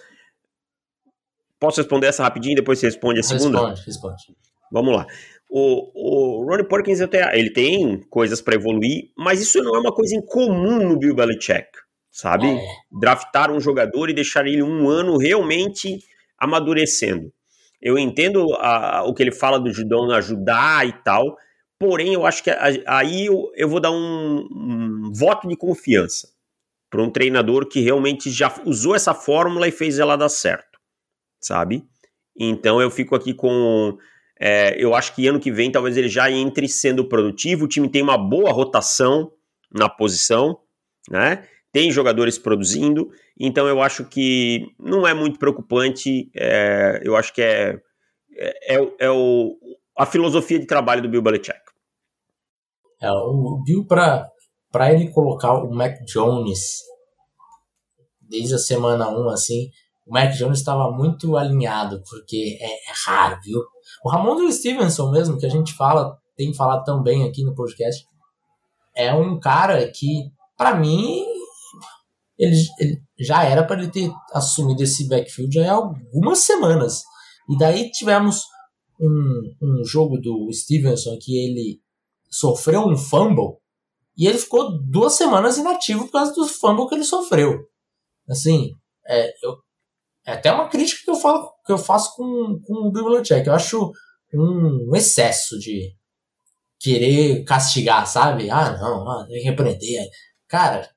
Posso 1.59 1.81
responder 1.81 2.09
essa 2.09 2.23
rapidinho 2.23 2.53
e 2.53 2.57
depois 2.57 2.79
você 2.79 2.87
responde 2.87 3.21
a 3.21 3.23
segunda? 3.23 3.71
Responde, 3.71 3.87
responde. 3.87 4.37
Vamos 4.71 4.95
lá. 4.95 5.07
O, 5.49 6.41
o 6.41 6.45
Ronnie 6.45 6.69
Perkins 6.69 7.01
ele 7.33 7.51
tem 7.51 8.01
coisas 8.11 8.41
para 8.43 8.57
evoluir, 8.57 9.11
mas 9.17 9.41
isso 9.41 9.63
não 9.63 9.77
é 9.77 9.79
uma 9.79 9.93
coisa 9.93 10.15
incomum 10.17 10.89
no 10.89 10.99
Bill 10.99 11.15
Belichick, 11.15 11.69
sabe? 12.11 12.49
É. 12.49 12.61
Draftar 12.91 13.51
um 13.51 13.61
jogador 13.61 14.11
e 14.11 14.15
deixar 14.15 14.47
ele 14.47 14.63
um 14.63 14.89
ano 14.89 15.17
realmente 15.17 16.01
amadurecendo. 16.37 17.33
Eu 17.81 17.99
entendo 17.99 18.55
a, 18.55 19.05
o 19.05 19.15
que 19.15 19.23
ele 19.23 19.33
fala 19.33 19.61
do 19.61 19.73
Judon 19.73 20.11
ajudar 20.13 20.87
e 20.87 20.93
tal, 21.05 21.37
porém 21.79 22.15
eu 22.15 22.25
acho 22.25 22.43
que 22.43 22.51
aí 22.87 23.27
eu, 23.27 23.51
eu 23.55 23.69
vou 23.69 23.81
dar 23.81 23.91
um, 23.91 24.47
um 24.51 25.13
voto 25.13 25.47
de 25.47 25.57
confiança 25.57 26.29
para 26.91 27.03
um 27.03 27.11
treinador 27.11 27.69
que 27.69 27.81
realmente 27.81 28.31
já 28.31 28.55
usou 28.65 28.95
essa 28.95 29.13
fórmula 29.13 29.69
e 29.69 29.73
fez 29.73 29.99
ela 29.99 30.17
dar 30.17 30.29
certo, 30.29 30.79
sabe? 31.41 31.85
Então 32.39 32.81
eu 32.81 32.91
fico 32.91 33.15
aqui 33.15 33.33
com. 33.35 33.97
É, 34.39 34.77
eu 34.83 34.95
acho 34.95 35.15
que 35.15 35.27
ano 35.27 35.41
que 35.41 35.51
vem 35.51 35.73
talvez 35.73 35.97
ele 35.97 36.09
já 36.09 36.31
entre 36.31 36.69
sendo 36.69 37.09
produtivo. 37.09 37.65
O 37.65 37.69
time 37.69 37.89
tem 37.89 38.03
uma 38.03 38.19
boa 38.19 38.53
rotação 38.53 39.33
na 39.73 39.89
posição, 39.89 40.59
né? 41.11 41.47
Tem 41.77 41.91
jogadores 41.91 42.39
produzindo, 42.39 43.11
então 43.39 43.69
eu 43.69 43.83
acho 43.83 44.07
que 44.07 44.65
não 44.81 45.07
é 45.07 45.13
muito 45.13 45.39
preocupante. 45.39 46.31
É, 46.35 47.03
eu 47.05 47.15
acho 47.15 47.35
que 47.35 47.43
é, 47.43 47.79
é, 48.35 48.77
é, 48.77 48.95
é 49.01 49.11
o, 49.11 49.55
a 49.95 50.07
filosofia 50.07 50.59
de 50.59 50.67
trabalho 50.67 51.03
do 51.03 51.09
Bill 51.11 51.21
Belichick. 51.21 51.61
É, 52.99 53.11
o 53.13 53.63
Bill, 53.63 53.85
para 53.87 54.91
ele 54.91 55.11
colocar 55.11 55.53
o 55.53 55.71
Mac 55.71 55.99
Jones 56.07 56.79
desde 58.23 58.55
a 58.55 58.59
semana 58.59 59.11
1, 59.11 59.29
assim, 59.29 59.69
o 60.07 60.15
Mac 60.15 60.33
Jones 60.33 60.61
estava 60.61 60.91
muito 60.91 61.37
alinhado, 61.37 62.03
porque 62.09 62.57
é, 62.59 62.91
é 62.91 62.93
raro, 63.05 63.39
viu? 63.45 63.61
O 64.03 64.09
Ramon 64.09 64.51
Stevenson 64.51 65.11
mesmo, 65.11 65.39
que 65.39 65.45
a 65.45 65.51
gente 65.51 65.75
fala, 65.75 66.17
tem 66.39 66.55
falado 66.55 66.85
tão 66.85 67.03
bem 67.03 67.29
aqui 67.29 67.45
no 67.45 67.55
podcast, 67.55 68.03
é 68.97 69.13
um 69.13 69.39
cara 69.39 69.87
que, 69.93 70.33
para 70.57 70.75
mim, 70.75 71.36
ele, 72.39 72.57
ele, 72.79 73.03
já 73.19 73.45
era 73.45 73.65
para 73.65 73.83
ele 73.83 73.91
ter 73.91 74.11
assumido 74.33 74.83
esse 74.83 75.09
backfield 75.09 75.59
há 75.61 75.73
algumas 75.73 76.41
semanas. 76.41 77.03
E 77.49 77.57
daí 77.57 77.91
tivemos 77.91 78.43
um, 79.01 79.55
um 79.63 79.85
jogo 79.85 80.19
do 80.19 80.51
Stevenson 80.53 81.17
que 81.21 81.37
ele 81.37 81.81
sofreu 82.29 82.81
um 82.87 82.97
fumble 82.97 83.59
e 84.17 84.27
ele 84.27 84.39
ficou 84.39 84.79
duas 84.83 85.13
semanas 85.13 85.59
inativo 85.59 86.07
por 86.07 86.13
causa 86.13 86.33
do 86.33 86.47
fumble 86.47 86.89
que 86.89 86.95
ele 86.95 87.05
sofreu. 87.05 87.67
Assim, 88.29 88.71
é, 89.07 89.33
eu, 89.43 89.57
é 90.27 90.33
até 90.33 90.51
uma 90.51 90.69
crítica 90.69 91.03
que 91.05 91.11
eu, 91.11 91.17
falo, 91.17 91.53
que 91.65 91.73
eu 91.73 91.79
faço 91.79 92.15
com, 92.17 92.61
com 92.65 92.89
o 92.89 92.91
Belichick. 92.91 93.47
Eu 93.47 93.55
acho 93.55 93.93
um, 94.35 94.91
um 94.91 94.97
excesso 94.97 95.59
de 95.59 95.95
querer 96.81 97.45
castigar, 97.45 98.07
sabe? 98.07 98.51
Ah, 98.51 98.77
não, 98.79 99.09
ah, 99.09 99.27
tem 99.27 99.39
que 99.39 99.49
repreender. 99.49 100.09
Cara, 100.49 100.89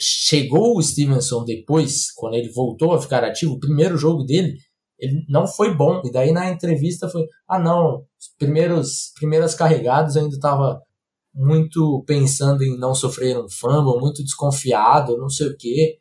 chegou 0.00 0.76
o 0.76 0.82
Stevenson 0.82 1.44
depois, 1.44 2.10
quando 2.12 2.34
ele 2.34 2.50
voltou 2.50 2.94
a 2.94 3.00
ficar 3.00 3.22
ativo, 3.22 3.52
o 3.52 3.60
primeiro 3.60 3.98
jogo 3.98 4.24
dele, 4.24 4.56
ele 4.98 5.24
não 5.28 5.46
foi 5.46 5.74
bom. 5.74 6.00
E 6.04 6.10
daí 6.10 6.32
na 6.32 6.50
entrevista 6.50 7.08
foi: 7.08 7.26
ah, 7.46 7.58
não, 7.58 8.04
os 8.18 8.28
primeiros, 8.38 9.12
primeiras 9.18 9.54
carregadas 9.54 10.16
ainda 10.16 10.34
estava 10.34 10.80
muito 11.34 12.02
pensando 12.06 12.62
em 12.62 12.78
não 12.78 12.94
sofrer 12.94 13.38
um 13.38 13.48
fumble, 13.48 14.00
muito 14.00 14.22
desconfiado, 14.22 15.18
não 15.18 15.28
sei 15.28 15.48
o 15.48 15.56
quê. 15.56 15.98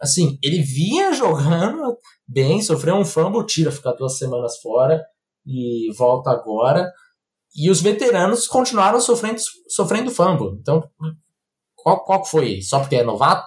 Assim, 0.00 0.38
ele 0.42 0.62
vinha 0.62 1.12
jogando 1.12 1.96
bem, 2.26 2.60
sofreu 2.60 2.96
um 2.96 3.04
fumble, 3.04 3.46
tira, 3.46 3.70
ficar 3.70 3.92
duas 3.92 4.18
semanas 4.18 4.58
fora 4.58 5.02
e 5.46 5.92
volta 5.96 6.30
agora. 6.30 6.90
E 7.56 7.70
os 7.70 7.80
veteranos 7.80 8.46
continuaram 8.46 9.00
sofrendo, 9.00 9.40
sofrendo 9.68 10.10
fumble. 10.10 10.58
Então, 10.60 10.82
qual, 11.84 12.02
qual 12.02 12.24
foi? 12.24 12.62
Só 12.62 12.80
porque 12.80 12.96
é 12.96 13.04
novato? 13.04 13.46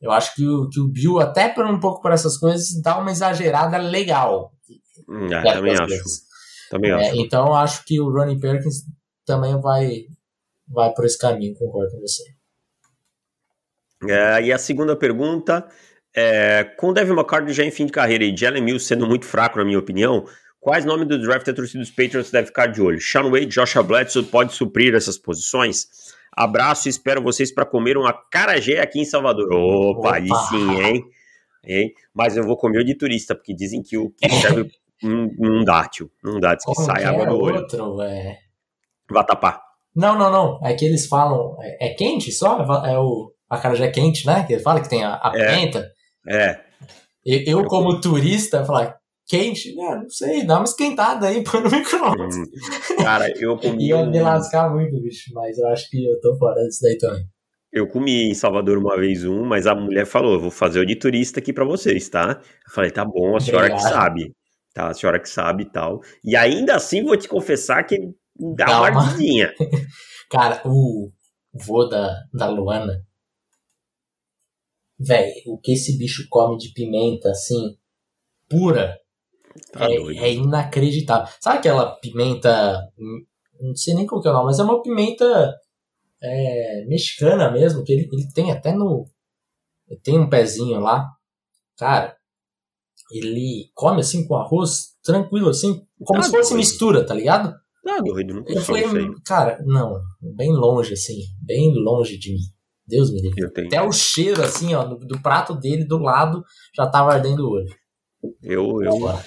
Eu 0.00 0.10
acho 0.10 0.34
que 0.34 0.44
o, 0.44 0.68
que 0.70 0.80
o 0.80 0.88
Bill, 0.88 1.20
até 1.20 1.50
por 1.50 1.66
um 1.66 1.78
pouco 1.78 2.00
por 2.00 2.10
essas 2.10 2.38
coisas, 2.38 2.80
dá 2.82 2.98
uma 2.98 3.10
exagerada 3.10 3.76
legal. 3.76 4.50
É, 5.30 5.52
também 5.52 5.74
acho. 5.74 6.02
Também 6.70 6.90
é, 6.90 6.94
acho. 6.94 7.20
Então, 7.20 7.54
acho 7.54 7.84
que 7.84 8.00
o 8.00 8.10
Ronnie 8.10 8.40
Perkins 8.40 8.86
também 9.26 9.60
vai, 9.60 10.06
vai 10.66 10.92
por 10.94 11.04
esse 11.04 11.18
caminho, 11.18 11.54
concordo 11.54 11.92
com 11.92 12.00
você. 12.00 12.22
É, 14.08 14.42
e 14.42 14.52
a 14.52 14.58
segunda 14.58 14.96
pergunta 14.96 15.68
é, 16.16 16.64
com 16.64 16.88
o 16.88 16.94
Devin 16.94 17.12
McCarthy 17.12 17.52
já 17.52 17.64
em 17.64 17.70
fim 17.70 17.84
de 17.84 17.92
carreira 17.92 18.24
e 18.24 18.34
Jalen 18.34 18.62
Mills 18.62 18.86
sendo 18.86 19.06
muito 19.06 19.26
fraco, 19.26 19.58
na 19.58 19.64
minha 19.64 19.78
opinião, 19.78 20.24
quais 20.58 20.86
nomes 20.86 21.06
do 21.06 21.20
draft 21.20 21.46
a 21.46 21.52
torcida 21.52 21.80
dos 21.80 21.90
Patriots 21.90 22.30
deve 22.30 22.46
ficar 22.46 22.66
de 22.66 22.80
olho? 22.80 22.98
Sean 22.98 23.30
Wade, 23.30 23.46
Joshua 23.46 23.82
Bledsoe 23.82 24.24
pode 24.24 24.54
suprir 24.54 24.94
essas 24.94 25.18
posições? 25.18 25.86
Abraço 26.34 26.88
e 26.88 26.90
espero 26.90 27.22
vocês 27.22 27.52
para 27.52 27.66
comer 27.66 27.96
uma 27.96 28.12
carajé 28.12 28.80
aqui 28.80 29.00
em 29.00 29.04
Salvador. 29.04 29.52
Opa, 29.52 29.98
Opa. 29.98 30.16
aí 30.16 30.28
sim, 30.48 30.80
hein? 30.82 31.04
hein? 31.64 31.92
Mas 32.14 32.36
eu 32.36 32.44
vou 32.44 32.56
comer 32.56 32.78
o 32.80 32.84
de 32.84 32.94
turista, 32.96 33.34
porque 33.34 33.54
dizem 33.54 33.82
que 33.82 33.98
o 33.98 34.10
que 34.10 34.28
serve 34.30 34.70
não, 35.02 35.28
não 35.38 35.64
dá, 35.64 35.86
tio. 35.88 36.10
Não 36.24 36.40
dá, 36.40 36.54
diz 36.54 36.64
que 36.64 36.74
sai 36.74 37.04
água 37.04 37.26
do 37.26 37.38
olho. 37.38 37.56
Outro, 37.56 37.96
véio. 37.96 38.36
Vatapá. 39.10 39.60
Não, 39.94 40.16
não, 40.18 40.30
não. 40.30 40.58
É 40.66 40.72
que 40.74 40.86
eles 40.86 41.06
falam. 41.06 41.56
É, 41.60 41.88
é 41.88 41.94
quente 41.94 42.32
só? 42.32 42.62
É 42.86 42.98
o. 42.98 43.30
A 43.50 43.58
cara 43.58 43.74
já 43.74 43.84
é 43.84 43.90
quente, 43.90 44.26
né? 44.26 44.44
Que 44.46 44.54
ele 44.54 44.62
fala 44.62 44.80
que 44.80 44.88
tem 44.88 45.04
a, 45.04 45.16
a 45.22 45.32
É. 45.36 45.54
pimenta. 45.54 45.92
É, 46.26 46.60
Eu, 47.26 47.58
eu, 47.60 47.64
como 47.66 48.00
turista, 48.00 48.64
falar 48.64 48.96
quente, 49.26 49.74
ah, 49.80 49.96
não 50.02 50.10
sei, 50.10 50.44
dá 50.44 50.56
uma 50.56 50.64
esquentada 50.64 51.28
aí, 51.28 51.42
põe 51.44 51.60
no 51.62 51.70
micro-ondas. 51.70 52.36
hum, 52.36 52.44
cara, 52.98 53.32
eu 53.38 53.56
comi. 53.56 53.88
Ia 53.88 54.04
me 54.06 54.20
lascar 54.20 54.70
muito, 54.70 55.00
bicho, 55.00 55.32
mas 55.32 55.58
eu 55.58 55.66
acho 55.68 55.88
que 55.90 56.04
eu 56.04 56.20
tô 56.20 56.36
fora 56.36 56.62
disso 56.64 56.80
daí 56.82 56.98
também. 56.98 57.24
Eu 57.72 57.88
comi 57.88 58.30
em 58.30 58.34
Salvador 58.34 58.76
uma 58.76 58.96
vez 58.98 59.24
um, 59.24 59.44
mas 59.44 59.66
a 59.66 59.74
mulher 59.74 60.04
falou: 60.04 60.38
vou 60.38 60.50
fazer 60.50 60.80
o 60.80 60.86
de 60.86 60.94
turista 60.96 61.40
aqui 61.40 61.52
pra 61.52 61.64
vocês, 61.64 62.08
tá? 62.08 62.38
Eu 62.66 62.72
falei: 62.74 62.90
tá 62.90 63.04
bom, 63.04 63.34
a 63.36 63.40
senhora 63.40 63.68
que 63.68 63.72
Obrigado. 63.74 63.92
sabe. 63.94 64.34
Tá, 64.74 64.88
a 64.88 64.94
senhora 64.94 65.20
que 65.20 65.28
sabe 65.28 65.64
e 65.64 65.70
tal. 65.70 66.00
E 66.24 66.34
ainda 66.36 66.74
assim 66.76 67.02
vou 67.02 67.16
te 67.16 67.28
confessar 67.28 67.82
que 67.84 67.96
dá, 68.56 68.78
uma- 68.78 68.86
ardidinha. 69.02 69.52
Cara, 70.30 70.62
o 70.66 71.10
vô 71.52 71.84
da, 71.86 72.14
da 72.32 72.48
Luana, 72.48 73.02
velho, 74.98 75.32
o 75.46 75.58
que 75.58 75.72
esse 75.72 75.96
bicho 75.98 76.26
come 76.30 76.56
de 76.58 76.72
pimenta, 76.72 77.30
assim, 77.30 77.76
pura, 78.48 78.98
Tá 79.72 79.90
é, 79.90 79.94
é 79.94 80.34
inacreditável. 80.34 81.32
Sabe 81.40 81.58
aquela 81.58 81.96
pimenta, 81.96 82.78
hum, 82.98 83.24
não 83.60 83.74
sei 83.74 83.94
nem 83.94 84.06
qual 84.06 84.20
que 84.20 84.28
é 84.28 84.30
o 84.30 84.34
nome, 84.34 84.46
mas 84.46 84.58
é 84.58 84.62
uma 84.62 84.82
pimenta 84.82 85.54
é, 86.22 86.84
mexicana 86.86 87.50
mesmo, 87.50 87.84
que 87.84 87.92
ele, 87.92 88.08
ele 88.12 88.28
tem 88.34 88.50
até 88.50 88.72
no... 88.72 89.06
Tem 90.02 90.18
um 90.18 90.28
pezinho 90.28 90.80
lá. 90.80 91.10
Cara, 91.76 92.16
ele 93.10 93.70
come 93.74 94.00
assim 94.00 94.26
com 94.26 94.36
arroz, 94.36 94.96
tranquilo 95.02 95.50
assim, 95.50 95.84
como 96.02 96.20
Tá 96.20 96.26
se 96.26 96.30
fosse 96.30 96.50
doido. 96.50 96.58
mistura, 96.58 97.06
tá 97.06 97.14
ligado? 97.14 97.54
Tá 97.84 97.98
doido, 97.98 98.34
não 98.34 98.44
Eu 98.46 98.62
falei, 98.62 98.84
cara, 99.24 99.62
não, 99.66 100.00
bem 100.34 100.50
longe, 100.52 100.94
assim, 100.94 101.18
bem 101.42 101.74
longe 101.74 102.18
de 102.18 102.32
mim. 102.32 102.40
Deus 102.86 103.12
me 103.12 103.20
livre. 103.20 103.66
Até 103.66 103.82
o 103.82 103.92
cheiro, 103.92 104.42
assim, 104.42 104.74
ó, 104.74 104.84
do, 104.84 104.96
do 104.98 105.20
prato 105.20 105.54
dele 105.54 105.84
do 105.84 105.98
lado 105.98 106.42
já 106.74 106.86
tava 106.86 107.12
ardendo 107.12 107.44
o 107.44 107.50
olho. 107.50 107.74
Eu, 108.42 108.82
eu, 108.82 109.18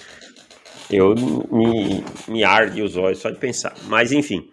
eu 0.90 1.14
me, 1.50 2.04
me 2.28 2.44
arde 2.44 2.82
os 2.82 2.96
olhos 2.96 3.18
só 3.18 3.30
de 3.30 3.38
pensar. 3.38 3.74
Mas 3.84 4.12
enfim. 4.12 4.48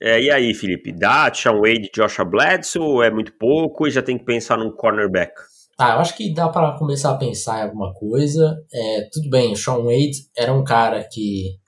É, 0.00 0.20
e 0.20 0.30
aí, 0.30 0.54
Felipe? 0.54 0.92
Dá 0.92 1.32
Sean 1.34 1.60
Wade, 1.60 1.90
Joshua 1.92 2.24
Bledsoe 2.24 3.04
é 3.04 3.10
muito 3.10 3.32
pouco 3.32 3.86
e 3.86 3.90
já 3.90 4.00
tem 4.00 4.16
que 4.16 4.24
pensar 4.24 4.56
num 4.56 4.70
cornerback? 4.70 5.32
Tá, 5.76 5.94
eu 5.94 6.00
acho 6.00 6.16
que 6.16 6.32
dá 6.32 6.48
pra 6.48 6.76
começar 6.78 7.10
a 7.10 7.16
pensar 7.16 7.60
em 7.60 7.62
alguma 7.62 7.92
coisa. 7.94 8.56
É, 8.72 9.08
tudo 9.12 9.28
bem, 9.30 9.52
o 9.52 9.56
Sean 9.56 9.82
Wade 9.82 10.28
era 10.36 10.52
um 10.52 10.64
cara 10.64 11.06
que 11.10 11.58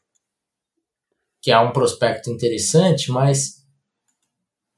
que 1.42 1.50
é 1.50 1.58
um 1.58 1.72
prospecto 1.72 2.30
interessante, 2.30 3.10
mas 3.10 3.64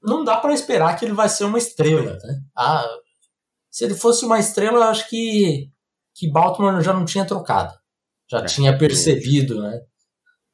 não 0.01 0.23
dá 0.23 0.37
pra 0.37 0.55
esperar 0.55 0.97
que 0.97 1.05
ele 1.05 1.13
vai 1.13 1.29
ser 1.29 1.45
uma 1.45 1.59
estrela, 1.59 2.13
né? 2.13 2.41
Ah, 2.57 2.87
se 3.69 3.85
ele 3.85 3.95
fosse 3.95 4.25
uma 4.25 4.39
estrela, 4.39 4.77
eu 4.77 4.83
acho 4.85 5.09
que 5.09 5.72
que 6.15 6.31
Baltimore 6.31 6.83
já 6.83 6.93
não 6.93 7.05
tinha 7.05 7.25
trocado. 7.25 7.73
Já 8.31 8.39
É, 8.41 8.45
tinha 8.47 8.77
percebido, 8.79 9.61
né? 9.63 9.81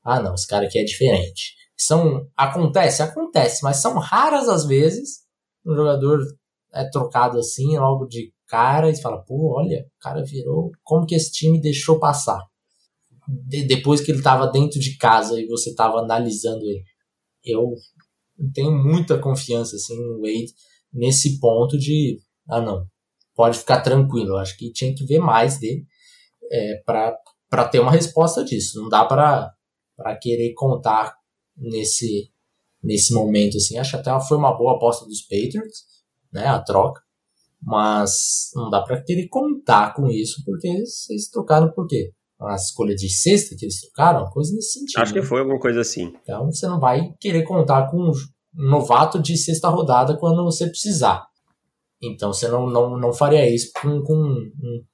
Ah, 0.05 0.21
não, 0.21 0.35
esse 0.35 0.47
cara 0.47 0.67
aqui 0.67 0.79
é 0.79 0.85
diferente. 0.85 1.55
São 1.77 2.27
acontece, 2.37 3.03
acontece, 3.03 3.63
mas 3.63 3.77
são 3.77 3.99
raras 3.99 4.49
as 4.49 4.67
vezes 4.67 5.21
um 5.65 5.75
jogador 5.75 6.19
é 6.73 6.89
trocado 6.91 7.39
assim, 7.39 7.77
logo 7.79 8.07
de 8.07 8.33
cara, 8.47 8.91
e 8.91 9.01
fala, 9.01 9.23
pô, 9.23 9.55
olha, 9.59 9.81
o 9.81 10.03
cara 10.03 10.25
virou. 10.25 10.71
Como 10.83 11.07
que 11.07 11.15
esse 11.15 11.31
time 11.31 11.61
deixou 11.61 11.99
passar? 12.01 12.41
De- 13.29 13.67
depois 13.67 14.01
que 14.01 14.11
ele 14.11 14.19
estava 14.19 14.47
dentro 14.47 14.81
de 14.81 14.97
casa 14.97 15.39
e 15.41 15.47
você 15.47 15.71
estava 15.71 15.99
analisando 16.01 16.65
ele. 16.65 16.83
Eu 17.45 17.75
tenho 18.55 18.73
muita 18.73 19.19
confiança 19.19 19.77
assim, 19.77 19.97
no 19.97 20.21
Wade 20.21 20.53
nesse 20.93 21.39
ponto 21.39 21.79
de, 21.79 22.19
ah, 22.49 22.61
não, 22.63 22.87
pode 23.39 23.57
ficar 23.57 23.83
tranquilo. 23.83 24.31
Eu 24.31 24.39
acho 24.39 24.59
que 24.59 24.73
tinha 24.73 24.93
que 24.93 25.07
ver 25.07 25.21
mais 25.21 25.61
dele 25.61 25.87
é, 26.51 26.83
para 26.85 27.69
ter 27.69 27.79
uma 27.79 27.93
resposta 27.93 28.45
disso. 28.45 28.83
Não 28.83 28.89
dá 28.89 29.05
para 29.05 30.17
querer 30.21 30.55
contar 30.55 31.15
nesse, 31.57 32.33
nesse 32.83 33.15
momento. 33.15 33.57
Assim. 33.57 33.79
Acho 33.79 33.97
até 33.97 34.11
foi 34.27 34.37
uma 34.37 34.59
boa 34.59 34.75
aposta 34.75 35.07
dos 35.07 35.23
Patriots, 35.23 35.85
né, 36.33 36.49
a 36.49 36.59
troca. 36.59 37.01
Mas 37.63 38.51
não 38.57 38.71
dá 38.71 38.83
para 38.83 39.01
querer 39.03 39.29
contar 39.29 39.95
com 39.95 40.09
isso, 40.09 40.43
porque 40.45 40.85
vocês 40.85 41.29
trocaram 41.29 41.71
por 41.71 41.87
quê? 41.87 42.13
A 42.41 42.57
escolha 42.57 42.95
de 42.95 43.09
sexta 43.09 43.55
que 43.57 43.65
eles 43.65 43.81
trocaram, 43.81 44.29
coisa 44.31 44.53
nesse 44.53 44.81
sentido. 44.81 45.01
Acho 45.01 45.13
que 45.13 45.21
né? 45.21 45.27
foi 45.27 45.41
alguma 45.41 45.61
coisa 45.61 45.81
assim. 45.81 46.13
Então 46.23 46.47
você 46.47 46.67
não 46.67 46.81
vai 46.81 47.13
querer 47.21 47.45
contar 47.45 47.89
com 47.89 47.99
um 47.99 48.13
novato 48.53 49.21
de 49.21 49.37
sexta 49.37 49.69
rodada 49.69 50.17
quando 50.17 50.43
você 50.45 50.67
precisar. 50.67 51.29
Então 52.03 52.33
você 52.33 52.49
não, 52.49 52.69
não, 52.69 52.99
não 52.99 53.13
faria 53.13 53.49
isso 53.53 53.71
com, 53.81 54.03
com 54.03 54.15
um 54.15 54.85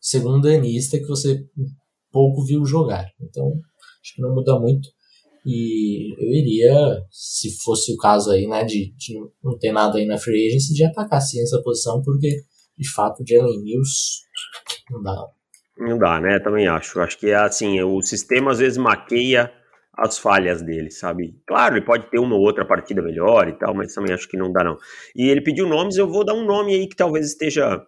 segundo 0.00 0.48
anista 0.48 0.98
que 0.98 1.06
você 1.06 1.44
pouco 2.10 2.44
viu 2.44 2.64
jogar. 2.64 3.06
Então 3.20 3.52
acho 4.02 4.14
que 4.14 4.22
não 4.22 4.34
muda 4.34 4.58
muito. 4.58 4.88
E 5.44 6.14
eu 6.18 6.32
iria, 6.34 7.02
se 7.10 7.50
fosse 7.62 7.92
o 7.92 7.96
caso 7.96 8.30
aí, 8.30 8.46
né, 8.46 8.62
de, 8.64 8.94
de 8.94 9.14
não 9.42 9.58
ter 9.58 9.72
nada 9.72 9.98
aí 9.98 10.04
na 10.04 10.18
free 10.18 10.48
agency, 10.48 10.74
de 10.74 10.84
atacar 10.84 11.20
sim 11.20 11.40
essa 11.40 11.62
posição, 11.62 12.02
porque 12.02 12.42
de 12.76 12.90
fato 12.90 13.22
o 13.22 13.26
Jalen 13.26 13.62
Mills 13.62 14.20
não 14.90 15.02
dá. 15.02 15.26
Não 15.78 15.98
dá, 15.98 16.20
né? 16.20 16.38
Também 16.40 16.68
acho. 16.68 17.00
Acho 17.00 17.18
que 17.18 17.28
é 17.28 17.36
assim, 17.36 17.80
o 17.80 18.02
sistema 18.02 18.50
às 18.50 18.58
vezes 18.58 18.76
maqueia 18.76 19.50
as 20.00 20.18
falhas 20.18 20.62
dele, 20.62 20.90
sabe? 20.90 21.38
Claro, 21.46 21.76
ele 21.76 21.84
pode 21.84 22.06
ter 22.06 22.18
uma 22.18 22.34
ou 22.34 22.40
outra 22.40 22.64
partida 22.64 23.02
melhor 23.02 23.46
e 23.48 23.52
tal, 23.52 23.74
mas 23.74 23.92
também 23.92 24.14
acho 24.14 24.26
que 24.26 24.36
não 24.36 24.50
dá, 24.50 24.64
não. 24.64 24.78
E 25.14 25.28
ele 25.28 25.42
pediu 25.42 25.68
nomes, 25.68 25.98
eu 25.98 26.08
vou 26.08 26.24
dar 26.24 26.32
um 26.32 26.44
nome 26.44 26.74
aí 26.74 26.88
que 26.88 26.96
talvez 26.96 27.26
esteja 27.26 27.86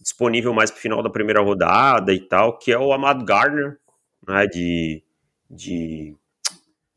disponível 0.00 0.54
mais 0.54 0.70
pro 0.70 0.80
final 0.80 1.02
da 1.02 1.10
primeira 1.10 1.42
rodada 1.42 2.14
e 2.14 2.20
tal, 2.20 2.56
que 2.58 2.72
é 2.72 2.78
o 2.78 2.90
Amado 2.90 3.22
Gardner, 3.26 3.78
né? 4.26 4.46
De, 4.46 5.02
de 5.50 6.16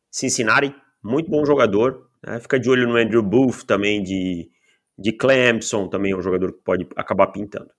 Cincinnati, 0.09 0.73
muito 1.03 1.29
bom 1.29 1.45
jogador. 1.45 2.09
Né? 2.25 2.39
Fica 2.39 2.57
de 2.57 2.69
olho 2.69 2.87
no 2.87 2.95
Andrew 2.95 3.21
Booth 3.21 3.65
também, 3.65 4.01
de, 4.01 4.49
de 4.97 5.11
Clemson, 5.11 5.89
também 5.89 6.13
é 6.13 6.15
um 6.15 6.21
jogador 6.21 6.53
que 6.53 6.59
pode 6.63 6.87
acabar 6.95 7.27
pintando. 7.27 7.69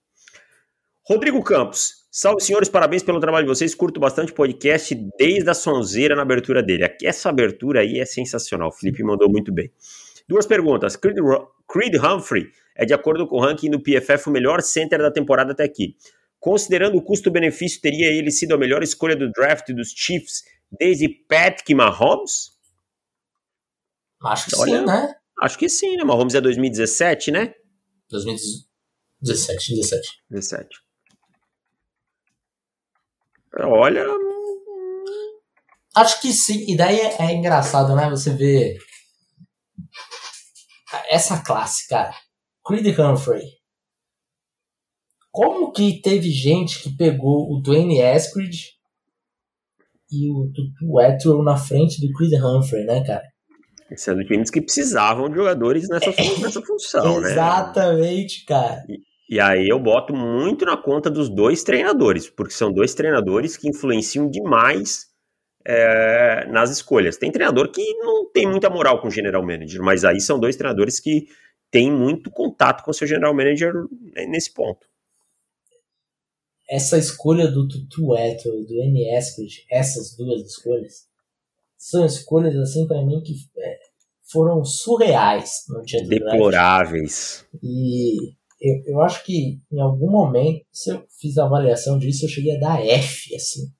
Rodrigo 1.08 1.42
Campos, 1.42 2.05
salve 2.16 2.42
senhores, 2.42 2.70
parabéns 2.70 3.02
pelo 3.02 3.20
trabalho 3.20 3.44
de 3.44 3.54
vocês. 3.54 3.74
Curto 3.74 4.00
bastante 4.00 4.32
o 4.32 4.34
podcast 4.34 4.94
desde 5.18 5.50
a 5.50 5.52
sonzeira 5.52 6.16
na 6.16 6.22
abertura 6.22 6.62
dele. 6.62 6.82
Aqui, 6.82 7.06
essa 7.06 7.28
abertura 7.28 7.80
aí 7.80 8.00
é 8.00 8.06
sensacional. 8.06 8.68
O 8.68 8.72
Felipe 8.72 9.02
mandou 9.02 9.30
muito 9.30 9.52
bem. 9.52 9.70
Duas 10.26 10.46
perguntas. 10.46 10.96
Creed, 10.96 11.18
Creed 11.68 11.94
Humphrey 11.96 12.50
é, 12.74 12.86
de 12.86 12.94
acordo 12.94 13.26
com 13.26 13.36
o 13.36 13.40
ranking 13.40 13.70
do 13.70 13.82
PFF, 13.82 14.30
o 14.30 14.32
melhor 14.32 14.62
center 14.62 14.98
da 14.98 15.10
temporada 15.10 15.52
até 15.52 15.64
aqui. 15.64 15.94
Considerando 16.40 16.96
o 16.96 17.02
custo-benefício, 17.02 17.82
teria 17.82 18.10
ele 18.10 18.30
sido 18.30 18.54
a 18.54 18.58
melhor 18.58 18.82
escolha 18.82 19.14
do 19.14 19.30
draft 19.30 19.70
dos 19.72 19.90
Chiefs 19.94 20.42
desde 20.72 21.08
Patrick 21.08 21.74
Mahomes? 21.74 22.52
Acho 24.24 24.46
que 24.46 24.56
Olha. 24.56 24.78
sim, 24.78 24.86
né? 24.86 25.14
Acho 25.42 25.58
que 25.58 25.68
sim, 25.68 25.96
né? 25.96 26.04
Mahomes 26.04 26.34
é 26.34 26.40
2017, 26.40 27.30
né? 27.30 27.54
2017, 28.08 29.74
17. 29.74 30.08
17. 30.30 30.85
Olha, 33.60 34.04
Acho 35.96 36.20
que 36.20 36.32
sim. 36.32 36.64
E 36.70 36.76
daí 36.76 36.98
é, 37.00 37.22
é 37.22 37.32
engraçado, 37.34 37.94
né? 37.96 38.10
Você 38.10 38.30
vê 38.30 38.76
essa 41.08 41.42
classe, 41.42 41.88
cara. 41.88 42.14
Creed 42.66 42.98
Humphrey. 42.98 43.42
Como 45.30 45.72
que 45.72 46.00
teve 46.00 46.30
gente 46.30 46.82
que 46.82 46.96
pegou 46.96 47.50
o 47.52 47.60
Dwayne 47.60 47.98
Eskridge 48.00 48.72
e 50.10 50.30
o 50.30 50.50
Tutu 50.52 50.98
Atwell 50.98 51.42
na 51.42 51.56
frente 51.56 52.00
do 52.00 52.12
Creed 52.12 52.32
Humphrey, 52.42 52.84
né, 52.84 53.04
cara? 53.04 53.24
sendo 53.96 54.24
times 54.24 54.50
que 54.50 54.60
precisavam 54.60 55.28
de 55.28 55.36
jogadores 55.36 55.88
nessa, 55.88 56.12
fun- 56.12 56.40
nessa 56.42 56.60
função, 56.60 57.20
né? 57.20 57.30
Exatamente, 57.30 58.44
cara. 58.44 58.82
E 58.88 58.98
aí 59.40 59.68
eu 59.68 59.78
boto 59.78 60.14
muito 60.14 60.64
na 60.64 60.76
conta 60.76 61.10
dos 61.10 61.28
dois 61.28 61.64
treinadores, 61.64 62.30
porque 62.30 62.54
são 62.54 62.72
dois 62.72 62.94
treinadores 62.94 63.56
que 63.56 63.68
influenciam 63.68 64.30
demais 64.30 65.06
é, 65.66 66.46
nas 66.46 66.70
escolhas. 66.70 67.16
Tem 67.16 67.32
treinador 67.32 67.70
que 67.70 67.82
não 67.98 68.30
tem 68.30 68.46
muita 68.46 68.70
moral 68.70 69.00
com 69.00 69.08
o 69.08 69.10
general 69.10 69.44
manager, 69.44 69.82
mas 69.82 70.04
aí 70.04 70.20
são 70.20 70.38
dois 70.38 70.54
treinadores 70.54 71.00
que 71.00 71.26
têm 71.70 71.90
muito 71.90 72.30
contato 72.30 72.84
com 72.84 72.92
o 72.92 72.94
seu 72.94 73.06
general 73.06 73.34
manager 73.34 73.72
nesse 74.28 74.54
ponto. 74.54 74.86
Essa 76.68 76.98
escolha 76.98 77.48
do 77.48 77.66
Tutu 77.68 78.12
Atwell 78.14 78.60
e 78.60 78.66
do 78.66 78.74
N. 78.74 79.16
Eskridge, 79.16 79.64
essas 79.70 80.16
duas 80.16 80.42
escolhas, 80.42 81.06
são 81.76 82.04
escolhas, 82.04 82.56
assim, 82.56 82.86
pra 82.86 83.04
mim, 83.04 83.22
que 83.22 83.34
é, 83.58 83.78
foram 84.30 84.64
surreais 84.64 85.64
no 85.68 85.82
dia 85.82 86.02
do. 86.02 86.08
Deploráveis. 86.08 87.46
E 87.62 88.34
eu, 88.60 88.82
eu 88.86 89.00
acho 89.00 89.24
que 89.24 89.60
em 89.70 89.80
algum 89.80 90.10
momento, 90.10 90.64
se 90.72 90.90
eu 90.90 91.04
fiz 91.20 91.36
a 91.38 91.44
avaliação 91.44 91.98
disso, 91.98 92.24
eu 92.24 92.28
cheguei 92.28 92.56
a 92.56 92.60
dar 92.60 92.84
F, 92.84 93.34
assim, 93.34 93.70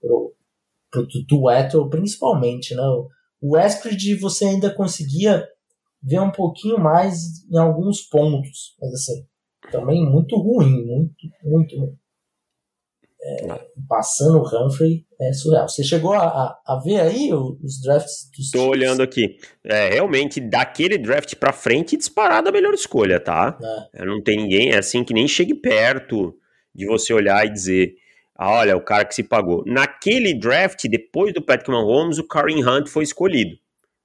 pro, 0.00 0.34
pro 0.90 1.90
principalmente, 1.90 2.74
né? 2.74 2.82
O, 3.40 3.56
Eskridge 3.56 4.16
você 4.16 4.46
ainda 4.46 4.74
conseguia 4.74 5.46
ver 6.02 6.20
um 6.20 6.30
pouquinho 6.30 6.78
mais 6.78 7.44
em 7.50 7.58
alguns 7.58 8.02
pontos, 8.02 8.76
mas 8.80 8.92
assim, 8.92 9.26
também 9.70 10.04
muito 10.04 10.36
ruim, 10.36 10.84
muito, 10.84 11.16
muito 11.42 11.98
É, 13.22 13.60
passando 13.86 14.38
o 14.38 14.46
Humphrey 14.46 15.04
é 15.20 15.32
surreal. 15.32 15.68
Você 15.68 15.84
chegou 15.84 16.14
a, 16.14 16.58
a, 16.66 16.80
ver 16.82 17.00
aí 17.00 17.30
os 17.34 17.80
drafts 17.82 18.30
dos 18.34 18.50
Tô 18.50 18.68
olhando 18.68 19.02
aqui. 19.02 19.36
É, 19.62 19.90
realmente, 19.90 20.40
daquele 20.40 20.96
draft 20.96 21.34
pra 21.36 21.52
frente, 21.52 21.98
disparada 21.98 22.48
a 22.48 22.52
melhor 22.52 22.72
escolha, 22.72 23.20
tá? 23.20 23.58
É. 23.94 24.04
Não 24.06 24.22
tem 24.22 24.38
ninguém, 24.38 24.70
é 24.70 24.78
assim, 24.78 25.04
que 25.04 25.12
nem 25.12 25.28
chegue 25.28 25.54
perto 25.54 26.34
de 26.74 26.86
você 26.86 27.12
olhar 27.12 27.44
e 27.44 27.52
dizer 27.52 27.94
ah, 28.42 28.52
olha, 28.52 28.74
o 28.74 28.80
cara 28.80 29.04
que 29.04 29.14
se 29.14 29.22
pagou. 29.22 29.62
Naquele 29.66 30.32
draft, 30.32 30.82
depois 30.88 31.34
do 31.34 31.42
Patrick 31.42 31.70
Mahomes, 31.70 32.16
o 32.16 32.26
Kareem 32.26 32.66
Hunt 32.66 32.88
foi 32.88 33.04
escolhido. 33.04 33.54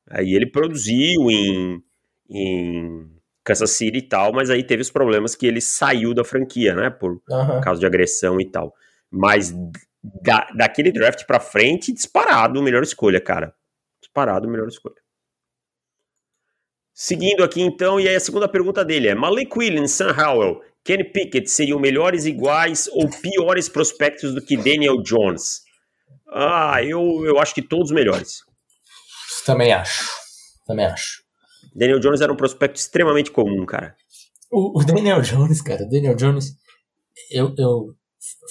Aí 0.10 0.34
ele 0.34 0.46
produziu 0.46 1.32
em, 1.32 1.82
em 2.30 3.08
Kansas 3.46 3.72
City 3.72 4.00
e 4.00 4.02
tal, 4.02 4.34
mas 4.34 4.50
aí 4.50 4.62
teve 4.62 4.82
os 4.82 4.92
problemas 4.92 5.36
que 5.36 5.48
ele 5.48 5.62
saiu 5.62 6.14
da 6.14 6.26
franquia, 6.26 6.76
né? 6.76 6.90
Por 6.90 7.12
uhum. 7.30 7.62
causa 7.62 7.80
de 7.80 7.86
agressão 7.86 8.42
e 8.42 8.46
tal. 8.46 8.74
Mas 9.12 9.54
da, 10.04 10.50
daquele 10.56 10.92
draft 10.92 11.26
pra 11.26 11.40
frente, 11.40 11.94
disparado, 11.94 12.62
melhor 12.62 12.84
escolha, 12.84 13.22
cara. 13.22 13.56
Disparado, 14.02 14.48
melhor 14.48 14.68
escolha. 14.68 14.96
Seguindo 16.94 17.44
aqui 17.44 17.62
então, 17.62 18.00
e 18.00 18.08
aí 18.08 18.16
a 18.16 18.20
segunda 18.20 18.48
pergunta 18.48 18.84
dele 18.86 19.10
é: 19.10 19.16
Malik 19.16 19.58
Williams, 19.58 19.92
Sam 19.92 20.16
Howell 20.18 20.62
Kenny 20.86 21.04
Pickett 21.04 21.50
seriam 21.50 21.80
melhores, 21.80 22.26
iguais 22.26 22.88
ou 22.92 23.10
piores 23.10 23.68
prospectos 23.68 24.36
do 24.36 24.42
que 24.42 24.56
Daniel 24.56 25.02
Jones? 25.02 25.64
Ah, 26.32 26.78
eu, 26.84 27.26
eu 27.26 27.40
acho 27.40 27.56
que 27.56 27.62
todos 27.62 27.92
melhores. 27.92 28.44
Também 29.46 29.74
acho. 29.74 30.08
Também 30.66 30.86
acho. 30.86 31.24
Daniel 31.76 32.00
Jones 32.00 32.22
era 32.22 32.32
um 32.32 32.38
prospecto 32.38 32.80
extremamente 32.80 33.32
comum, 33.32 33.66
cara. 33.66 33.96
O, 34.52 34.80
o 34.80 34.86
Daniel 34.86 35.22
Jones, 35.22 35.60
cara, 35.60 35.84
o 35.84 35.90
Daniel 35.90 36.16
Jones, 36.16 36.56
eu, 37.32 37.54
eu 37.58 37.96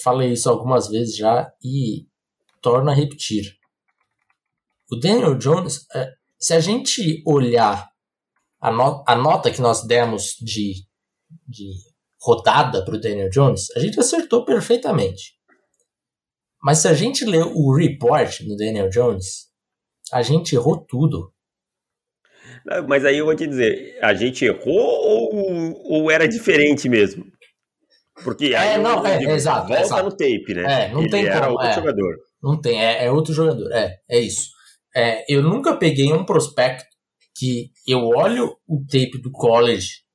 falei 0.03 0.33
isso 0.33 0.49
algumas 0.49 0.87
vezes 0.87 1.15
já 1.15 1.51
e 1.63 2.07
torno 2.61 2.89
a 2.89 2.93
repetir. 2.93 3.57
O 4.91 4.95
Daniel 4.95 5.35
Jones, 5.35 5.85
é, 5.93 6.13
se 6.39 6.53
a 6.53 6.59
gente 6.59 7.23
olhar 7.25 7.89
a, 8.61 8.69
a 9.07 9.15
nota 9.15 9.51
que 9.51 9.61
nós 9.61 9.85
demos 9.85 10.35
de, 10.41 10.85
de 11.47 11.71
rodada 12.21 12.83
para 12.83 12.95
o 12.95 12.99
Daniel 12.99 13.29
Jones, 13.29 13.69
a 13.75 13.79
gente 13.79 13.99
acertou 13.99 14.45
perfeitamente. 14.45 15.35
Mas 16.61 16.79
se 16.79 16.87
a 16.87 16.93
gente 16.93 17.25
ler 17.25 17.45
o 17.45 17.73
report 17.75 18.41
do 18.41 18.55
Daniel 18.55 18.89
Jones, 18.89 19.51
a 20.11 20.21
gente 20.21 20.55
errou 20.55 20.77
tudo. 20.77 21.31
Mas 22.87 23.05
aí 23.05 23.19
eu 23.19 23.25
vou 23.25 23.35
te 23.35 23.45
dizer, 23.45 23.99
a 24.01 24.13
gente 24.13 24.45
errou 24.45 24.75
ou, 24.75 25.83
ou 25.83 26.11
era 26.11 26.27
diferente 26.27 26.89
mesmo? 26.89 27.31
Porque 28.23 28.53
é, 28.53 28.77
não, 28.77 29.05
é, 29.05 29.21
exato, 29.23 29.67
volta 29.67 29.83
exato. 29.83 30.03
no 30.03 30.11
tape, 30.11 30.53
né? 30.53 30.85
É, 30.85 30.91
não 30.93 31.01
Ele 31.01 31.09
tem 31.09 31.25
era 31.25 31.47
como, 31.47 31.51
outro 31.51 31.67
é, 31.67 31.73
jogador. 31.73 32.15
Não 32.41 32.61
tem, 32.61 32.83
é, 32.83 33.05
é 33.05 33.11
outro 33.11 33.33
jogador, 33.33 33.71
é, 33.73 33.97
é 34.09 34.19
isso. 34.19 34.49
É, 34.95 35.25
eu 35.27 35.43
nunca 35.43 35.75
peguei 35.75 36.13
um 36.13 36.23
prospecto 36.23 36.85
que 37.35 37.71
eu 37.85 37.99
olho 38.07 38.55
o 38.65 38.79
tape 38.89 39.19
do 39.21 39.29
college 39.31 40.05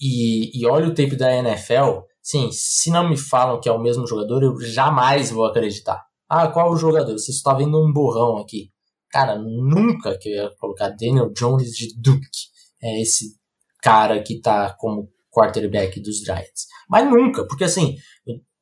e, 0.00 0.60
e 0.60 0.66
olho 0.66 0.88
o 0.88 0.94
tape 0.94 1.16
da 1.16 1.34
NFL, 1.34 2.00
sim, 2.22 2.50
se 2.52 2.90
não 2.90 3.08
me 3.08 3.16
falam 3.16 3.58
que 3.58 3.68
é 3.68 3.72
o 3.72 3.80
mesmo 3.80 4.06
jogador, 4.06 4.42
eu 4.42 4.60
jamais 4.60 5.30
vou 5.30 5.46
acreditar. 5.46 6.04
Ah, 6.28 6.48
qual 6.48 6.70
o 6.70 6.76
jogador? 6.76 7.12
Você 7.12 7.32
está 7.32 7.54
vendo 7.54 7.82
um 7.82 7.90
borrão 7.90 8.36
aqui. 8.36 8.70
Cara, 9.10 9.38
nunca 9.38 10.18
que 10.18 10.28
eu 10.28 10.44
ia 10.44 10.50
colocar 10.58 10.90
Daniel 10.90 11.32
Jones 11.32 11.70
de 11.70 11.88
Duke. 11.98 12.48
É 12.82 13.00
esse 13.00 13.38
cara 13.82 14.22
que 14.22 14.40
tá 14.40 14.74
como 14.78 15.08
quarterback 15.38 16.00
dos 16.00 16.18
Giants. 16.18 16.66
Mas 16.88 17.08
nunca, 17.08 17.46
porque 17.46 17.64
assim, 17.64 17.96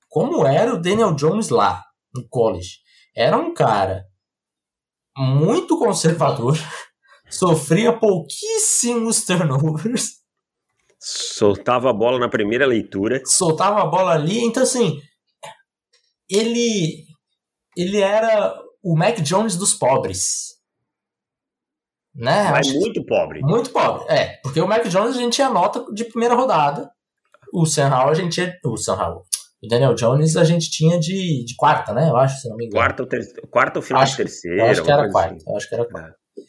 como 0.09 0.47
era 0.47 0.75
o 0.75 0.81
Daniel 0.81 1.15
Jones 1.15 1.49
lá 1.49 1.83
no 2.15 2.27
college? 2.29 2.79
Era 3.15 3.37
um 3.37 3.55
cara 3.55 4.05
muito 5.17 5.79
conservador, 5.79 6.57
sofria 7.31 7.93
pouquíssimos 7.93 9.25
turnovers 9.25 10.17
Soltava 11.09 11.91
a 11.91 11.93
bola 11.93 12.19
na 12.19 12.29
primeira 12.29 12.67
leitura. 12.67 13.23
Soltava 13.25 13.81
a 13.81 13.87
bola 13.87 14.13
ali, 14.13 14.41
então 14.41 14.63
assim, 14.63 15.01
ele 16.29 17.05
ele 17.77 18.01
era 18.01 18.59
o 18.83 18.97
Mac 18.97 19.21
Jones 19.21 19.57
dos 19.57 19.73
pobres. 19.73 20.56
Né? 22.17 22.51
Mas 22.51 22.69
Acho 22.69 22.79
muito 22.79 23.05
pobre. 23.05 23.41
Muito 23.43 23.71
pobre, 23.71 24.07
é. 24.09 24.39
Porque 24.43 24.61
o 24.61 24.67
Mac 24.67 24.87
Jones 24.89 25.17
a 25.17 25.21
gente 25.21 25.35
tinha 25.35 25.51
nota 25.51 25.85
de 25.93 26.05
primeira 26.05 26.35
rodada. 26.35 26.91
O 27.53 27.67
Sam 27.67 27.89
Howell 27.89 28.11
a 28.11 28.15
gente 28.15 28.33
tinha. 28.33 28.53
O 28.65 28.77
Sam 28.77 28.95
Howell. 28.95 29.23
O 29.63 29.69
Daniel 29.69 29.95
Jones 29.95 30.37
a 30.37 30.45
gente 30.45 30.71
tinha 30.71 30.99
de, 30.99 31.45
de 31.45 31.55
quarta, 31.57 31.93
né? 31.93 32.09
Eu 32.09 32.17
acho, 32.17 32.41
se 32.41 32.49
não 32.49 32.57
me 32.57 32.67
engano. 32.67 32.83
Quarta 32.83 33.03
ou, 33.03 33.09
ter... 33.09 33.21
quarta 33.51 33.79
ou 33.79 33.83
final 33.83 34.03
acho, 34.03 34.13
de 34.13 34.17
terceira. 34.19 34.63
Eu 34.63 34.71
acho 34.71 34.83
que 34.83 34.91
era 34.91 35.11
quarta. 35.11 35.35
Assim. 35.35 35.57
Acho 35.57 35.69
que 35.69 35.75
era 35.75 35.85
quarta. 35.89 36.11
É. 36.11 36.43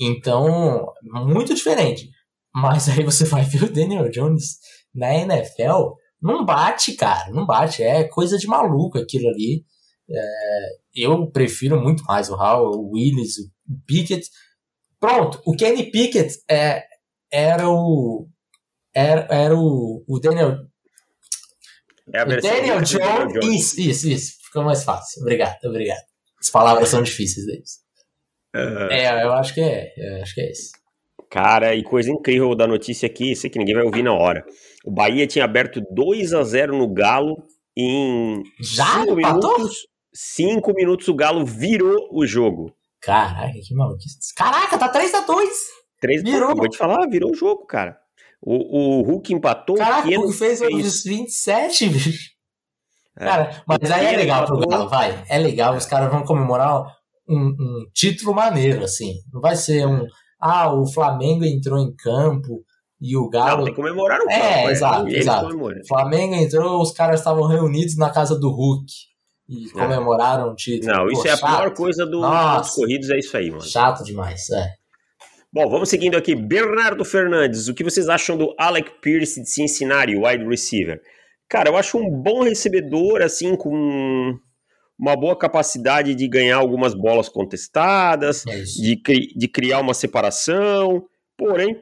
Então, 0.00 0.92
muito 1.02 1.54
diferente. 1.54 2.08
Mas 2.54 2.88
aí 2.88 3.04
você 3.04 3.24
vai 3.24 3.44
ver 3.44 3.64
o 3.64 3.72
Daniel 3.72 4.10
Jones 4.10 4.58
na 4.94 5.14
NFL, 5.14 5.92
não 6.20 6.44
bate, 6.44 6.94
cara, 6.94 7.30
não 7.30 7.44
bate. 7.44 7.82
É 7.82 8.04
coisa 8.04 8.38
de 8.38 8.46
maluco 8.46 8.98
aquilo 8.98 9.28
ali. 9.28 9.64
É, 10.08 11.04
eu 11.04 11.30
prefiro 11.30 11.80
muito 11.80 12.02
mais 12.04 12.30
o 12.30 12.34
Howell, 12.34 12.70
o 12.70 12.92
Willis, 12.94 13.36
o 13.38 13.78
Pickett. 13.86 14.26
Pronto, 15.00 15.40
o 15.44 15.54
Kenny 15.54 15.90
Pickett 15.90 16.38
é, 16.50 16.84
era 17.30 17.68
o. 17.68 18.28
Era, 18.94 19.26
era 19.30 19.54
o, 19.54 20.02
o 20.08 20.18
Daniel. 20.18 20.58
É 22.12 22.22
o 22.22 22.26
Daniel 22.26 22.80
Jones. 22.82 22.90
Jones. 22.90 23.44
Isso, 23.44 23.80
isso, 23.80 24.08
isso. 24.08 24.32
Ficou 24.44 24.64
mais 24.64 24.84
fácil. 24.84 25.20
Obrigado, 25.22 25.58
obrigado. 25.64 26.04
As 26.40 26.50
palavras 26.50 26.88
são 26.88 27.02
difíceis 27.02 27.46
deles. 27.46 27.80
Uh... 28.54 28.90
É, 28.90 29.22
eu 29.22 29.32
acho 29.32 29.52
que 29.52 29.60
é. 29.60 29.92
Eu 29.96 30.22
acho 30.22 30.34
que 30.34 30.40
é 30.40 30.50
isso. 30.50 30.70
Cara, 31.28 31.74
e 31.74 31.82
coisa 31.82 32.10
incrível 32.10 32.54
da 32.54 32.66
notícia 32.66 33.06
aqui, 33.06 33.34
sei 33.34 33.50
que 33.50 33.58
ninguém 33.58 33.74
vai 33.74 33.84
ouvir 33.84 34.02
na 34.02 34.12
hora. 34.12 34.44
O 34.84 34.90
Bahia 34.90 35.26
tinha 35.26 35.44
aberto 35.44 35.82
2 35.90 36.32
a 36.32 36.42
0 36.42 36.78
no 36.78 36.88
Galo 36.88 37.42
em 37.76 38.42
Já 38.60 39.00
cinco 39.00 39.16
minutos. 39.16 39.88
5 40.14 40.72
minutos 40.72 41.08
o 41.08 41.14
Galo 41.14 41.44
virou 41.44 42.08
o 42.10 42.24
jogo. 42.26 42.74
Caraca, 43.06 43.52
que 43.52 43.72
maluco. 43.72 44.00
Caraca, 44.36 44.76
tá 44.76 44.88
3 44.88 45.14
a 45.14 45.20
2 45.20 45.50
3 46.00 46.22
virou. 46.24 46.56
Vou 46.56 46.68
te 46.68 46.76
falar, 46.76 47.06
virou 47.08 47.30
o 47.30 47.34
jogo, 47.34 47.64
cara. 47.64 47.96
O, 48.42 49.00
o 49.00 49.02
Hulk 49.02 49.32
empatou. 49.32 49.76
Caraca, 49.76 50.08
o 50.08 50.22
Hulk 50.22 50.32
fez, 50.32 50.60
os 50.60 51.04
27, 51.04 51.88
bicho. 51.88 52.30
É. 53.16 53.24
Cara, 53.24 53.64
mas 53.66 53.90
aí 53.90 54.06
é 54.06 54.16
legal 54.16 54.44
pro 54.44 54.58
Galo, 54.58 54.88
vai. 54.88 55.24
É 55.28 55.38
legal, 55.38 55.76
os 55.76 55.86
caras 55.86 56.10
vão 56.10 56.24
comemorar 56.24 56.84
um, 57.28 57.46
um 57.48 57.86
título 57.94 58.34
maneiro, 58.34 58.84
assim. 58.84 59.14
Não 59.32 59.40
vai 59.40 59.56
ser 59.56 59.86
um 59.86 60.04
ah, 60.40 60.72
o 60.72 60.86
Flamengo 60.86 61.44
entrou 61.44 61.78
em 61.78 61.94
campo 61.94 62.62
e 63.00 63.16
o 63.16 63.28
Galo. 63.28 63.58
Não, 63.58 63.64
tem 63.64 63.74
que 63.74 63.80
comemorar 63.80 64.18
no 64.18 64.30
é, 64.30 64.38
campo. 64.38 64.68
É, 64.68 64.72
exato, 64.72 65.08
exato. 65.08 65.56
O 65.56 65.86
Flamengo 65.86 66.34
entrou, 66.34 66.82
os 66.82 66.92
caras 66.92 67.20
estavam 67.20 67.46
reunidos 67.46 67.96
na 67.96 68.10
casa 68.10 68.38
do 68.38 68.50
Hulk 68.50 68.92
e 69.48 69.66
é. 69.66 69.70
comemoraram 69.70 70.50
o 70.50 70.54
título. 70.54 70.92
Não, 70.92 71.06
isso 71.08 71.22
Pô, 71.22 71.28
é 71.28 71.36
chato. 71.36 71.44
a 71.44 71.56
pior 71.56 71.74
coisa 71.74 72.04
do, 72.04 72.20
dos 72.20 72.70
corridos, 72.70 73.10
é 73.10 73.18
isso 73.18 73.36
aí, 73.36 73.50
mano. 73.50 73.62
Chato 73.62 74.02
demais, 74.02 74.50
é. 74.50 74.74
Bom, 75.52 75.70
vamos 75.70 75.88
seguindo 75.88 76.16
aqui. 76.16 76.34
Bernardo 76.34 77.04
Fernandes, 77.04 77.68
o 77.68 77.74
que 77.74 77.84
vocês 77.84 78.08
acham 78.08 78.36
do 78.36 78.54
Alec 78.58 79.00
Pierce 79.00 79.40
de 79.40 79.48
Cincinnati, 79.48 80.16
wide 80.16 80.44
receiver? 80.44 81.00
Cara, 81.48 81.70
eu 81.70 81.76
acho 81.76 81.96
um 81.96 82.10
bom 82.10 82.42
recebedor, 82.42 83.22
assim, 83.22 83.56
com 83.56 84.36
uma 84.98 85.16
boa 85.16 85.36
capacidade 85.36 86.14
de 86.14 86.28
ganhar 86.28 86.56
algumas 86.56 86.94
bolas 86.94 87.28
contestadas, 87.28 88.44
é 88.46 88.62
de, 88.62 89.00
de 89.34 89.48
criar 89.48 89.80
uma 89.80 89.94
separação. 89.94 91.06
Porém, 91.36 91.80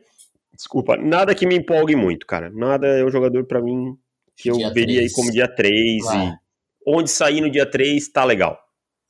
desculpa, 0.54 0.96
nada 0.96 1.34
que 1.34 1.46
me 1.46 1.56
empolgue 1.56 1.96
muito, 1.96 2.26
cara. 2.26 2.50
Nada 2.50 2.86
é 2.86 3.04
um 3.04 3.10
jogador 3.10 3.44
para 3.46 3.62
mim 3.62 3.96
que 4.36 4.50
eu 4.50 4.56
dia 4.56 4.70
veria 4.70 4.98
3. 4.98 5.10
aí 5.10 5.14
como 5.14 5.30
dia 5.30 5.48
3 5.48 6.04
e 6.04 6.43
onde 6.86 7.10
sair 7.10 7.40
no 7.40 7.50
dia 7.50 7.68
3 7.68 8.08
tá 8.08 8.24
legal. 8.24 8.58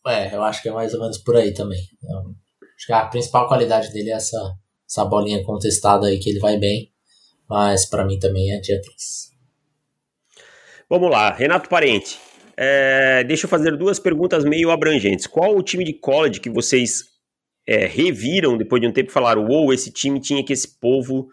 É, 0.06 0.34
eu 0.34 0.42
acho 0.42 0.62
que 0.62 0.68
é 0.68 0.72
mais 0.72 0.92
ou 0.94 1.00
menos 1.00 1.18
por 1.18 1.36
aí 1.36 1.52
também. 1.54 1.80
Eu 2.02 2.18
acho 2.76 2.86
que 2.86 2.92
a 2.92 3.06
principal 3.06 3.48
qualidade 3.48 3.92
dele 3.92 4.10
é 4.10 4.14
essa, 4.14 4.38
essa 4.88 5.04
bolinha 5.04 5.42
contestada 5.44 6.06
aí 6.06 6.18
que 6.18 6.30
ele 6.30 6.40
vai 6.40 6.58
bem, 6.58 6.92
mas 7.48 7.86
para 7.86 8.04
mim 8.04 8.18
também 8.18 8.52
é 8.52 8.60
dia 8.60 8.80
3. 8.80 9.34
Vamos 10.88 11.10
lá, 11.10 11.32
Renato 11.32 11.68
Parente. 11.68 12.18
É, 12.56 13.24
deixa 13.24 13.46
eu 13.46 13.50
fazer 13.50 13.76
duas 13.76 13.98
perguntas 13.98 14.44
meio 14.44 14.70
abrangentes. 14.70 15.26
Qual 15.26 15.56
o 15.56 15.62
time 15.62 15.84
de 15.84 15.94
college 15.94 16.40
que 16.40 16.50
vocês 16.50 17.04
é, 17.66 17.86
reviram 17.86 18.56
depois 18.56 18.80
de 18.80 18.86
um 18.86 18.92
tempo 18.92 19.10
e 19.10 19.12
falaram: 19.12 19.46
Uou, 19.46 19.72
esse 19.72 19.90
time 19.90 20.20
tinha 20.20 20.44
que 20.44 20.52
esse 20.52 20.78
povo, 20.78 21.28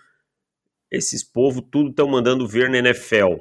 esses 0.89 1.23
povo 1.23 1.61
tudo 1.61 1.89
estão 1.89 2.07
mandando 2.07 2.47
ver 2.47 2.69
na 2.69 2.77
NFL? 2.77 3.35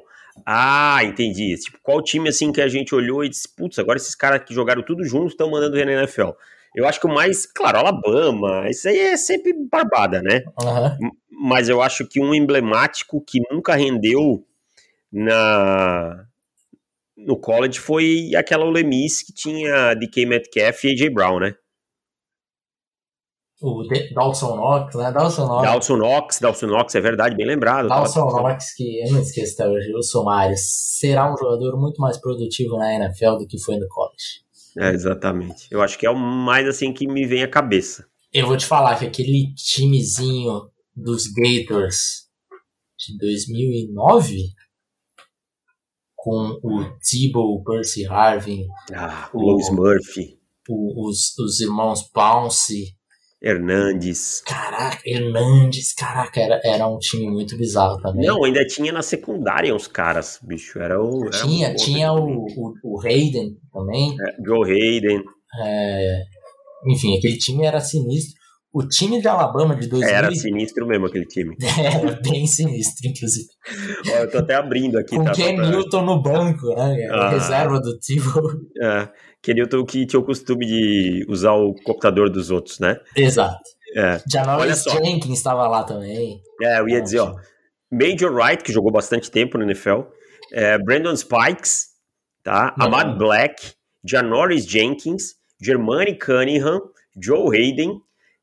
Ah, 0.45 0.99
entendi. 1.03 1.55
Tipo, 1.57 1.79
qual 1.83 2.01
time 2.01 2.29
assim 2.29 2.51
que 2.51 2.61
a 2.61 2.67
gente 2.67 2.95
olhou 2.95 3.23
e 3.23 3.29
disse: 3.29 3.47
Putz, 3.55 3.77
agora 3.79 3.97
esses 3.97 4.15
caras 4.15 4.43
que 4.43 4.53
jogaram 4.53 4.81
tudo 4.81 5.03
juntos 5.03 5.33
estão 5.33 5.49
mandando 5.49 5.75
ver 5.75 5.85
na 5.85 5.93
NFL? 5.93 6.31
Eu 6.75 6.87
acho 6.87 6.99
que 6.99 7.07
o 7.07 7.13
mais, 7.13 7.45
claro, 7.45 7.79
Alabama, 7.79 8.69
isso 8.69 8.87
aí 8.87 8.97
é 8.97 9.17
sempre 9.17 9.53
barbada, 9.69 10.21
né? 10.21 10.43
Uhum. 10.61 11.11
Mas 11.29 11.67
eu 11.67 11.81
acho 11.81 12.07
que 12.07 12.21
um 12.21 12.33
emblemático 12.33 13.23
que 13.25 13.41
nunca 13.51 13.75
rendeu 13.75 14.45
na 15.11 16.25
no 17.17 17.37
college 17.37 17.79
foi 17.79 18.31
aquela 18.35 18.65
Ole 18.65 18.83
Miss 18.83 19.21
que 19.21 19.33
tinha 19.33 19.93
DK 19.93 20.25
Metcalf 20.25 20.83
e 20.85 20.91
AJ 20.91 21.13
Brown, 21.13 21.39
né? 21.39 21.55
O 23.61 23.83
Dawson 24.13 24.55
Knox, 24.55 24.95
né? 24.95 25.11
Dawson 25.11 25.45
Knox. 25.45 25.63
Dawson 25.63 25.97
Knox, 25.97 26.39
Dawson 26.39 26.67
Knox, 26.67 26.95
é 26.95 27.01
verdade, 27.01 27.35
bem 27.35 27.45
lembrado. 27.45 27.87
Dawson 27.87 28.25
Knox, 28.25 28.73
que 28.73 29.03
eu 29.05 29.11
não 29.11 29.21
esqueço 29.21 29.53
até 29.53 29.69
hoje, 29.69 29.93
o 29.93 30.01
Somares, 30.01 30.61
será 30.97 31.31
um 31.31 31.37
jogador 31.37 31.79
muito 31.79 32.01
mais 32.01 32.17
produtivo 32.17 32.77
na 32.77 32.93
NFL 32.95 33.37
do 33.37 33.47
que 33.47 33.59
foi 33.59 33.77
no 33.77 33.87
college. 33.87 34.41
É, 34.79 34.89
exatamente. 34.89 35.67
Eu 35.69 35.81
acho 35.81 35.99
que 35.99 36.07
é 36.07 36.09
o 36.09 36.17
mais 36.17 36.67
assim 36.67 36.91
que 36.91 37.07
me 37.07 37.27
vem 37.27 37.43
à 37.43 37.47
cabeça. 37.47 38.05
Eu 38.33 38.47
vou 38.47 38.57
te 38.57 38.65
falar 38.65 38.97
que 38.97 39.05
aquele 39.05 39.53
timezinho 39.53 40.69
dos 40.95 41.25
Gators 41.27 42.27
de 42.97 43.17
2009 43.17 44.53
com 46.15 46.59
o 46.63 46.85
Tebow, 46.99 47.63
Percy 47.63 48.05
Harvin, 48.05 48.67
ah, 48.93 49.29
o 49.33 49.41
Louis 49.41 49.69
Murphy, 49.71 50.39
o, 50.69 51.09
os, 51.09 51.37
os 51.37 51.59
irmãos 51.59 52.03
Pounce, 52.03 52.95
Hernandes. 53.41 54.41
Caraca, 54.45 55.01
Hernandes, 55.03 55.93
caraca, 55.93 56.39
era, 56.39 56.61
era 56.63 56.87
um 56.87 56.99
time 56.99 57.27
muito 57.27 57.57
bizarro 57.57 57.99
também. 57.99 58.27
Não, 58.27 58.43
ainda 58.43 58.65
tinha 58.65 58.91
na 58.91 59.01
secundária 59.01 59.73
uns 59.73 59.87
caras, 59.87 60.39
bicho. 60.43 60.79
Era 60.79 61.01
o. 61.01 61.25
Era 61.25 61.41
tinha, 61.41 61.69
um 61.69 61.75
tinha 61.75 62.13
o, 62.13 62.45
o, 62.45 62.73
o, 62.83 63.01
Hayden 63.01 63.57
também. 63.73 64.15
É, 64.21 64.35
Joe 64.45 64.71
Hayden. 64.71 65.23
É, 65.59 66.21
enfim, 66.87 67.17
aquele 67.17 67.37
time 67.37 67.65
era 67.65 67.79
sinistro. 67.79 68.39
O 68.73 68.87
time 68.87 69.19
de 69.19 69.27
Alabama 69.27 69.75
de 69.75 69.85
2000... 69.87 70.15
Era 70.15 70.33
sinistro 70.33 70.87
mesmo 70.87 71.05
aquele 71.05 71.25
time. 71.25 71.57
Era 71.77 72.17
bem 72.21 72.47
sinistro, 72.47 73.09
inclusive. 73.09 73.47
Ó, 74.13 74.17
eu 74.19 74.31
tô 74.31 74.37
até 74.37 74.55
abrindo 74.55 74.97
aqui. 74.97 75.17
Com 75.17 75.25
tá, 75.25 75.33
Ken 75.33 75.57
pra... 75.57 75.69
Newton 75.69 76.03
no 76.03 76.21
banco, 76.21 76.67
né? 76.73 77.05
Ah. 77.11 77.31
Reserva 77.31 77.81
do 77.81 77.99
Tivo. 77.99 78.31
É, 78.81 79.09
Ken 79.41 79.53
Newton 79.55 79.85
que 79.85 80.05
tinha 80.05 80.19
o 80.19 80.25
costume 80.25 80.65
de 80.65 81.25
usar 81.27 81.53
o 81.53 81.73
computador 81.83 82.29
dos 82.29 82.51
outros, 82.51 82.79
né? 82.79 82.97
Exato. 83.15 83.61
É. 83.95 84.21
Janoris 84.31 84.83
Jenkins 84.83 85.37
estava 85.37 85.67
lá 85.67 85.83
também. 85.83 86.41
É, 86.61 86.79
eu 86.79 86.87
ia 86.87 87.01
dizer, 87.01 87.19
ó. 87.19 87.35
Major 87.91 88.31
Wright, 88.31 88.63
que 88.63 88.71
jogou 88.71 88.91
bastante 88.91 89.29
tempo 89.29 89.57
no 89.57 89.65
NFL. 89.65 90.03
É, 90.53 90.77
Brandon 90.77 91.15
Spikes, 91.15 91.87
tá? 92.43 92.73
Não. 92.77 92.85
Ahmad 92.87 93.17
Black, 93.17 93.73
Janoris 94.03 94.65
Jenkins, 94.65 95.35
Germani 95.61 96.17
Cunningham, 96.17 96.79
Joe 97.21 97.55
Hayden, 97.55 97.99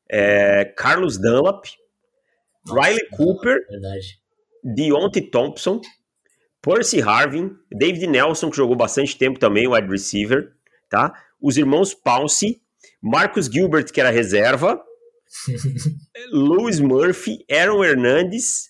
é, 0.09 0.65
Carlos 0.65 1.17
Dunlap, 1.17 1.65
Nossa, 2.67 2.81
Riley 2.81 3.07
Cooper, 3.09 3.57
verdade. 3.69 4.19
Deontay 4.63 5.21
Thompson, 5.29 5.81
Percy 6.61 7.01
Harvin, 7.01 7.55
David 7.71 8.07
Nelson, 8.07 8.49
que 8.49 8.57
jogou 8.57 8.75
bastante 8.75 9.17
tempo 9.17 9.39
também, 9.39 9.67
wide 9.67 9.87
receiver, 9.87 10.53
tá? 10.89 11.13
Os 11.41 11.57
irmãos 11.57 11.93
Pounce, 11.93 12.61
Marcus 13.01 13.45
Gilbert, 13.45 13.91
que 13.91 13.99
era 13.99 14.09
reserva, 14.09 14.81
Louis 16.31 16.79
Murphy, 16.79 17.45
Aaron 17.49 17.83
Hernandez 17.83 18.69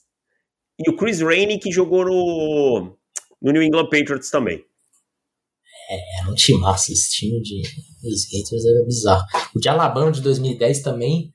e 0.77 0.89
o 0.89 0.95
Chris 0.95 1.21
Rainey, 1.21 1.59
que 1.59 1.71
jogou 1.71 2.05
no, 2.05 2.97
no 3.41 3.51
New 3.51 3.63
England 3.63 3.89
Patriots 3.89 4.29
também. 4.29 4.63
É, 5.89 6.19
era 6.19 6.29
um 6.29 6.35
timaço, 6.35 6.91
esse 6.91 7.09
time 7.11 7.41
de, 7.41 7.63
dos 8.03 8.25
Gators 8.25 8.65
era 8.65 8.85
bizarro. 8.85 9.25
O 9.55 9.59
de 9.59 9.69
Alabama 9.69 10.11
de 10.11 10.21
2010 10.21 10.81
também, 10.83 11.33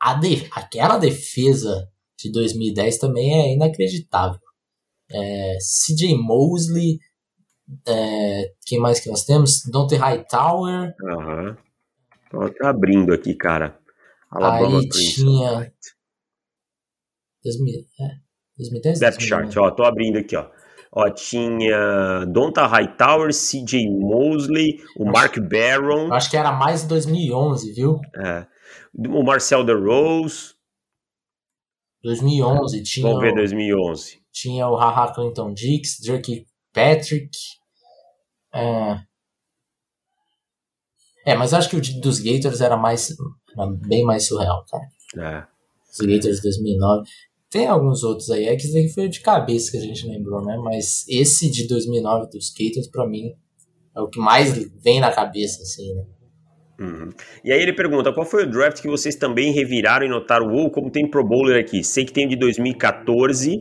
a 0.00 0.14
de, 0.14 0.48
aquela 0.50 0.98
defesa 0.98 1.88
de 2.18 2.32
2010 2.32 2.98
também 2.98 3.32
é 3.32 3.52
inacreditável. 3.54 4.40
É, 5.10 5.58
CJ 5.58 6.16
Mosley, 6.16 6.98
é, 7.86 8.52
quem 8.66 8.78
mais 8.78 9.00
que 9.00 9.10
nós 9.10 9.24
temos? 9.24 9.62
Dante 9.66 9.96
Hightower. 9.96 10.94
Aham. 11.02 11.56
Tô 12.30 12.42
até 12.42 12.66
abrindo 12.66 13.12
aqui, 13.12 13.34
cara. 13.34 13.78
Alabama 14.30 14.80
Aí 14.80 14.88
tinha... 14.88 15.72
2000, 17.42 17.80
é, 18.00 18.10
2010? 18.58 18.98
Depth 18.98 19.20
chart, 19.20 19.56
ó, 19.56 19.70
tô 19.70 19.84
abrindo 19.84 20.18
aqui, 20.18 20.36
ó. 20.36 20.50
Ó, 20.90 21.08
tinha 21.10 22.24
Donta 22.26 22.66
Hightower, 22.66 23.30
CJ 23.30 23.88
Mosley, 23.90 24.82
o 24.96 25.04
acho, 25.04 25.12
Mark 25.12 25.38
Barron. 25.38 26.12
Acho 26.12 26.30
que 26.30 26.36
era 26.36 26.52
mais 26.52 26.84
2011, 26.84 27.72
viu? 27.72 28.00
É. 28.16 28.46
O 28.94 29.22
Marcel 29.22 29.64
The 29.64 29.72
Rose. 29.72 30.54
2011 32.02 32.82
tinha. 32.82 33.06
Vamos 33.06 33.22
ver 33.22 33.34
2011. 33.34 34.22
Tinha 34.32 34.66
o 34.68 34.76
Haha 34.76 35.12
Clinton 35.12 35.52
Dix, 35.52 35.98
Jerky 36.02 36.46
Patrick. 36.72 37.30
É. 38.54 39.00
É, 41.26 41.36
mas 41.36 41.52
acho 41.52 41.68
que 41.68 41.76
o 41.76 42.00
dos 42.00 42.20
Gators 42.20 42.60
era 42.60 42.76
mais. 42.76 43.14
Era 43.56 43.66
bem 43.66 44.04
mais 44.04 44.26
surreal, 44.26 44.64
cara. 44.66 44.84
É. 45.16 45.46
Os 45.90 45.98
Gators 45.98 46.36
de 46.36 46.42
2009. 46.42 47.08
Tem 47.50 47.66
alguns 47.66 48.04
outros 48.04 48.30
aí, 48.30 48.44
é 48.44 48.56
que 48.56 48.70
daqui 48.72 48.88
foi 48.90 49.08
de 49.08 49.20
cabeça 49.20 49.70
que 49.70 49.78
a 49.78 49.80
gente 49.80 50.06
lembrou, 50.06 50.44
né? 50.44 50.56
Mas 50.58 51.06
esse 51.08 51.50
de 51.50 51.66
2009 51.66 52.28
dos 52.30 52.52
Gators, 52.52 52.88
para 52.88 53.06
mim, 53.06 53.34
é 53.96 54.00
o 54.00 54.08
que 54.08 54.18
mais 54.18 54.52
vem 54.82 55.00
na 55.00 55.10
cabeça, 55.10 55.62
assim, 55.62 55.94
né? 55.94 56.04
Uhum. 56.80 57.10
E 57.42 57.50
aí 57.50 57.60
ele 57.60 57.72
pergunta, 57.72 58.12
qual 58.12 58.24
foi 58.24 58.44
o 58.44 58.50
draft 58.50 58.80
que 58.80 58.88
vocês 58.88 59.16
também 59.16 59.52
reviraram 59.52 60.06
e 60.06 60.08
notaram, 60.08 60.52
ou 60.52 60.70
como 60.70 60.90
tem 60.90 61.10
Pro 61.10 61.26
Bowler 61.26 61.58
aqui? 61.58 61.82
Sei 61.82 62.04
que 62.04 62.12
tem 62.12 62.26
o 62.26 62.28
de 62.28 62.36
2014, 62.36 63.60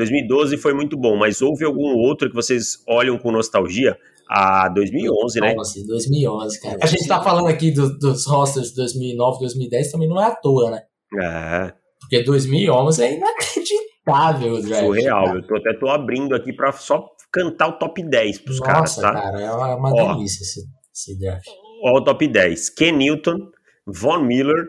2012 0.00 0.56
foi 0.56 0.72
muito 0.72 0.96
bom, 0.96 1.16
mas 1.16 1.42
houve 1.42 1.64
algum 1.64 1.94
outro 1.96 2.28
que 2.28 2.34
vocês 2.34 2.82
olham 2.88 3.18
com 3.18 3.30
nostalgia? 3.30 3.96
A 4.32 4.68
2011, 4.68 5.40
né? 5.40 5.54
Nossa, 5.54 5.84
2011, 5.84 6.60
cara. 6.60 6.78
A 6.80 6.86
gente 6.86 7.06
tá 7.08 7.20
falando 7.20 7.48
aqui 7.48 7.72
do, 7.72 7.98
dos 7.98 8.24
rosters 8.28 8.68
de 8.68 8.76
2009, 8.76 9.40
2010, 9.40 9.90
também 9.90 10.08
não 10.08 10.22
é 10.22 10.26
à 10.26 10.36
toa, 10.36 10.70
né? 10.70 10.82
É. 11.20 11.72
Porque 12.00 12.22
2011 12.22 13.02
é 13.02 13.16
inacreditável 13.16 14.54
o 14.54 14.62
draft. 14.62 14.84
Surreal. 14.84 15.24
Cara. 15.24 15.38
Eu 15.38 15.46
tô, 15.46 15.56
até 15.56 15.72
tô 15.74 15.88
abrindo 15.88 16.34
aqui 16.36 16.52
pra 16.52 16.70
só 16.70 17.04
cantar 17.32 17.68
o 17.68 17.78
top 17.78 18.02
10 18.02 18.38
pros 18.38 18.60
Nossa, 18.60 18.72
caras, 18.72 18.96
tá? 18.96 19.12
cara, 19.12 19.40
é 19.40 19.50
uma, 19.50 19.76
uma 19.76 19.90
ó, 19.92 20.14
delícia 20.14 20.42
esse, 20.42 20.60
esse 20.94 21.18
draft. 21.18 21.48
Ó, 21.82 21.98
o 21.98 22.04
top 22.04 22.28
10. 22.28 22.70
Ken 22.70 22.92
Newton, 22.92 23.36
Von 23.84 24.22
Miller, 24.22 24.64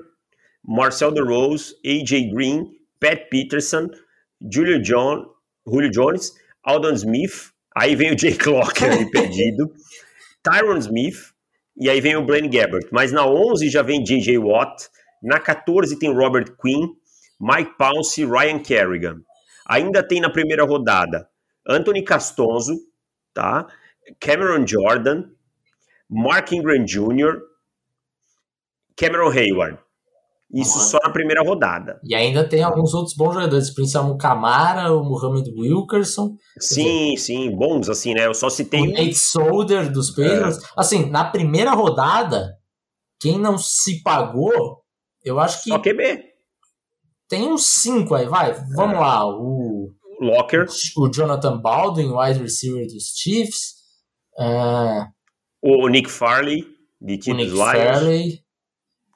Marcel 0.65 1.11
DeRose, 1.11 1.75
AJ 1.85 2.31
Green, 2.33 2.65
Pat 2.99 3.29
Peterson, 3.29 3.89
Julio 4.41 4.81
John, 4.81 5.25
Julio 5.65 5.91
Jones, 5.91 6.33
Aldon 6.63 6.93
Smith, 6.93 7.51
aí 7.75 7.95
vem 7.95 8.11
o 8.11 8.15
Jake 8.15 8.47
Locker 8.47 8.91
aí 8.91 9.09
perdido, 9.11 9.73
Tyron 10.43 10.77
Smith, 10.77 11.33
e 11.77 11.89
aí 11.89 12.01
vem 12.01 12.15
o 12.15 12.25
Blaine 12.25 12.49
Gabbert. 12.49 12.87
Mas 12.91 13.11
na 13.11 13.25
11 13.25 13.69
já 13.69 13.81
vem 13.81 14.03
J.J. 14.03 14.37
Watt, 14.37 14.89
na 15.21 15.39
14 15.39 15.97
tem 15.99 16.13
Robert 16.13 16.55
Quinn, 16.61 16.95
Mike 17.39 17.75
Pounce 17.77 18.21
e 18.21 18.25
Ryan 18.25 18.59
Kerrigan. 18.59 19.21
Ainda 19.67 20.05
tem 20.05 20.19
na 20.19 20.29
primeira 20.29 20.63
rodada 20.63 21.29
Anthony 21.67 22.03
Castonzo, 22.03 22.75
tá? 23.33 23.67
Cameron 24.19 24.65
Jordan, 24.65 25.29
Mark 26.09 26.51
Ingram 26.51 26.85
Jr., 26.85 27.41
Cameron 28.95 29.31
Hayward. 29.31 29.77
Isso 30.53 30.79
só 30.79 30.97
na 31.01 31.09
primeira 31.09 31.41
rodada. 31.41 31.99
E 32.03 32.13
ainda 32.13 32.43
tem 32.43 32.61
alguns 32.61 32.93
outros 32.93 33.15
bons 33.15 33.33
jogadores, 33.33 33.69
principalmente 33.69 34.15
o 34.15 34.17
Camara, 34.17 34.93
o 34.93 35.03
Mohamed 35.03 35.49
Wilkerson. 35.57 36.35
Sim, 36.59 37.13
dizer, 37.13 37.17
sim, 37.17 37.55
bons 37.55 37.89
assim, 37.89 38.13
né? 38.13 38.25
Eu 38.25 38.33
só 38.33 38.49
citei. 38.49 38.81
O 38.81 38.91
Nate 38.91 39.15
Solder 39.15 39.89
dos 39.91 40.09
Patriots. 40.09 40.57
É. 40.57 40.67
Assim, 40.75 41.09
na 41.09 41.23
primeira 41.23 41.71
rodada, 41.71 42.57
quem 43.19 43.37
não 43.39 43.57
se 43.57 44.03
pagou, 44.03 44.81
eu 45.23 45.39
acho 45.39 45.63
que. 45.63 45.69
Só 45.69 45.79
QB. 45.79 46.21
Tem 47.29 47.47
uns 47.47 47.65
cinco 47.65 48.13
aí, 48.13 48.25
vai. 48.25 48.53
Vamos 48.75 48.97
é. 48.97 48.99
lá. 48.99 49.25
O 49.25 49.93
Locker. 50.19 50.65
O 50.97 51.09
Jonathan 51.09 51.61
Baldwin, 51.61 52.11
wide 52.11 52.39
receiver 52.41 52.85
dos 52.87 53.13
Chiefs. 53.15 53.75
Uh, 54.37 55.05
o 55.61 55.87
Nick 55.87 56.09
Farley, 56.09 56.65
de 56.99 57.13
Chiefs 57.13 57.37
Nick 57.37 57.51
Lions. 57.51 57.71
Farley. 57.71 58.50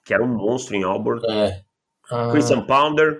Que 0.05 0.13
era 0.13 0.23
um 0.23 0.33
monstro 0.33 0.75
em 0.75 0.83
Auburn. 0.83 1.21
É. 1.27 1.63
Uh, 2.11 2.31
Christian 2.31 2.65
Pounder. 2.65 3.19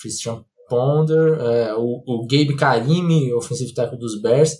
Christian 0.00 0.44
Ponder. 0.68 1.38
É, 1.40 1.74
o, 1.74 2.02
o 2.06 2.26
Gabe 2.26 2.56
Karimi, 2.56 3.32
ofensivo 3.34 3.74
tackle 3.74 3.98
dos 3.98 4.22
Bears. 4.22 4.56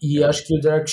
E 0.00 0.22
é. 0.22 0.26
acho 0.26 0.44
que 0.44 0.54
o 0.54 0.60
Derek, 0.60 0.90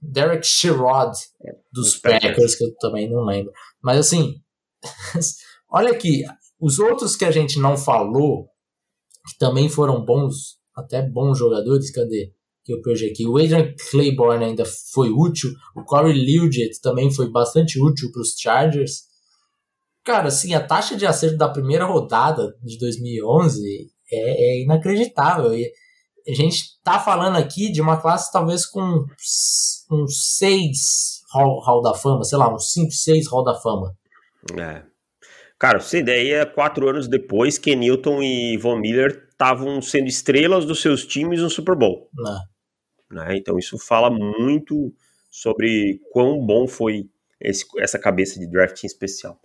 Derek 0.00 0.46
Sherrod, 0.46 1.12
é, 1.44 1.52
dos 1.72 1.96
Packers, 1.96 2.54
que 2.54 2.64
eu 2.64 2.74
também 2.76 3.10
não 3.10 3.24
lembro. 3.24 3.52
Mas 3.82 3.98
assim, 3.98 4.36
olha 5.68 5.90
aqui, 5.90 6.22
os 6.60 6.78
outros 6.78 7.16
que 7.16 7.24
a 7.24 7.30
gente 7.30 7.58
não 7.58 7.76
falou, 7.76 8.48
que 9.28 9.36
também 9.38 9.68
foram 9.68 10.04
bons, 10.04 10.58
até 10.74 11.02
bons 11.02 11.38
jogadores, 11.38 11.90
cadê? 11.90 12.32
Que 12.66 12.74
eu 12.74 12.82
perdi 12.82 13.06
aqui. 13.06 13.26
O 13.26 13.38
Adrian 13.38 13.72
Claiborne 13.90 14.44
ainda 14.44 14.64
foi 14.92 15.10
útil. 15.10 15.50
O 15.74 15.84
Corey 15.84 16.12
Liuget 16.12 16.80
também 16.82 17.12
foi 17.12 17.30
bastante 17.30 17.80
útil 17.80 18.10
para 18.10 18.20
os 18.20 18.34
Chargers. 18.36 19.04
Cara, 20.04 20.28
assim, 20.28 20.52
a 20.52 20.66
taxa 20.66 20.96
de 20.96 21.06
acerto 21.06 21.36
da 21.36 21.48
primeira 21.48 21.84
rodada 21.84 22.56
de 22.62 22.76
2011 22.78 23.88
é, 24.12 24.18
é 24.18 24.62
inacreditável. 24.62 25.54
E 25.54 25.70
a 26.28 26.34
gente 26.34 26.80
tá 26.82 26.98
falando 26.98 27.36
aqui 27.36 27.70
de 27.70 27.80
uma 27.80 28.00
classe 28.00 28.32
talvez 28.32 28.66
com 28.66 29.04
uns 29.92 30.36
6 30.36 31.22
hall, 31.32 31.60
hall 31.60 31.80
da 31.80 31.94
Fama, 31.94 32.24
sei 32.24 32.36
lá, 32.36 32.52
uns 32.52 32.72
5, 32.72 32.90
6 32.90 33.28
Hall 33.30 33.44
da 33.44 33.54
Fama. 33.54 33.94
É. 34.58 34.82
Cara, 35.58 35.78
você 35.78 36.00
ideia, 36.00 36.44
quatro 36.44 36.88
anos 36.88 37.08
depois, 37.08 37.58
Kenilton 37.58 38.22
e 38.22 38.58
Von 38.58 38.78
Miller 38.78 39.26
estavam 39.30 39.80
sendo 39.80 40.08
estrelas 40.08 40.66
dos 40.66 40.82
seus 40.82 41.06
times 41.06 41.40
no 41.40 41.48
Super 41.48 41.76
Bowl. 41.76 42.10
É. 42.28 42.55
Né? 43.10 43.36
Então 43.36 43.58
isso 43.58 43.78
fala 43.78 44.10
muito 44.10 44.92
sobre 45.30 46.00
quão 46.12 46.44
bom 46.44 46.66
foi 46.66 47.08
esse, 47.40 47.64
essa 47.78 47.98
cabeça 47.98 48.38
de 48.38 48.46
drafting 48.46 48.86
especial. 48.86 49.38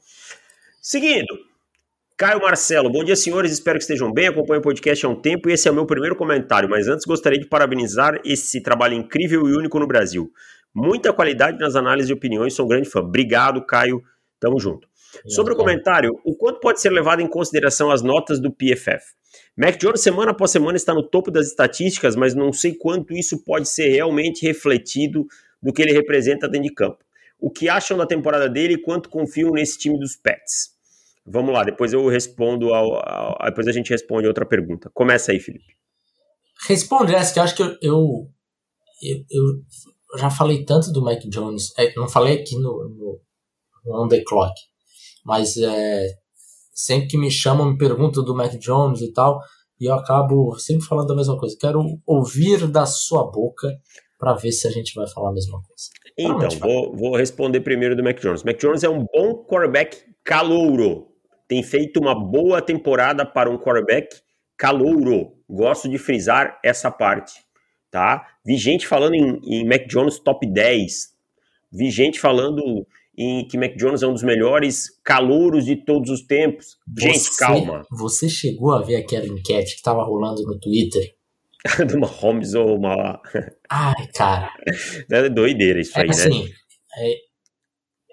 Seguindo, 0.81 1.37
Caio 2.17 2.39
Marcelo, 2.39 2.89
bom 2.89 3.03
dia 3.03 3.15
senhores, 3.15 3.51
espero 3.51 3.77
que 3.77 3.83
estejam 3.83 4.11
bem, 4.11 4.27
acompanho 4.27 4.59
o 4.59 4.63
podcast 4.63 5.05
há 5.05 5.09
um 5.09 5.19
tempo 5.19 5.49
e 5.49 5.53
esse 5.53 5.67
é 5.67 5.71
o 5.71 5.73
meu 5.73 5.85
primeiro 5.85 6.15
comentário, 6.15 6.69
mas 6.69 6.87
antes 6.87 7.05
gostaria 7.05 7.39
de 7.39 7.47
parabenizar 7.47 8.19
esse 8.23 8.61
trabalho 8.61 8.93
incrível 8.93 9.47
e 9.47 9.55
único 9.55 9.79
no 9.79 9.87
Brasil. 9.87 10.31
Muita 10.73 11.11
qualidade 11.11 11.59
nas 11.59 11.75
análises 11.75 12.09
e 12.09 12.13
opiniões, 12.13 12.53
sou 12.53 12.65
um 12.65 12.69
grande 12.69 12.89
fã. 12.89 12.99
Obrigado, 12.99 13.65
Caio, 13.65 14.01
tamo 14.39 14.59
junto. 14.59 14.87
Sobre 15.27 15.53
o 15.53 15.57
comentário, 15.57 16.19
o 16.25 16.35
quanto 16.35 16.59
pode 16.59 16.81
ser 16.81 16.89
levado 16.89 17.21
em 17.21 17.27
consideração 17.27 17.91
as 17.91 18.01
notas 18.01 18.39
do 18.39 18.51
PFF? 18.51 19.03
Mac 19.57 19.77
Jones, 19.77 20.01
semana 20.01 20.31
após 20.31 20.51
semana, 20.51 20.77
está 20.77 20.93
no 20.93 21.03
topo 21.03 21.31
das 21.31 21.47
estatísticas, 21.47 22.15
mas 22.15 22.33
não 22.33 22.51
sei 22.51 22.73
quanto 22.73 23.13
isso 23.13 23.43
pode 23.43 23.67
ser 23.69 23.89
realmente 23.89 24.45
refletido 24.45 25.25
do 25.61 25.71
que 25.71 25.81
ele 25.81 25.93
representa 25.93 26.47
dentro 26.47 26.67
de 26.67 26.73
campo. 26.73 27.03
O 27.39 27.49
que 27.49 27.69
acham 27.69 27.97
da 27.97 28.05
temporada 28.05 28.49
dele 28.49 28.75
e 28.75 28.81
quanto 28.81 29.09
confiam 29.09 29.51
nesse 29.51 29.77
time 29.77 29.97
dos 29.99 30.15
Pets? 30.15 30.71
Vamos 31.25 31.53
lá, 31.53 31.63
depois 31.63 31.93
eu 31.93 32.07
respondo 32.07 32.73
ao, 32.73 32.95
ao, 33.07 33.37
depois 33.45 33.67
a 33.67 33.71
gente 33.71 33.89
responde 33.89 34.27
outra 34.27 34.45
pergunta. 34.45 34.89
Começa 34.93 35.31
aí, 35.31 35.39
Felipe. 35.39 35.75
Responde 36.67 37.13
essa, 37.13 37.33
que 37.33 37.39
eu 37.39 37.43
acho 37.43 37.55
que 37.55 37.63
eu, 37.63 37.77
eu, 37.81 38.29
eu, 39.01 40.19
já 40.19 40.29
falei 40.29 40.65
tanto 40.65 40.91
do 40.91 41.01
Mac 41.01 41.19
Jones, 41.25 41.73
é, 41.77 41.93
não 41.95 42.07
falei 42.07 42.41
aqui 42.41 42.55
no, 42.55 42.89
no, 42.89 43.21
no 43.85 44.03
On 44.03 44.07
The 44.07 44.23
Clock, 44.23 44.53
mas 45.25 45.57
é, 45.57 46.07
sempre 46.73 47.07
que 47.07 47.17
me 47.17 47.29
chamam, 47.29 47.71
me 47.71 47.77
perguntam 47.77 48.23
do 48.23 48.35
Mac 48.35 48.53
Jones 48.57 49.01
e 49.01 49.11
tal, 49.13 49.39
e 49.79 49.85
eu 49.85 49.93
acabo 49.93 50.57
sempre 50.59 50.85
falando 50.85 51.07
da 51.07 51.15
mesma 51.15 51.37
coisa. 51.37 51.57
Quero 51.59 51.83
ouvir 52.05 52.67
da 52.67 52.85
sua 52.85 53.29
boca 53.29 53.67
para 54.19 54.35
ver 54.35 54.51
se 54.51 54.67
a 54.67 54.71
gente 54.71 54.93
vai 54.93 55.07
falar 55.07 55.29
a 55.29 55.33
mesma 55.33 55.59
coisa. 55.63 55.89
Então, 56.17 56.59
vou, 56.59 56.95
vou, 56.95 57.15
responder 57.15 57.61
primeiro 57.61 57.95
do 57.95 58.03
Mac 58.03 58.19
Jones. 58.19 58.43
Mac 58.43 58.59
Jones 58.59 58.83
é 58.83 58.89
um 58.89 59.05
bom 59.11 59.43
quarterback 59.43 59.97
calouro. 60.23 61.07
Tem 61.47 61.63
feito 61.63 61.99
uma 61.99 62.13
boa 62.13 62.61
temporada 62.61 63.25
para 63.25 63.49
um 63.49 63.57
quarterback 63.57 64.15
calouro. 64.55 65.33
Gosto 65.49 65.89
de 65.89 65.97
frisar 65.97 66.59
essa 66.63 66.91
parte, 66.91 67.33
tá? 67.89 68.25
Vi 68.45 68.57
gente 68.57 68.87
falando 68.87 69.15
em, 69.15 69.39
em 69.43 69.67
Mac 69.67 69.87
Jones 69.87 70.19
top 70.19 70.45
10. 70.45 71.09
Vi 71.71 71.89
gente 71.89 72.19
falando 72.19 72.85
em 73.21 73.47
que 73.47 73.57
Mac 73.57 73.75
Jones 73.75 74.01
é 74.01 74.07
um 74.07 74.13
dos 74.13 74.23
melhores 74.23 74.89
calouros 75.03 75.65
de 75.65 75.75
todos 75.75 76.09
os 76.09 76.21
tempos. 76.25 76.77
Gente, 76.97 77.19
você, 77.19 77.37
calma. 77.37 77.85
Você 77.91 78.27
chegou 78.27 78.73
a 78.73 78.81
ver 78.81 78.95
aquela 78.95 79.27
enquete 79.27 79.73
que 79.73 79.79
estava 79.79 80.03
rolando 80.03 80.41
no 80.43 80.59
Twitter? 80.59 81.15
de 81.87 81.95
uma 81.95 82.07
Holmes 82.07 82.55
ou 82.55 82.75
uma. 82.75 83.21
Ai, 83.69 84.07
cara. 84.15 84.51
É 85.11 85.29
doideira 85.29 85.79
isso 85.79 85.97
é, 85.97 86.01
aí, 86.01 86.09
assim, 86.09 86.43
né? 86.43 86.49
É, 86.97 87.13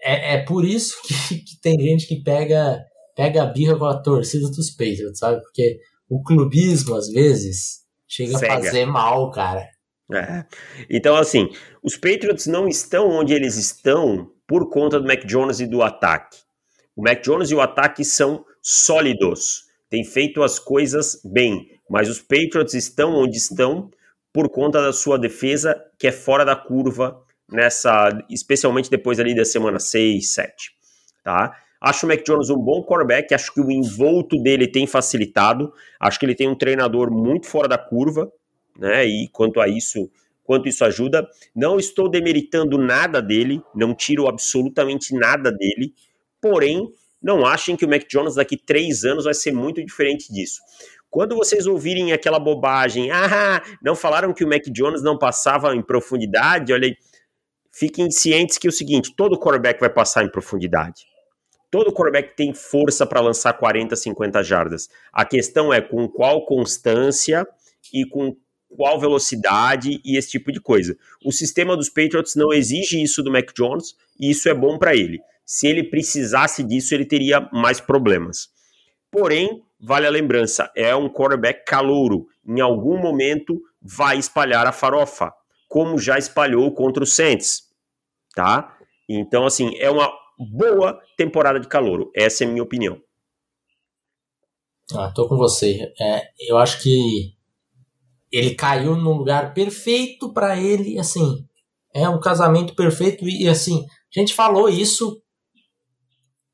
é, 0.03 0.35
é 0.35 0.45
por 0.45 0.65
isso 0.65 1.01
que, 1.03 1.39
que, 1.41 1.61
tem 1.63 1.81
gente 1.81 2.07
que 2.07 2.23
pega, 2.23 2.85
pega 3.17 3.43
a 3.43 3.47
birra 3.47 3.79
com 3.79 3.87
a 3.87 4.01
torcida 4.03 4.49
dos 4.51 4.71
Patriots, 4.71 5.19
sabe? 5.19 5.41
Porque 5.41 5.79
o 6.09 6.23
clubismo, 6.23 6.95
às 6.95 7.09
vezes, 7.09 7.79
chega 8.07 8.37
Cega. 8.37 8.53
a 8.53 8.57
fazer 8.57 8.85
mal, 8.85 9.31
cara. 9.31 9.67
É. 10.13 10.45
Então, 10.91 11.17
assim, 11.17 11.49
os 11.83 11.97
Patriots 11.97 12.47
não 12.47 12.69
estão 12.69 13.09
onde 13.09 13.33
eles 13.33 13.57
estão 13.57 14.31
por 14.49 14.71
conta 14.71 14.99
do 14.99 15.07
Mac 15.07 15.25
Jones 15.27 15.61
e 15.61 15.67
do 15.67 15.83
ataque. 15.83 16.39
O 16.97 17.03
Mac 17.03 17.23
Jones 17.23 17.51
e 17.51 17.55
o 17.55 17.61
ataque 17.61 18.03
são 18.03 18.45
sólidos, 18.63 19.67
têm 19.91 20.03
feito 20.03 20.43
as 20.43 20.59
coisas 20.59 21.21
bem, 21.23 21.79
mas 21.89 22.09
os 22.09 22.21
Patriots 22.21 22.75
estão 22.75 23.15
onde 23.15 23.37
estão 23.37 23.91
por 24.33 24.49
conta 24.49 24.81
da 24.81 24.93
sua 24.93 25.19
defesa, 25.19 25.81
que 25.99 26.07
é 26.07 26.13
fora 26.13 26.45
da 26.45 26.57
curva 26.57 27.23
nessa, 27.51 28.09
especialmente 28.31 28.91
depois 28.91 29.21
ali 29.21 29.35
da 29.35 29.45
semana 29.45 29.79
6, 29.79 30.33
7, 30.33 30.73
tá? 31.23 31.55
Acho 31.81 32.07
o 32.07 32.09
Mac 32.09 32.25
Jones 32.25 32.51
um 32.51 32.59
bom 32.59 32.83
quarterback, 32.83 33.33
acho 33.33 33.53
que 33.53 33.61
o 33.61 33.71
envolto 33.71 34.43
dele 34.43 34.67
tem 34.67 34.87
facilitado, 34.87 35.73
acho 36.01 36.19
que 36.19 36.27
ele 36.27 36.35
tem 36.35 36.49
um 36.49 36.57
treinador 36.57 37.11
muito 37.11 37.47
fora 37.47 37.69
da 37.69 37.79
curva, 37.79 38.33
né? 38.79 39.05
E 39.07 39.29
quanto 39.29 39.61
a 39.61 39.69
isso, 39.69 40.11
quanto 40.49 40.67
isso 40.67 40.83
ajuda. 40.83 41.29
Não 41.55 41.79
estou 41.79 42.09
demeritando 42.09 42.79
nada 42.79 43.21
dele, 43.21 43.61
não 43.75 43.95
tiro 43.95 44.27
absolutamente 44.27 45.15
nada 45.15 45.53
dele, 45.53 45.93
porém, 46.41 46.91
não 47.23 47.45
achem 47.45 47.77
que 47.77 47.85
o 47.85 47.89
Mac 47.89 48.05
Jones 48.09 48.37
daqui 48.37 48.57
três 48.57 49.05
anos 49.05 49.25
vai 49.25 49.35
ser 49.35 49.53
muito 49.53 49.85
diferente 49.85 50.33
disso. 50.33 50.63
Quando 51.11 51.37
vocês 51.37 51.67
ouvirem 51.67 52.15
aquela 52.15 52.39
bobagem, 52.39 53.11
ah, 53.11 53.63
não 53.83 53.95
falaram 53.95 54.33
que 54.33 54.43
o 54.43 54.49
Mac 54.49 54.63
Jones 54.71 55.03
não 55.03 55.19
passava 55.19 55.77
em 55.77 55.83
profundidade, 55.83 56.73
olha 56.73 56.89
aí, 56.89 56.97
fiquem 57.71 58.11
cientes 58.11 58.57
que 58.57 58.67
é 58.67 58.71
o 58.71 58.73
seguinte, 58.73 59.15
todo 59.15 59.39
quarterback 59.39 59.79
vai 59.79 59.91
passar 59.91 60.25
em 60.25 60.31
profundidade. 60.31 61.05
Todo 61.71 61.93
quarterback 61.93 62.35
tem 62.35 62.55
força 62.55 63.07
para 63.07 63.21
lançar 63.21 63.53
40, 63.53 63.95
50 63.95 64.43
jardas. 64.43 64.89
A 65.13 65.27
questão 65.27 65.75
é 65.75 65.83
com 65.83 66.09
qual 66.09 66.47
constância 66.47 67.47
e 67.93 68.07
com 68.07 68.35
qual 68.69 69.01
velocidade 69.01 70.01
e 70.05 70.17
esse 70.17 70.31
tipo 70.31 70.53
de 70.53 70.61
coisa. 70.61 70.97
O 71.25 71.33
sistema 71.33 71.77
dos 71.77 71.89
Patriots 71.89 72.35
não 72.35 72.53
exige 72.53 73.03
isso 73.03 73.23
do 73.23 73.31
Mac 73.31 73.53
Jones 73.55 73.95
e 74.19 74.31
isso 74.31 74.49
é 74.49 74.55
bom 74.55 74.79
para 74.79 74.95
ele. 74.95 75.19
Se 75.45 75.67
ele 75.67 75.83
precisasse 75.83 76.63
disso, 76.63 76.95
ele 76.95 77.07
teria 77.07 77.49
mais 77.53 77.81
problemas. 77.81 78.49
Porém, 79.11 79.63
vale 79.81 80.07
a 80.07 80.11
lembrança, 80.11 80.71
é 80.77 80.95
um 80.95 81.09
quarterback 81.09 81.65
calouro. 81.65 82.27
Em 82.47 82.61
algum 82.61 82.99
momento 82.99 83.61
vai 83.81 84.19
espalhar 84.19 84.67
a 84.67 84.73
farofa, 84.73 85.33
como 85.67 85.99
já 85.99 86.19
espalhou 86.19 86.73
contra 86.75 87.03
o 87.03 87.07
Saints, 87.07 87.63
tá? 88.35 88.77
Então, 89.09 89.47
assim, 89.47 89.75
é 89.79 89.91
uma 89.91 90.13
boa 90.39 91.01
temporada 91.17 91.59
de 91.59 91.67
calouro. 91.67 92.11
Essa 92.15 92.45
é 92.45 92.47
a 92.47 92.51
minha 92.51 92.63
opinião. 92.63 93.01
Ah, 94.95 95.11
tô 95.15 95.29
com 95.29 95.37
você. 95.37 95.93
É, 96.01 96.29
eu 96.41 96.57
acho 96.59 96.83
que 96.83 97.35
ele 98.31 98.55
caiu 98.55 98.97
num 98.97 99.15
lugar 99.15 99.55
perfeito 99.55 100.33
para 100.33 100.59
ele, 100.59 100.99
assim, 100.99 101.47
é 101.95 102.09
um 102.09 102.21
casamento 102.21 102.75
perfeito 102.75 103.27
e 103.29 103.49
assim, 103.49 103.85
a 104.15 104.21
gente 104.21 104.35
falou 104.35 104.69
isso 104.69 105.21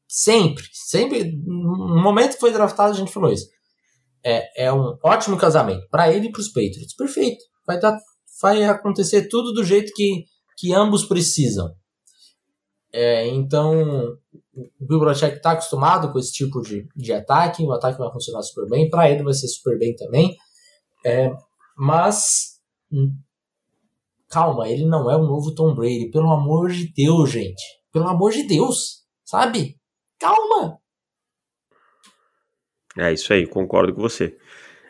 sempre, 0.09 0.65
sempre, 0.73 1.33
no 1.45 2.01
momento 2.01 2.35
que 2.35 2.41
foi 2.41 2.53
draftado 2.53 2.93
a 2.93 2.97
gente 2.97 3.13
falou 3.13 3.33
isso. 3.33 3.49
É, 4.25 4.67
é 4.67 4.73
um 4.73 4.97
ótimo 5.03 5.37
casamento 5.37 5.87
para 5.91 6.11
ele 6.11 6.29
e 6.29 6.33
para 6.33 6.41
os 6.41 6.49
Patriots, 6.49 6.95
perfeito. 6.97 7.45
Vai 7.67 7.79
dar, 7.79 7.99
vai 8.41 8.65
acontecer 8.65 9.29
tudo 9.29 9.53
do 9.53 9.65
jeito 9.65 9.93
que, 9.95 10.25
que 10.57 10.73
ambos 10.73 11.05
precisam. 11.05 11.75
É, 12.93 13.27
então, 13.27 14.17
o 14.55 14.87
Bill 14.87 15.01
Belichick 15.01 15.37
está 15.37 15.51
acostumado 15.51 16.13
com 16.13 16.19
esse 16.19 16.33
tipo 16.33 16.63
de, 16.63 16.87
de 16.95 17.13
ataque, 17.13 17.65
o 17.65 17.73
ataque 17.73 17.99
vai 17.99 18.11
funcionar 18.13 18.41
super 18.43 18.69
bem, 18.69 18.89
para 18.89 19.11
ele 19.11 19.25
vai 19.25 19.35
ser 19.35 19.49
super 19.49 19.77
bem 19.77 19.97
também. 19.97 20.37
É, 21.05 21.31
mas 21.77 22.61
hum, 22.91 23.17
calma, 24.29 24.69
ele 24.69 24.85
não 24.85 25.11
é 25.11 25.17
o 25.17 25.23
novo 25.23 25.55
Tom 25.55 25.75
Brady, 25.75 26.11
pelo 26.11 26.31
amor 26.33 26.71
de 26.71 26.93
Deus, 26.93 27.31
gente. 27.31 27.63
Pelo 27.93 28.09
amor 28.09 28.33
de 28.33 28.45
Deus, 28.47 29.05
sabe? 29.25 29.77
Calma. 30.19 30.79
É 32.97 33.13
isso 33.13 33.33
aí, 33.33 33.47
concordo 33.47 33.95
com 33.95 34.01
você. 34.01 34.37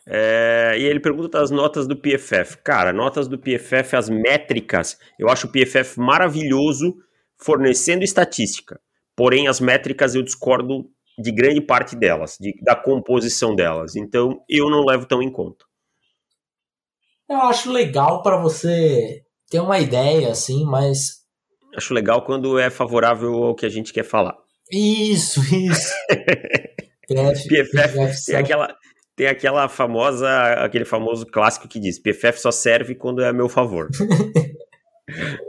É, 0.07 0.75
e 0.79 0.85
ele 0.85 1.01
pergunta 1.01 1.39
das 1.39 1.51
notas 1.51 1.87
do 1.87 1.97
PFF. 1.97 2.59
Cara, 2.63 2.93
notas 2.93 3.27
do 3.27 3.39
PFF, 3.39 3.97
as 3.97 4.09
métricas, 4.09 4.99
eu 5.19 5.29
acho 5.29 5.47
o 5.47 5.51
PFF 5.51 5.99
maravilhoso 5.99 6.95
fornecendo 7.39 8.05
estatística. 8.05 8.81
Porém, 9.17 9.49
as 9.49 9.61
métricas 9.61 10.15
eu 10.15 10.23
discordo 10.23 10.91
de 11.19 11.31
grande 11.31 11.61
parte 11.61 11.97
delas, 11.97 12.37
de, 12.39 12.55
da 12.63 12.75
composição 12.75 13.55
delas. 13.55 13.97
Então, 13.97 14.43
eu 14.49 14.69
não 14.69 14.85
levo 14.85 15.07
tão 15.07 15.23
em 15.23 15.31
conta. 15.31 15.65
Eu 17.35 17.43
acho 17.43 17.73
legal 17.73 18.23
para 18.23 18.37
você 18.37 19.23
ter 19.51 19.59
uma 19.59 19.81
ideia, 19.81 20.31
assim, 20.31 20.65
mas. 20.65 21.25
Acho 21.77 21.93
legal 21.93 22.25
quando 22.25 22.59
é 22.59 22.71
favorável 22.71 23.35
ao 23.43 23.55
que 23.57 23.67
a 23.67 23.69
gente 23.69 23.93
quer 23.93 24.05
falar. 24.05 24.37
Isso, 24.71 25.41
isso. 25.53 25.93
PF, 27.07 27.49
PFF 27.49 28.25
tem 28.25 28.37
aquela, 28.37 28.75
tem 29.17 29.27
aquela 29.27 29.69
famosa, 29.69 30.29
aquele 30.65 30.85
famoso 30.85 31.27
clássico 31.27 31.67
que 31.69 31.81
diz: 31.81 31.99
PFF 31.99 32.41
só 32.41 32.53
serve 32.53 32.95
quando 32.95 33.21
é 33.21 33.29
a 33.29 33.33
meu 33.33 33.49
favor. 33.49 33.89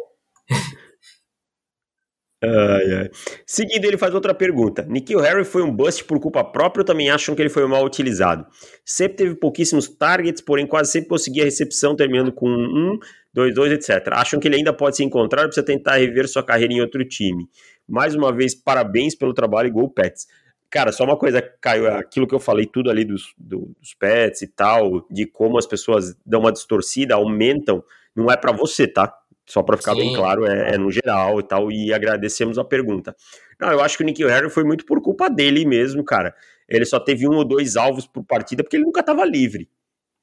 Ai, 2.45 2.93
ai. 2.93 3.09
Seguindo, 3.45 3.85
ele 3.85 3.97
faz 3.97 4.13
outra 4.13 4.33
pergunta. 4.33 4.85
Nikhil 4.87 5.19
Harry 5.19 5.43
foi 5.43 5.63
um 5.63 5.71
bust 5.71 6.03
por 6.03 6.19
culpa 6.19 6.43
própria 6.43 6.81
ou 6.81 6.85
também 6.85 7.09
acham 7.09 7.33
que 7.33 7.41
ele 7.41 7.49
foi 7.49 7.65
mal 7.67 7.83
utilizado? 7.83 8.45
Sempre 8.85 9.17
teve 9.17 9.35
pouquíssimos 9.35 9.87
targets, 9.87 10.41
porém 10.41 10.67
quase 10.67 10.91
sempre 10.91 11.09
conseguia 11.09 11.43
recepção, 11.43 11.95
terminando 11.95 12.31
com 12.31 12.47
1, 12.47 12.99
2, 13.33 13.55
2, 13.55 13.71
etc. 13.73 14.09
Acham 14.11 14.39
que 14.39 14.47
ele 14.47 14.57
ainda 14.57 14.71
pode 14.71 14.97
se 14.97 15.03
encontrar 15.03 15.41
ou 15.41 15.47
precisa 15.47 15.65
tentar 15.65 15.95
rever 15.97 16.27
sua 16.27 16.43
carreira 16.43 16.73
em 16.73 16.81
outro 16.81 17.03
time? 17.03 17.47
Mais 17.87 18.13
uma 18.15 18.31
vez, 18.31 18.53
parabéns 18.53 19.15
pelo 19.15 19.33
trabalho 19.33 19.67
e 19.67 19.71
gol 19.71 19.89
Pets. 19.89 20.27
Cara, 20.69 20.91
só 20.91 21.03
uma 21.03 21.17
coisa, 21.17 21.41
Caio, 21.61 21.87
aquilo 21.93 22.27
que 22.27 22.35
eu 22.35 22.39
falei 22.39 22.65
tudo 22.65 22.89
ali 22.89 23.05
dos, 23.05 23.33
dos 23.37 23.93
pets 23.97 24.41
e 24.41 24.47
tal, 24.47 25.05
de 25.09 25.25
como 25.25 25.57
as 25.57 25.65
pessoas 25.65 26.15
dão 26.25 26.41
uma 26.41 26.51
distorcida, 26.51 27.15
aumentam, 27.15 27.83
não 28.15 28.29
é 28.29 28.35
para 28.35 28.51
você, 28.51 28.87
tá? 28.87 29.13
Só 29.47 29.61
para 29.61 29.77
ficar 29.77 29.93
Sim. 29.93 29.99
bem 29.99 30.13
claro, 30.13 30.45
é, 30.45 30.73
é, 30.73 30.77
no 30.77 30.91
geral 30.91 31.39
e 31.39 31.43
tal, 31.43 31.71
e 31.71 31.93
agradecemos 31.93 32.57
a 32.57 32.63
pergunta. 32.63 33.15
Não, 33.59 33.71
eu 33.71 33.81
acho 33.81 33.95
que 33.95 34.03
o 34.03 34.05
Nick 34.05 34.23
Harry 34.25 34.49
foi 34.49 34.63
muito 34.63 34.85
por 34.85 35.01
culpa 35.01 35.29
dele 35.29 35.65
mesmo, 35.65 36.03
cara. 36.03 36.35
Ele 36.67 36.85
só 36.85 36.99
teve 36.99 37.27
um 37.27 37.35
ou 37.35 37.45
dois 37.45 37.75
alvos 37.75 38.07
por 38.07 38.23
partida 38.23 38.63
porque 38.63 38.75
ele 38.75 38.85
nunca 38.85 39.01
estava 39.01 39.23
livre, 39.23 39.69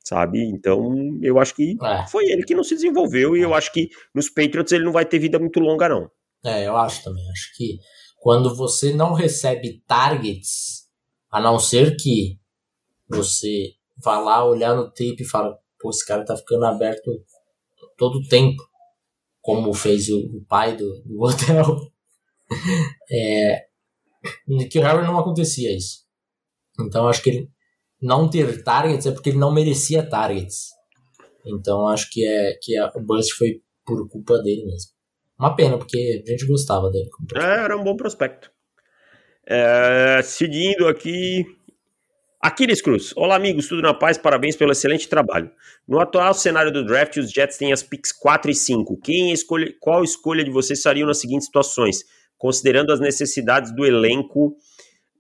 sabe? 0.03 0.43
Então, 0.43 1.19
eu 1.23 1.39
acho 1.39 1.55
que 1.55 1.77
é. 1.81 2.07
foi 2.09 2.25
ele 2.25 2.43
que 2.43 2.55
não 2.55 2.65
se 2.65 2.75
desenvolveu, 2.75 3.37
e 3.37 3.41
eu 3.41 3.55
acho 3.55 3.73
que 3.73 3.91
nos 4.13 4.29
Patriots 4.29 4.73
ele 4.73 4.85
não 4.85 4.93
vai 4.93 5.05
ter 5.05 5.21
vida 5.21 5.39
muito 5.39 5.61
longa, 5.61 5.89
não. 5.89 6.11
É, 6.45 6.67
eu 6.67 6.77
acho 6.77 7.05
também. 7.05 7.23
Acho 7.31 7.57
que 7.57 7.79
quando 8.19 8.55
você 8.57 8.93
não 8.93 9.13
recebe 9.13 9.83
targets, 9.87 10.89
a 11.31 11.41
não 11.41 11.61
ser 11.61 11.97
que 11.97 12.39
você 13.09 13.75
vá 13.97 14.19
lá 14.19 14.45
olhar 14.45 14.75
no 14.75 14.89
tape 14.89 15.19
e 15.21 15.25
fala, 15.25 15.57
pô, 15.79 15.91
esse 15.91 16.05
cara 16.05 16.25
tá 16.25 16.37
ficando 16.37 16.65
aberto 16.65 17.11
todo 17.97 18.17
o 18.17 18.29
tempo 18.29 18.72
como 19.43 19.75
fez 19.75 20.09
o, 20.09 20.43
pai 20.49 20.77
do, 20.77 21.03
do 21.03 21.21
hotel. 21.21 21.77
é, 23.11 23.67
que 24.71 24.79
o 24.79 24.83
Harry 24.83 25.05
não 25.05 25.19
acontecia 25.19 25.77
isso. 25.77 26.03
Então 26.81 27.09
acho 27.09 27.23
que 27.23 27.31
ele 27.31 27.51
não 28.01 28.31
ter 28.31 28.63
targets 28.63 29.07
é 29.07 29.13
porque 29.13 29.31
ele 29.31 29.39
não 29.39 29.53
merecia 29.53 30.09
targets. 30.09 30.71
Então 31.45 31.89
acho 31.89 32.09
que 32.11 32.25
é 32.27 32.59
que 32.63 32.77
a, 32.79 32.91
o 32.95 33.01
bust 33.01 33.35
foi 33.35 33.61
por 33.85 34.09
culpa 34.09 34.39
dele 34.39 34.65
mesmo. 34.65 34.93
Uma 35.39 35.57
pena, 35.57 35.77
porque 35.77 36.23
a 36.25 36.31
gente 36.31 36.47
gostava 36.47 36.89
dele. 36.91 37.11
É, 37.35 37.65
era 37.65 37.77
um 37.77 37.83
bom 37.83 37.97
prospecto. 37.97 38.51
É, 39.45 40.21
seguindo 40.23 40.87
aqui, 40.87 41.45
Aquiles 42.43 42.83
Cruz. 42.83 43.13
Olá, 43.17 43.37
amigos, 43.37 43.69
tudo 43.69 43.83
na 43.83 43.95
paz? 43.95 44.19
Parabéns 44.19 44.57
pelo 44.57 44.73
excelente 44.73 45.09
trabalho. 45.09 45.49
No 45.87 46.01
atual 46.01 46.35
cenário 46.35 46.73
do 46.73 46.85
draft, 46.85 47.17
os 47.19 47.31
Jets 47.31 47.57
têm 47.57 47.73
as 47.73 47.85
picks 47.85 48.11
4 48.11 48.51
e 48.51 48.55
5. 48.55 48.99
Quem 48.99 49.33
escolhe, 49.33 49.77
qual 49.79 50.03
escolha 50.03 50.43
de 50.43 50.51
vocês 50.51 50.83
fariam 50.83 51.07
nas 51.07 51.21
seguintes 51.21 51.47
situações, 51.47 51.99
considerando 52.37 52.93
as 52.93 52.99
necessidades 52.99 53.73
do 53.73 53.87
elenco 53.87 54.57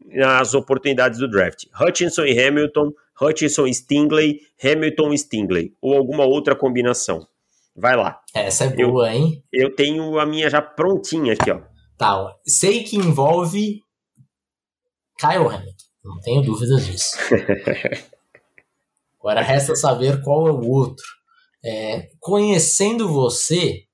nas 0.05 0.53
oportunidades 0.53 1.21
do 1.21 1.31
draft? 1.31 1.67
Hutchinson 1.81 2.25
e 2.25 2.37
Hamilton, 2.37 2.91
Hutchinson 3.21 3.69
e 3.69 3.75
Stingley, 3.75 4.41
Hamilton 4.61 5.13
e 5.13 5.19
Stingley, 5.19 5.77
ou 5.81 5.97
alguma 5.97 6.25
outra 6.25 6.57
combinação? 6.57 7.25
Vai 7.77 7.95
lá. 7.95 8.21
Essa 8.35 8.65
é 8.65 8.69
boa, 8.71 9.07
eu, 9.07 9.13
hein? 9.13 9.45
Eu 9.53 9.73
tenho 9.77 10.19
a 10.19 10.27
minha 10.27 10.51
já 10.51 10.61
prontinha 10.61 11.35
aqui, 11.35 11.53
ó. 11.53 11.61
Tá, 11.97 12.21
ó. 12.21 12.35
sei 12.45 12.83
que 12.83 12.97
envolve 12.97 13.81
Kyle 15.17 15.47
Hamilton. 15.47 15.92
Não 16.05 16.21
tenho 16.21 16.43
dúvidas 16.43 16.85
disso. 16.85 17.17
Agora 19.19 19.41
resta 19.41 19.77
saber 19.77 20.21
qual 20.23 20.49
é 20.49 20.51
o 20.51 20.69
outro. 20.69 21.07
É, 21.65 22.11
conhecendo 22.19 23.09
você, 23.09 23.85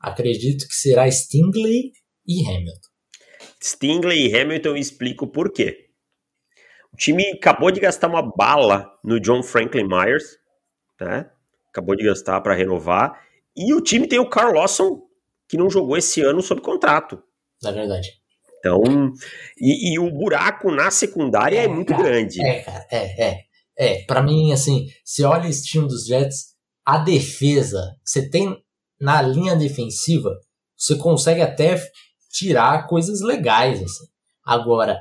acredito 0.00 0.66
que 0.66 0.74
será 0.74 1.08
Stingley 1.08 1.92
e 2.26 2.44
Hamilton. 2.44 2.88
Stingley 3.62 4.26
e 4.26 4.36
Hamilton 4.36 4.76
explico 4.76 5.28
por 5.28 5.52
quê. 5.52 5.90
O 6.92 6.96
time 6.96 7.24
acabou 7.30 7.70
de 7.70 7.80
gastar 7.80 8.08
uma 8.08 8.22
bala 8.22 8.92
no 9.02 9.20
John 9.20 9.42
Franklin 9.42 9.84
Myers, 9.84 10.38
né? 11.00 11.30
Acabou 11.68 11.96
de 11.96 12.04
gastar 12.04 12.40
para 12.40 12.54
renovar. 12.54 13.20
E 13.56 13.72
o 13.74 13.80
time 13.80 14.08
tem 14.08 14.18
o 14.18 14.28
Carl 14.28 14.52
Lawson, 14.52 15.02
que 15.48 15.56
não 15.56 15.70
jogou 15.70 15.96
esse 15.96 16.20
ano 16.20 16.42
sob 16.42 16.60
contrato. 16.60 17.22
É 17.64 17.72
verdade. 17.72 18.23
Então, 18.64 19.12
e, 19.60 19.92
e 19.92 19.98
o 19.98 20.10
buraco 20.10 20.70
na 20.70 20.90
secundária 20.90 21.58
é, 21.58 21.64
é 21.64 21.68
muito 21.68 21.90
cara, 21.90 22.02
grande. 22.02 22.42
É, 22.42 22.62
cara, 22.62 22.86
é, 22.90 23.28
é. 23.28 23.44
É, 23.76 24.04
pra 24.04 24.22
mim, 24.22 24.52
assim, 24.52 24.86
se 25.04 25.22
olha 25.22 25.48
esse 25.48 25.64
time 25.64 25.86
dos 25.86 26.06
Jets, 26.06 26.54
a 26.86 26.96
defesa, 26.96 27.94
você 28.02 28.30
tem 28.30 28.56
na 28.98 29.20
linha 29.20 29.54
defensiva, 29.54 30.30
você 30.76 30.96
consegue 30.96 31.42
até 31.42 31.76
tirar 32.30 32.86
coisas 32.86 33.20
legais, 33.20 33.82
assim. 33.82 34.06
Agora, 34.42 34.98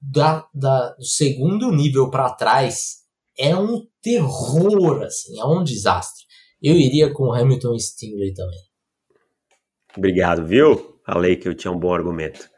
da, 0.00 0.46
da, 0.54 0.90
do 0.90 1.04
segundo 1.04 1.72
nível 1.72 2.10
para 2.10 2.30
trás, 2.30 2.98
é 3.36 3.56
um 3.56 3.84
terror, 4.00 5.02
assim, 5.02 5.40
é 5.40 5.44
um 5.44 5.64
desastre. 5.64 6.24
Eu 6.62 6.76
iria 6.76 7.12
com 7.12 7.32
Hamilton 7.32 7.74
e 7.74 7.80
Stingley 7.80 8.34
também. 8.34 8.60
Obrigado, 9.96 10.46
viu? 10.46 11.00
Falei 11.04 11.36
que 11.36 11.48
eu 11.48 11.54
tinha 11.54 11.72
um 11.72 11.78
bom 11.78 11.94
argumento. 11.94 12.48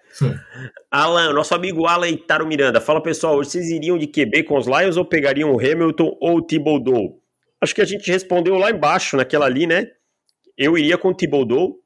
Alan, 0.91 1.33
nosso 1.33 1.55
amigo 1.55 1.87
Alan 1.87 2.09
Itaro 2.09 2.47
Miranda. 2.47 2.81
Fala 2.81 3.03
pessoal, 3.03 3.37
vocês 3.37 3.71
iriam 3.71 3.99
de 3.99 4.07
QB 4.07 4.45
com 4.45 4.59
os 4.59 4.67
Lions 4.67 4.97
ou 4.97 5.05
pegariam 5.05 5.53
o 5.53 5.59
Hamilton 5.59 6.17
ou 6.21 6.39
o 6.39 6.43
Thibodeau? 6.43 7.21
Acho 7.61 7.75
que 7.75 7.83
a 7.83 7.85
gente 7.85 8.11
respondeu 8.11 8.57
lá 8.57 8.71
embaixo, 8.71 9.17
naquela 9.17 9.47
ali, 9.47 9.67
né? 9.67 9.87
Eu 10.57 10.77
iria 10.77 10.99
com 10.99 11.09
o 11.09 11.15
Thibodeau, 11.15 11.77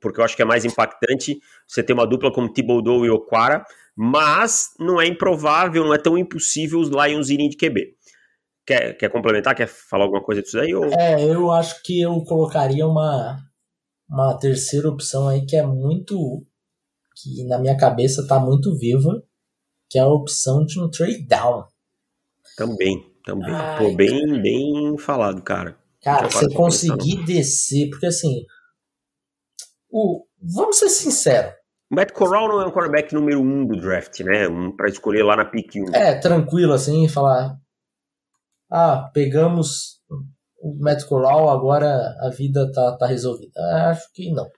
porque 0.00 0.20
eu 0.20 0.24
acho 0.24 0.36
que 0.36 0.42
é 0.42 0.44
mais 0.44 0.64
impactante 0.64 1.38
você 1.66 1.82
ter 1.82 1.92
uma 1.92 2.06
dupla 2.06 2.32
como 2.32 2.52
Thibodeau 2.52 3.04
e 3.04 3.10
Oquara, 3.10 3.64
mas 3.94 4.70
não 4.78 5.00
é 5.00 5.06
improvável, 5.06 5.84
não 5.84 5.94
é 5.94 5.98
tão 5.98 6.16
impossível 6.16 6.78
os 6.78 6.88
Lions 6.88 7.28
irem 7.28 7.48
de 7.48 7.56
QB. 7.56 7.94
Quer, 8.66 8.94
quer 8.94 9.10
complementar? 9.10 9.54
Quer 9.54 9.68
falar 9.68 10.04
alguma 10.04 10.22
coisa 10.22 10.42
disso 10.42 10.58
aí? 10.58 10.74
Ou... 10.74 10.84
É, 10.86 11.22
eu 11.24 11.52
acho 11.52 11.82
que 11.82 12.00
eu 12.00 12.20
colocaria 12.24 12.86
uma, 12.86 13.38
uma 14.10 14.36
terceira 14.38 14.88
opção 14.88 15.28
aí 15.28 15.46
que 15.46 15.56
é 15.56 15.62
muito 15.62 16.44
que 17.16 17.44
na 17.44 17.58
minha 17.58 17.76
cabeça 17.76 18.22
está 18.22 18.38
muito 18.38 18.76
viva, 18.76 19.22
que 19.88 19.98
é 19.98 20.02
a 20.02 20.08
opção 20.08 20.64
de 20.64 20.78
um 20.78 20.90
trade 20.90 21.26
down. 21.26 21.64
Também, 22.56 23.02
também. 23.24 23.54
Ai, 23.54 23.78
Pô, 23.78 23.96
bem, 23.96 24.26
cara. 24.26 24.42
bem 24.42 24.98
falado, 24.98 25.42
cara. 25.42 25.78
Cara, 26.02 26.30
você 26.30 26.52
conseguir 26.52 27.24
descer, 27.24 27.88
porque 27.90 28.06
assim, 28.06 28.44
o, 29.90 30.24
vamos 30.40 30.78
ser 30.78 30.88
sinceros. 30.88 31.52
O 31.90 31.94
Matt 31.94 32.12
Corral 32.12 32.48
não 32.48 32.60
é 32.60 32.66
um 32.66 32.70
quarterback 32.70 33.14
número 33.14 33.40
um 33.40 33.66
do 33.66 33.80
draft, 33.80 34.20
né? 34.20 34.48
Um 34.48 34.74
para 34.74 34.88
escolher 34.88 35.22
lá 35.22 35.36
na 35.36 35.44
pick 35.44 35.76
1. 35.76 35.94
É, 35.94 36.18
tranquilo 36.18 36.72
assim, 36.72 37.08
falar. 37.08 37.56
Ah, 38.70 39.08
pegamos 39.14 40.00
o 40.60 40.76
Matt 40.80 41.04
Corral, 41.04 41.48
agora 41.48 42.16
a 42.20 42.30
vida 42.30 42.70
tá, 42.72 42.96
tá 42.96 43.06
resolvida. 43.06 43.60
Acho 43.88 44.12
que 44.12 44.32
não. 44.32 44.48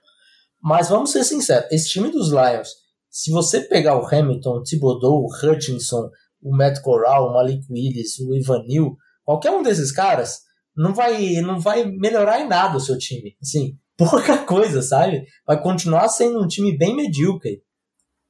Mas 0.61 0.89
vamos 0.89 1.11
ser 1.11 1.23
sinceros, 1.23 1.71
esse 1.71 1.89
time 1.89 2.11
dos 2.11 2.29
Lions, 2.29 2.69
se 3.09 3.31
você 3.31 3.61
pegar 3.61 3.97
o 3.97 4.05
Hamilton, 4.05 4.57
o 4.57 4.63
Thibodeau, 4.63 5.23
o 5.23 5.27
Hutchinson, 5.27 6.09
o 6.41 6.55
Matt 6.55 6.81
Corral, 6.81 7.27
o 7.27 7.33
Malik 7.33 7.65
Willis, 7.69 8.19
o 8.19 8.35
Ivanil, 8.35 8.95
qualquer 9.23 9.51
um 9.51 9.63
desses 9.63 9.91
caras, 9.91 10.41
não 10.75 10.93
vai, 10.93 11.33
não 11.41 11.59
vai 11.59 11.85
melhorar 11.85 12.39
em 12.39 12.47
nada 12.47 12.77
o 12.77 12.81
seu 12.81 12.97
time. 12.97 13.35
Assim, 13.41 13.77
pouca 13.97 14.37
coisa, 14.45 14.81
sabe? 14.81 15.25
Vai 15.45 15.61
continuar 15.61 16.07
sendo 16.09 16.41
um 16.41 16.47
time 16.47 16.77
bem 16.77 16.95
medíocre. 16.95 17.63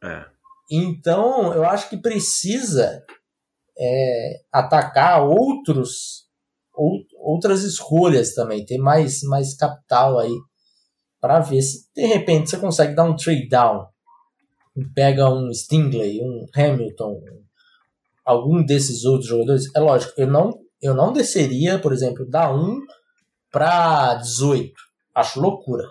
É. 0.04 0.26
Então, 0.72 1.54
eu 1.54 1.66
acho 1.66 1.90
que 1.90 1.98
precisa 1.98 3.04
é, 3.78 4.42
atacar 4.52 5.24
outros 5.24 6.28
ou, 6.74 7.00
outras 7.20 7.64
escolhas 7.64 8.34
também, 8.34 8.66
ter 8.66 8.78
mais, 8.78 9.22
mais 9.24 9.56
capital 9.56 10.18
aí 10.18 10.34
para 11.20 11.40
ver 11.40 11.62
se 11.62 11.88
de 11.94 12.06
repente 12.06 12.50
você 12.50 12.58
consegue 12.58 12.96
dar 12.96 13.04
um 13.04 13.16
trade 13.16 13.48
down. 13.48 13.88
Pega 14.96 15.30
um 15.30 15.52
Stingley, 15.54 16.22
um 16.22 16.46
Hamilton, 16.56 17.22
algum 18.24 18.64
desses 18.64 19.04
outros 19.04 19.28
jogadores. 19.28 19.64
É 19.76 19.80
lógico, 19.80 20.14
eu 20.18 20.28
não, 20.28 20.52
eu 20.82 20.94
não 20.94 21.12
desceria, 21.12 21.80
por 21.80 21.92
exemplo, 21.92 22.26
da 22.26 22.54
1 22.54 22.80
para 23.52 24.16
18. 24.16 24.72
Acho 25.14 25.42
loucura. 25.42 25.84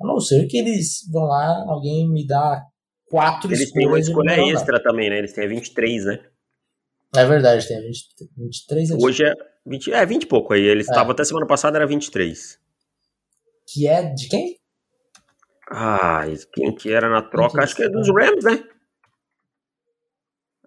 A 0.00 0.06
não 0.06 0.20
ser 0.20 0.46
que 0.46 0.58
eles 0.58 1.08
vão 1.10 1.24
lá, 1.24 1.64
alguém 1.68 2.08
me 2.08 2.26
dá 2.26 2.62
quatro 3.06 3.50
Eles 3.50 3.72
têm 3.72 3.86
uma 3.86 3.98
escolha 3.98 4.38
extra 4.52 4.82
também, 4.82 5.10
né? 5.10 5.18
Eles 5.18 5.32
têm 5.32 5.48
23, 5.48 6.04
né? 6.04 6.20
É 7.16 7.24
verdade, 7.24 7.66
tem 7.66 7.80
20, 7.80 8.06
23. 8.36 8.90
Hoje 9.02 9.24
é 9.24 9.32
20, 9.66 9.92
é 9.92 10.04
20 10.04 10.22
e 10.22 10.26
pouco 10.26 10.52
aí. 10.52 10.62
Eles 10.62 10.86
estavam 10.86 11.10
é. 11.10 11.12
até 11.12 11.24
semana 11.24 11.46
passada, 11.46 11.78
era 11.78 11.86
23. 11.86 12.58
Que 13.70 13.86
é 13.86 14.02
de 14.02 14.28
quem? 14.28 14.58
Ah, 15.70 16.22
quem 16.54 16.74
que 16.74 16.90
era 16.90 17.10
na 17.10 17.22
troca? 17.22 17.62
Acho 17.62 17.76
que 17.76 17.82
é 17.82 17.88
dos 17.88 18.08
Rams, 18.08 18.44
né? 18.44 18.64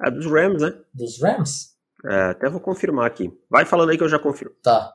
É 0.03 0.11
dos 0.11 0.25
Rams, 0.25 0.61
né? 0.61 0.79
Dos 0.93 1.19
Rams? 1.21 1.71
É, 2.05 2.31
até 2.31 2.49
vou 2.49 2.61
confirmar 2.61 3.07
aqui. 3.07 3.31
Vai 3.49 3.65
falando 3.65 3.89
aí 3.89 3.97
que 3.97 4.03
eu 4.03 4.09
já 4.09 4.19
confirmo. 4.19 4.55
Tá. 4.61 4.93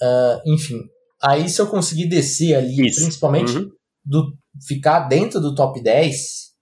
Uh, 0.00 0.52
enfim, 0.52 0.88
aí 1.22 1.48
se 1.48 1.60
eu 1.60 1.68
conseguir 1.68 2.08
descer 2.08 2.56
ali, 2.56 2.88
Isso. 2.88 3.02
principalmente 3.02 3.56
uhum. 3.56 3.70
do 4.04 4.36
ficar 4.66 5.00
dentro 5.08 5.40
do 5.40 5.54
top 5.54 5.80
10 5.80 6.52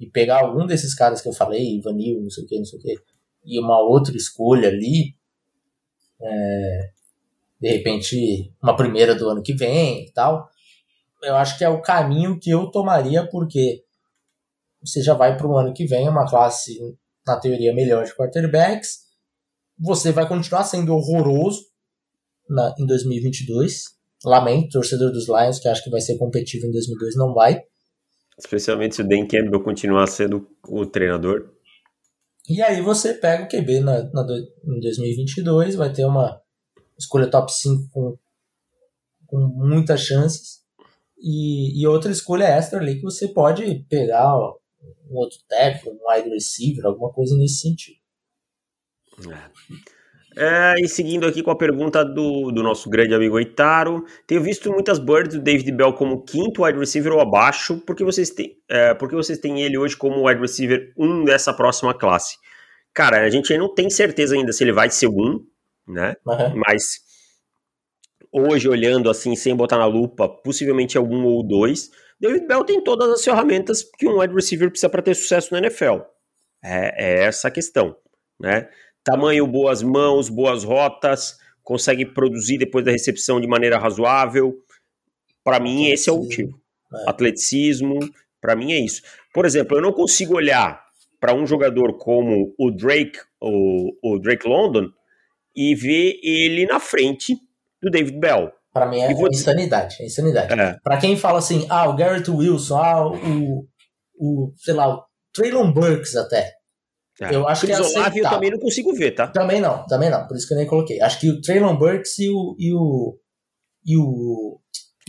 e 0.00 0.06
pegar 0.06 0.40
algum 0.40 0.66
desses 0.66 0.94
caras 0.94 1.20
que 1.20 1.28
eu 1.28 1.34
falei, 1.34 1.80
Vanil, 1.82 2.22
não 2.22 2.30
sei 2.30 2.44
o 2.44 2.46
que, 2.46 2.58
não 2.58 2.64
sei 2.64 2.78
o 2.78 2.82
que, 2.82 2.98
e 3.44 3.60
uma 3.60 3.78
outra 3.80 4.16
escolha 4.16 4.68
ali, 4.68 5.14
é, 6.20 6.90
de 7.60 7.68
repente 7.68 8.52
uma 8.62 8.76
primeira 8.76 9.14
do 9.14 9.28
ano 9.28 9.42
que 9.42 9.52
vem 9.52 10.04
e 10.06 10.12
tal, 10.12 10.48
eu 11.22 11.34
acho 11.36 11.58
que 11.58 11.64
é 11.64 11.68
o 11.68 11.82
caminho 11.82 12.38
que 12.38 12.50
eu 12.50 12.70
tomaria, 12.70 13.26
porque 13.28 13.82
você 14.80 15.02
já 15.02 15.14
vai 15.14 15.36
para 15.36 15.46
o 15.46 15.56
ano 15.56 15.74
que 15.74 15.84
vem, 15.84 16.08
uma 16.08 16.28
classe, 16.28 16.78
na 17.26 17.38
teoria, 17.38 17.74
melhor 17.74 18.04
de 18.04 18.14
quarterbacks, 18.14 19.08
você 19.78 20.12
vai 20.12 20.26
continuar 20.28 20.64
sendo 20.64 20.94
horroroso 20.94 21.62
na, 22.48 22.74
em 22.78 22.86
2022. 22.86 23.96
Lamento, 24.24 24.70
torcedor 24.70 25.12
dos 25.12 25.28
Lions, 25.28 25.60
que 25.60 25.68
acha 25.68 25.82
que 25.82 25.90
vai 25.90 26.00
ser 26.00 26.18
competitivo 26.18 26.66
em 26.66 26.72
2022, 26.72 27.16
não 27.16 27.32
vai. 27.32 27.62
Especialmente 28.36 28.96
se 28.96 29.02
o 29.02 29.08
Dan 29.08 29.26
Campbell 29.26 29.62
continuar 29.62 30.06
sendo 30.08 30.48
o 30.68 30.86
treinador. 30.86 31.52
E 32.48 32.62
aí 32.62 32.80
você 32.80 33.14
pega 33.14 33.44
o 33.44 33.48
QB 33.48 33.80
na, 33.80 34.02
na, 34.12 34.22
em 34.64 34.80
2022, 34.80 35.76
vai 35.76 35.92
ter 35.92 36.04
uma 36.04 36.40
escolha 36.98 37.30
top 37.30 37.52
5 37.52 37.88
com, 37.90 38.18
com 39.26 39.38
muitas 39.38 40.00
chances. 40.00 40.58
E, 41.20 41.80
e 41.80 41.86
outra 41.86 42.12
escolha 42.12 42.44
extra 42.44 42.78
ali 42.78 42.96
que 42.96 43.02
você 43.02 43.28
pode 43.28 43.86
pegar 43.88 44.36
ó, 44.36 44.56
um 45.10 45.16
outro 45.16 45.38
tackle, 45.48 45.92
um 45.92 46.10
wide 46.10 46.28
receiver, 46.28 46.86
alguma 46.86 47.12
coisa 47.12 47.36
nesse 47.36 47.60
sentido. 47.60 47.98
É. 49.30 49.88
É, 50.40 50.74
e 50.78 50.86
seguindo 50.86 51.26
aqui 51.26 51.42
com 51.42 51.50
a 51.50 51.56
pergunta 51.56 52.04
do, 52.04 52.52
do 52.52 52.62
nosso 52.62 52.88
grande 52.88 53.12
amigo 53.12 53.40
Eitaro, 53.40 54.04
tenho 54.24 54.40
visto 54.40 54.70
muitas 54.70 55.00
birds 55.00 55.34
do 55.34 55.42
David 55.42 55.72
Bell 55.72 55.92
como 55.92 56.22
quinto 56.22 56.62
wide 56.62 56.78
receiver 56.78 57.12
ou 57.12 57.20
abaixo, 57.20 57.82
porque 57.84 58.04
vocês 58.04 58.30
têm, 58.30 58.56
é, 58.68 58.94
porque 58.94 59.16
vocês 59.16 59.38
têm 59.38 59.62
ele 59.62 59.76
hoje 59.76 59.96
como 59.96 60.28
wide 60.28 60.40
receiver 60.40 60.92
um 60.96 61.24
dessa 61.24 61.52
próxima 61.52 61.92
classe. 61.92 62.36
Cara, 62.94 63.22
a 63.22 63.30
gente 63.30 63.56
não 63.58 63.74
tem 63.74 63.90
certeza 63.90 64.36
ainda 64.36 64.52
se 64.52 64.62
ele 64.62 64.72
vai 64.72 64.90
ser 64.90 65.08
um, 65.08 65.44
né? 65.88 66.16
Uhum. 66.26 66.56
Mas 66.56 67.00
hoje, 68.32 68.68
olhando 68.68 69.10
assim, 69.10 69.34
sem 69.34 69.56
botar 69.56 69.78
na 69.78 69.86
lupa, 69.86 70.28
possivelmente 70.28 70.98
algum 70.98 71.24
ou 71.24 71.42
dois, 71.42 71.90
David 72.20 72.46
Bell 72.46 72.64
tem 72.64 72.82
todas 72.82 73.08
as 73.10 73.24
ferramentas 73.24 73.82
que 73.82 74.06
um 74.06 74.20
wide 74.20 74.34
receiver 74.34 74.68
precisa 74.70 74.88
para 74.88 75.02
ter 75.02 75.14
sucesso 75.14 75.52
na 75.52 75.58
NFL. 75.58 76.00
É, 76.62 77.22
é 77.22 77.24
essa 77.24 77.48
a 77.48 77.50
questão, 77.50 77.96
né? 78.38 78.68
Tamanho, 79.04 79.46
boas 79.46 79.82
mãos, 79.82 80.28
boas 80.28 80.64
rotas, 80.64 81.38
consegue 81.62 82.04
produzir 82.04 82.58
depois 82.58 82.84
da 82.84 82.90
recepção 82.90 83.40
de 83.40 83.46
maneira 83.46 83.78
razoável. 83.78 84.54
Para 85.44 85.60
mim, 85.60 85.86
esse 85.86 86.10
é 86.10 86.12
o 86.12 86.18
motivo. 86.18 86.60
É. 86.92 87.10
Atleticismo, 87.10 87.98
para 88.40 88.56
mim 88.56 88.72
é 88.72 88.80
isso. 88.80 89.02
Por 89.32 89.46
exemplo, 89.46 89.76
eu 89.76 89.82
não 89.82 89.92
consigo 89.92 90.34
olhar 90.34 90.82
para 91.20 91.34
um 91.34 91.46
jogador 91.46 91.96
como 91.96 92.54
o 92.58 92.70
Drake, 92.70 93.18
o, 93.40 93.92
o 94.02 94.18
Drake 94.18 94.48
London, 94.48 94.90
e 95.58 95.74
ver 95.74 96.20
ele 96.22 96.66
na 96.66 96.78
frente 96.78 97.36
do 97.82 97.90
David 97.90 98.16
Bell. 98.20 98.52
Para 98.72 98.86
mim 98.86 99.00
é, 99.00 99.12
vou... 99.12 99.26
é, 99.26 99.30
insanidade, 99.32 99.96
é 100.00 100.06
insanidade. 100.06 100.52
É. 100.52 100.76
Para 100.84 100.98
quem 100.98 101.16
fala 101.16 101.40
assim, 101.40 101.66
ah, 101.68 101.88
o 101.88 101.96
Garrett 101.96 102.30
Wilson, 102.30 102.76
ah, 102.76 103.08
o, 103.08 103.66
o 104.16 104.52
sei 104.56 104.74
lá, 104.74 104.94
o 104.94 105.02
Traylon 105.34 105.72
Burks 105.72 106.14
até. 106.14 106.52
É. 107.20 107.34
Eu 107.34 107.48
acho 107.48 107.66
que 107.66 107.72
é 107.72 107.80
eu 107.80 108.30
também 108.30 108.52
não 108.52 108.60
consigo 108.60 108.94
ver, 108.94 109.10
tá? 109.10 109.26
Também 109.26 109.60
não, 109.60 109.84
também 109.86 110.08
não. 110.08 110.28
Por 110.28 110.36
isso 110.36 110.46
que 110.46 110.54
eu 110.54 110.58
nem 110.58 110.66
coloquei. 110.66 111.00
Acho 111.00 111.18
que 111.18 111.28
o 111.28 111.40
Traylon 111.40 111.76
Burks 111.76 112.16
e 112.20 112.30
o 112.30 112.54
e 112.56 112.72
o 112.72 113.18
e 113.84 113.96
o 113.96 114.60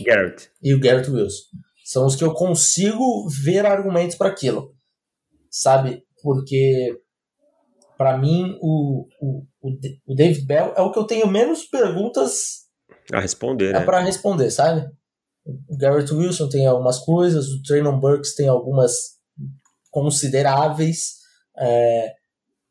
Garrett 0.04 0.50
e 0.60 0.74
o 0.74 0.80
Garrett 0.80 1.08
Wilson 1.08 1.44
são 1.84 2.06
os 2.06 2.16
que 2.16 2.24
eu 2.24 2.34
consigo 2.34 3.28
ver 3.28 3.64
argumentos 3.64 4.16
para 4.16 4.28
aquilo, 4.28 4.74
sabe? 5.48 6.02
Porque 6.20 6.98
para 8.00 8.16
mim 8.16 8.56
o, 8.62 9.06
o, 9.20 9.44
o 10.06 10.14
David 10.14 10.46
Bell 10.46 10.72
é 10.74 10.80
o 10.80 10.90
que 10.90 10.98
eu 10.98 11.04
tenho 11.04 11.26
menos 11.26 11.64
perguntas 11.64 12.60
a 13.12 13.20
responder, 13.20 13.68
é 13.68 13.72
né? 13.74 13.84
para 13.84 14.00
responder, 14.00 14.50
sabe? 14.50 14.90
O 15.44 15.76
Garrett 15.76 16.10
Wilson 16.10 16.48
tem 16.48 16.66
algumas 16.66 16.98
coisas, 17.00 17.48
o 17.48 17.62
Traylon 17.62 18.00
Burks 18.00 18.34
tem 18.34 18.48
algumas 18.48 19.18
consideráveis. 19.90 21.16
É, 21.58 22.14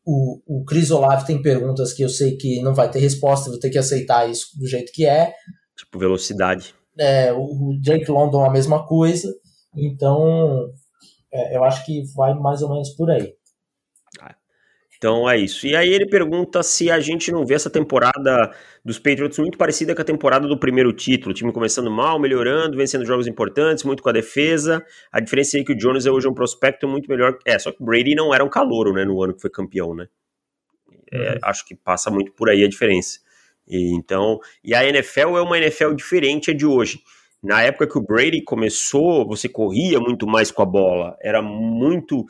o, 0.04 0.42
o 0.48 0.66
Chris 0.66 0.90
Olave 0.90 1.28
tem 1.28 1.40
perguntas 1.40 1.94
que 1.94 2.02
eu 2.02 2.10
sei 2.10 2.36
que 2.36 2.60
não 2.64 2.74
vai 2.74 2.90
ter 2.90 2.98
resposta, 2.98 3.52
vou 3.52 3.60
ter 3.60 3.70
que 3.70 3.78
aceitar 3.78 4.28
isso 4.28 4.58
do 4.58 4.66
jeito 4.66 4.92
que 4.92 5.06
é. 5.06 5.32
Tipo, 5.78 6.00
velocidade. 6.00 6.74
É, 6.98 7.32
o, 7.34 7.78
Jake 7.80 8.10
London 8.10 8.44
a 8.44 8.50
mesma 8.50 8.84
coisa. 8.88 9.32
Então, 9.76 10.72
é, 11.32 11.56
eu 11.56 11.64
acho 11.64 11.86
que 11.86 12.02
vai 12.16 12.34
mais 12.34 12.64
ou 12.64 12.70
menos 12.70 12.90
por 12.96 13.12
aí. 13.12 13.38
Então 15.00 15.30
é 15.30 15.38
isso. 15.38 15.66
E 15.66 15.78
aí 15.78 15.88
ele 15.88 16.06
pergunta 16.06 16.62
se 16.62 16.91
a 16.91 17.00
gente 17.00 17.32
não 17.32 17.45
vê 17.45 17.54
essa 17.54 17.70
temporada 17.70 18.54
dos 18.84 19.00
Patriots 19.00 19.39
muito 19.39 19.58
parecida 19.58 19.95
com 19.95 20.02
a 20.02 20.06
temporada 20.06 20.45
do 20.45 20.60
primeiro 20.60 20.91
título. 20.91 21.32
O 21.32 21.34
time 21.34 21.54
começando 21.54 21.89
mal, 21.89 22.20
melhorando, 22.20 22.76
vencendo 22.76 23.06
jogos 23.06 23.26
importantes, 23.26 23.86
muito 23.86 24.04
com 24.04 24.10
a 24.10 24.12
defesa. 24.12 24.84
A 25.10 25.22
diferença 25.22 25.58
é 25.58 25.64
que 25.64 25.72
o 25.72 25.78
Jones 25.78 26.06
é 26.06 26.12
hoje 26.12 26.28
um 26.28 26.34
prospecto 26.34 26.86
muito 26.86 27.10
melhor. 27.10 27.39
É, 27.45 27.58
só 27.58 27.72
que 27.72 27.82
o 27.82 27.86
Brady 27.86 28.14
não 28.14 28.34
era 28.34 28.43
um 28.43 28.50
calouro, 28.50 28.91
né, 28.91 29.06
no 29.06 29.24
ano 29.24 29.34
que 29.34 29.41
foi 29.41 29.50
campeão, 29.50 29.95
né? 29.95 30.10
É, 31.10 31.32
uhum. 31.32 31.39
Acho 31.43 31.66
que 31.66 31.76
passa 31.76 32.12
muito 32.12 32.34
por 32.34 32.50
aí 32.50 32.62
a 32.62 32.68
diferença. 32.68 33.20
E, 33.66 33.95
então, 33.95 34.38
e 34.62 34.76
a 34.76 34.86
NFL 34.86 35.38
é 35.38 35.41
uma 35.41 35.58
NFL 35.58 35.93
diferente 35.93 36.52
a 36.52 36.54
de 36.54 36.66
hoje. 36.66 37.00
Na 37.42 37.62
época 37.62 37.88
que 37.88 37.98
o 37.98 38.02
Brady 38.02 38.44
começou, 38.44 39.26
você 39.26 39.48
corria 39.48 40.00
muito 40.00 40.28
mais 40.28 40.52
com 40.52 40.62
a 40.62 40.66
bola, 40.66 41.18
era 41.22 41.42
muito. 41.42 42.26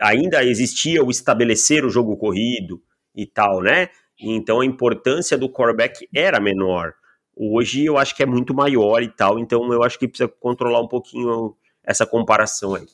Ainda 0.00 0.44
existia 0.44 1.02
o 1.04 1.10
estabelecer 1.10 1.84
o 1.84 1.90
jogo 1.90 2.16
corrido 2.16 2.82
e 3.14 3.24
tal, 3.24 3.60
né? 3.60 3.88
Então 4.20 4.60
a 4.60 4.66
importância 4.66 5.38
do 5.38 5.48
quarterback 5.48 6.08
era 6.14 6.40
menor. 6.40 6.94
Hoje 7.36 7.84
eu 7.84 7.96
acho 7.96 8.16
que 8.16 8.22
é 8.24 8.26
muito 8.26 8.52
maior 8.52 9.00
e 9.00 9.08
tal, 9.08 9.38
então 9.38 9.72
eu 9.72 9.84
acho 9.84 9.96
que 9.96 10.08
precisa 10.08 10.28
controlar 10.28 10.80
um 10.80 10.88
pouquinho 10.88 11.54
essa 11.84 12.04
comparação 12.04 12.74
aí. 12.74 12.84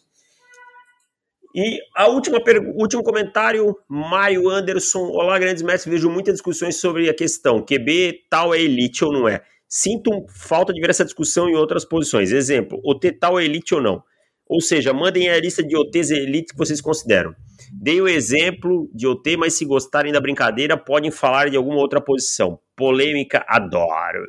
E 1.55 1.79
a 1.97 2.09
última 2.09 2.39
último 2.75 3.03
comentário, 3.03 3.79
Mário 3.89 4.51
Anderson. 4.51 5.07
Olá, 5.07 5.39
grandes 5.39 5.63
mestres. 5.63 5.95
Vejo 5.95 6.11
muitas 6.11 6.35
discussões 6.35 6.77
sobre 6.77 7.09
a 7.09 7.15
questão: 7.15 7.65
QB 7.65 8.25
tal 8.29 8.53
é 8.53 8.61
elite 8.61 9.05
ou 9.05 9.13
não 9.13 9.29
é? 9.29 9.41
Sinto 9.77 10.25
falta 10.29 10.73
de 10.73 10.81
ver 10.81 10.91
essa 10.91 11.05
discussão 11.05 11.49
em 11.49 11.57
outras 11.57 11.85
posições. 11.85 12.31
Exemplo, 12.31 12.81
OT 12.85 13.11
tal 13.11 13.41
é 13.41 13.45
elite 13.45 13.75
ou 13.75 13.83
não? 13.83 14.05
Ou 14.47 14.61
seja, 14.61 14.93
mandem 14.93 15.29
a 15.29 15.41
lista 15.41 15.65
de 15.65 15.77
OTs 15.77 16.13
elite 16.13 16.53
que 16.53 16.57
vocês 16.57 16.81
consideram. 16.81 17.35
Dei 17.73 18.01
o 18.01 18.07
exemplo 18.07 18.89
de 18.95 19.05
OT, 19.05 19.37
mas 19.37 19.55
se 19.55 19.65
gostarem 19.65 20.13
da 20.13 20.21
brincadeira, 20.21 20.77
podem 20.77 21.11
falar 21.11 21.51
de 21.51 21.57
alguma 21.57 21.79
outra 21.79 22.01
posição. 22.01 22.61
Polêmica, 22.77 23.45
adoro. 23.49 24.25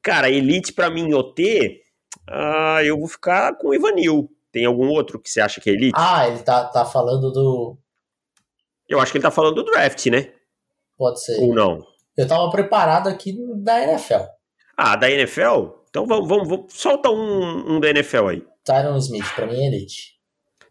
Cara, 0.00 0.30
elite 0.30 0.72
para 0.72 0.88
mim, 0.88 1.12
OT, 1.12 1.80
ah, 2.30 2.78
eu 2.84 2.96
vou 2.96 3.08
ficar 3.08 3.58
com 3.58 3.70
o 3.70 3.74
Ivanil. 3.74 4.30
Tem 4.52 4.64
algum 4.66 4.86
outro 4.86 5.18
que 5.18 5.28
você 5.28 5.40
acha 5.40 5.60
que 5.60 5.68
é 5.68 5.72
elite? 5.72 5.98
Ah, 5.98 6.28
ele 6.28 6.44
tá, 6.44 6.66
tá 6.66 6.84
falando 6.84 7.32
do. 7.32 7.76
Eu 8.88 9.00
acho 9.00 9.10
que 9.10 9.18
ele 9.18 9.24
tá 9.24 9.32
falando 9.32 9.56
do 9.56 9.64
draft, 9.64 10.06
né? 10.06 10.32
Pode 10.96 11.20
ser. 11.24 11.40
Ou 11.40 11.52
não? 11.52 11.84
Eu 12.16 12.28
tava 12.28 12.48
preparado 12.50 13.08
aqui 13.08 13.36
da 13.56 13.82
NFL. 13.82 14.32
Ah, 14.76 14.96
da 14.96 15.10
NFL? 15.10 15.68
Então 15.90 16.06
vamos, 16.06 16.28
vamos, 16.28 16.48
vamos 16.48 16.72
solta 16.72 17.10
um, 17.10 17.76
um 17.76 17.80
da 17.80 17.90
NFL 17.90 18.28
aí. 18.28 18.44
Tyron 18.64 18.96
Smith, 18.96 19.34
pra 19.34 19.46
mim 19.46 19.62
é 19.62 19.66
elite. 19.68 20.14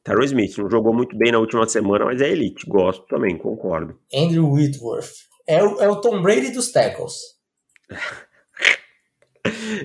Tyron 0.03 0.23
Smith, 0.23 0.57
não 0.57 0.69
jogou 0.69 0.93
muito 0.93 1.17
bem 1.17 1.31
na 1.31 1.39
última 1.39 1.67
semana, 1.67 2.05
mas 2.05 2.21
é 2.21 2.29
elite. 2.29 2.65
Gosto 2.67 3.05
também, 3.07 3.37
concordo. 3.37 3.97
Andrew 4.13 4.51
Whitworth. 4.51 5.13
É 5.47 5.63
o, 5.63 5.81
é 5.81 5.89
o 5.89 6.01
Tom 6.01 6.21
Brady 6.21 6.51
dos 6.51 6.71
tackles. 6.71 7.13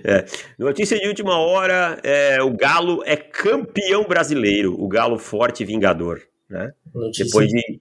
É. 0.04 0.24
Notícia 0.56 0.98
de 0.98 1.08
última 1.08 1.36
hora: 1.36 1.98
é, 2.04 2.40
o 2.40 2.56
Galo 2.56 3.02
é 3.04 3.16
campeão 3.16 4.04
brasileiro. 4.06 4.80
O 4.80 4.86
Galo 4.86 5.18
forte 5.18 5.64
e 5.64 5.66
vingador. 5.66 6.20
Né? 6.48 6.70
Notícia 6.94 7.24
Depois 7.24 7.48
de... 7.48 7.80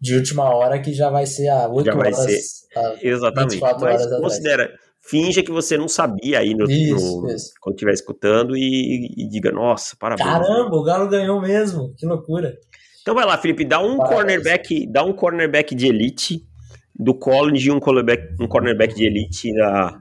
de 0.00 0.16
última 0.16 0.54
hora 0.54 0.80
que 0.80 0.92
já 0.94 1.10
vai 1.10 1.26
ser 1.26 1.48
a 1.48 1.68
8 1.68 1.84
já 1.84 1.94
vai 1.94 2.12
horas. 2.12 2.32
Ser... 2.32 3.06
Exatamente. 3.06 3.60
Mas 3.60 4.06
considera, 4.20 4.72
finja 5.02 5.42
que 5.42 5.50
você 5.50 5.76
não 5.76 5.88
sabia 5.88 6.38
aí 6.38 6.54
no, 6.54 6.70
isso, 6.70 7.22
no, 7.22 7.30
isso. 7.30 7.52
quando 7.60 7.74
estiver 7.74 7.92
escutando 7.92 8.56
e, 8.56 9.06
e, 9.16 9.28
diga, 9.28 9.50
nossa, 9.50 9.96
parabéns. 9.98 10.28
Caramba, 10.28 10.76
o 10.76 10.82
Galo 10.82 11.08
ganhou 11.08 11.40
mesmo, 11.40 11.94
que 11.96 12.06
loucura. 12.06 12.56
Então 13.00 13.14
vai 13.14 13.26
lá, 13.26 13.36
Felipe, 13.36 13.64
dá 13.64 13.80
um 13.80 13.96
parabéns. 13.96 14.16
cornerback, 14.16 14.86
dá 14.90 15.04
um 15.04 15.12
cornerback 15.12 15.74
de 15.74 15.86
elite 15.86 16.46
do 16.94 17.14
college 17.14 17.68
e 17.68 17.72
um 17.72 17.80
cornerback, 17.80 18.36
um 18.40 18.46
cornerback 18.46 18.94
de 18.94 19.06
elite 19.06 19.52
da, 19.54 19.98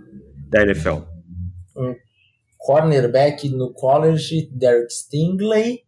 da 0.49 0.61
NFL. 0.61 1.01
Um 1.75 1.95
cornerback 2.57 3.49
no 3.49 3.73
college, 3.73 4.49
Derek 4.51 4.93
Stingley. 4.93 5.83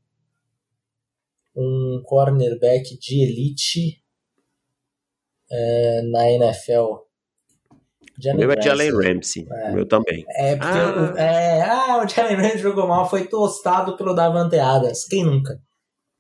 Um 1.56 2.02
cornerback 2.04 2.98
de 2.98 3.22
elite. 3.22 4.04
é, 5.54 6.02
na 6.02 6.30
NFL. 6.32 7.04
O 8.18 8.38
meu 8.38 8.52
é 8.52 8.62
Jalen 8.62 8.92
Ramsey. 8.92 9.48
É. 9.50 9.70
O 9.70 9.74
meu 9.74 9.86
também. 9.86 10.26
É, 10.30 10.56
porque 10.56 10.78
ah. 10.78 11.14
O, 11.14 11.18
é, 11.18 11.62
ah, 11.62 12.04
o 12.04 12.08
Jalen 12.08 12.36
Ramsey 12.36 12.60
jogou 12.60 12.88
mal, 12.88 13.10
foi 13.10 13.26
tostado 13.26 13.98
pelo 13.98 14.14
Davante 14.14 14.58
Adams. 14.58 15.06
Quem 15.06 15.24
nunca? 15.24 15.60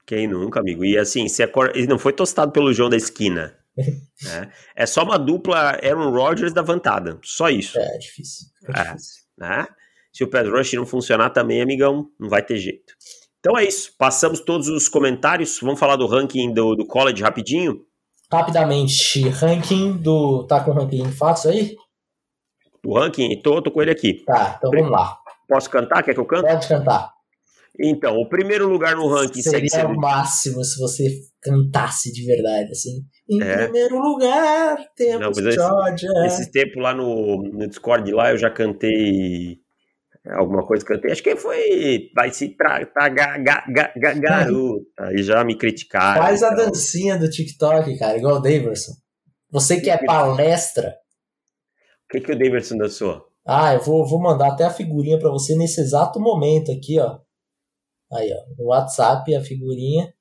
Quem 0.06 0.28
nunca, 0.28 0.60
amigo? 0.60 0.84
E 0.84 0.98
assim, 0.98 1.28
se 1.28 1.44
ele 1.74 1.88
não 1.88 1.98
foi 1.98 2.14
tostado 2.14 2.52
pelo 2.52 2.74
João 2.74 2.90
da 2.90 2.98
esquina. 2.98 3.56
é, 3.78 4.50
é 4.76 4.86
só 4.86 5.04
uma 5.04 5.18
dupla 5.18 5.80
Aaron 5.84 6.12
Rodgers 6.12 6.54
da 6.54 6.62
Vantada. 6.62 7.20
Só 7.24 7.50
isso. 7.50 7.80
É, 7.80 7.98
difícil. 7.98 8.48
É, 8.68 8.84
difícil. 8.84 9.24
Né? 9.38 9.66
Se 10.12 10.24
o 10.24 10.28
Pad 10.28 10.50
Rush 10.50 10.74
não 10.74 10.86
funcionar 10.86 11.32
também, 11.32 11.62
amigão, 11.62 12.08
não 12.20 12.30
vai 12.30 12.44
ter 12.44 12.58
jeito. 12.58 12.94
Então 13.40 13.58
é 13.58 13.66
isso. 13.66 13.92
Passamos 13.98 14.40
todos 14.40 14.68
os 14.68 14.88
comentários. 14.88 15.60
Vamos 15.60 15.80
falar 15.80 15.96
do 15.96 16.06
ranking 16.06 16.54
do, 16.54 16.76
do 16.76 16.86
college 16.86 17.22
rapidinho? 17.22 17.82
Rapidamente, 18.32 19.28
ranking 19.30 19.94
do. 19.98 20.46
Tá 20.46 20.64
com 20.64 20.72
o 20.72 20.74
ranking 20.74 21.12
fácil 21.12 21.52
aí? 21.52 21.76
O 22.86 22.98
ranking? 22.98 23.42
Tô, 23.42 23.62
tô 23.62 23.72
com 23.72 23.82
ele 23.82 23.92
aqui. 23.92 24.24
Tá, 24.26 24.56
então 24.58 24.72
vamos 24.72 24.92
lá. 24.92 25.18
Posso 25.48 25.70
cantar? 25.70 26.04
Quer 26.04 26.14
que 26.14 26.20
eu 26.20 26.26
cante? 26.26 26.48
Pode 26.48 26.68
cantar. 26.68 27.12
Então, 27.80 28.18
o 28.18 28.30
primeiro 28.30 28.68
lugar 28.68 28.96
no 28.96 29.08
ranking 29.08 29.42
seria 29.42 29.70
sendo... 29.70 29.94
o 29.94 29.98
máximo 29.98 30.64
se 30.64 30.80
você 30.80 31.10
cantasse 31.42 32.12
de 32.12 32.24
verdade, 32.24 32.72
assim. 32.72 33.02
Em 33.28 33.42
é. 33.42 33.64
primeiro 33.64 33.98
lugar, 33.98 34.78
temos 34.96 35.38
Não, 35.38 35.52
Georgia. 35.52 36.10
Esse, 36.26 36.42
esse 36.44 36.52
tempo 36.52 36.80
lá 36.80 36.94
no, 36.94 37.42
no 37.42 37.68
Discord 37.68 38.12
lá 38.12 38.32
eu 38.32 38.38
já 38.38 38.52
cantei 38.52 39.58
alguma 40.32 40.66
coisa 40.66 40.86
que 40.86 40.94
eu. 40.94 41.12
Acho 41.12 41.24
que 41.24 41.36
foi. 41.36 42.12
Vai 42.16 42.32
se 42.32 42.50
pra 42.50 42.84
ga, 43.10 43.38
ga, 43.40 43.66
ga, 43.68 43.94
ga, 43.96 44.14
garota. 44.14 44.86
Aí 45.00 45.24
já 45.24 45.44
me 45.44 45.58
criticaram. 45.58 46.22
Faz 46.22 46.42
então. 46.42 46.52
a 46.52 46.56
dancinha 46.56 47.18
do 47.18 47.30
TikTok, 47.30 47.98
cara, 47.98 48.18
igual 48.18 48.36
o 48.36 48.40
Daverson. 48.42 48.94
Você 49.52 49.82
que 49.82 49.90
é 49.90 49.98
palestra. 49.98 50.94
O 52.14 52.16
que, 52.16 52.22
que 52.22 52.32
o 52.32 52.38
Daverson 52.38 52.78
dançou? 52.78 53.28
Ah, 53.44 53.74
eu 53.74 53.82
vou, 53.82 54.06
vou 54.06 54.22
mandar 54.22 54.50
até 54.50 54.64
a 54.64 54.70
figurinha 54.70 55.18
para 55.18 55.32
você 55.32 55.56
nesse 55.56 55.82
exato 55.82 56.20
momento 56.20 56.72
aqui, 56.72 57.00
ó. 57.00 57.18
Aí, 58.12 58.32
ó. 58.32 58.56
No 58.56 58.68
WhatsApp, 58.68 59.36
a 59.36 59.42
figurinha. 59.42 60.14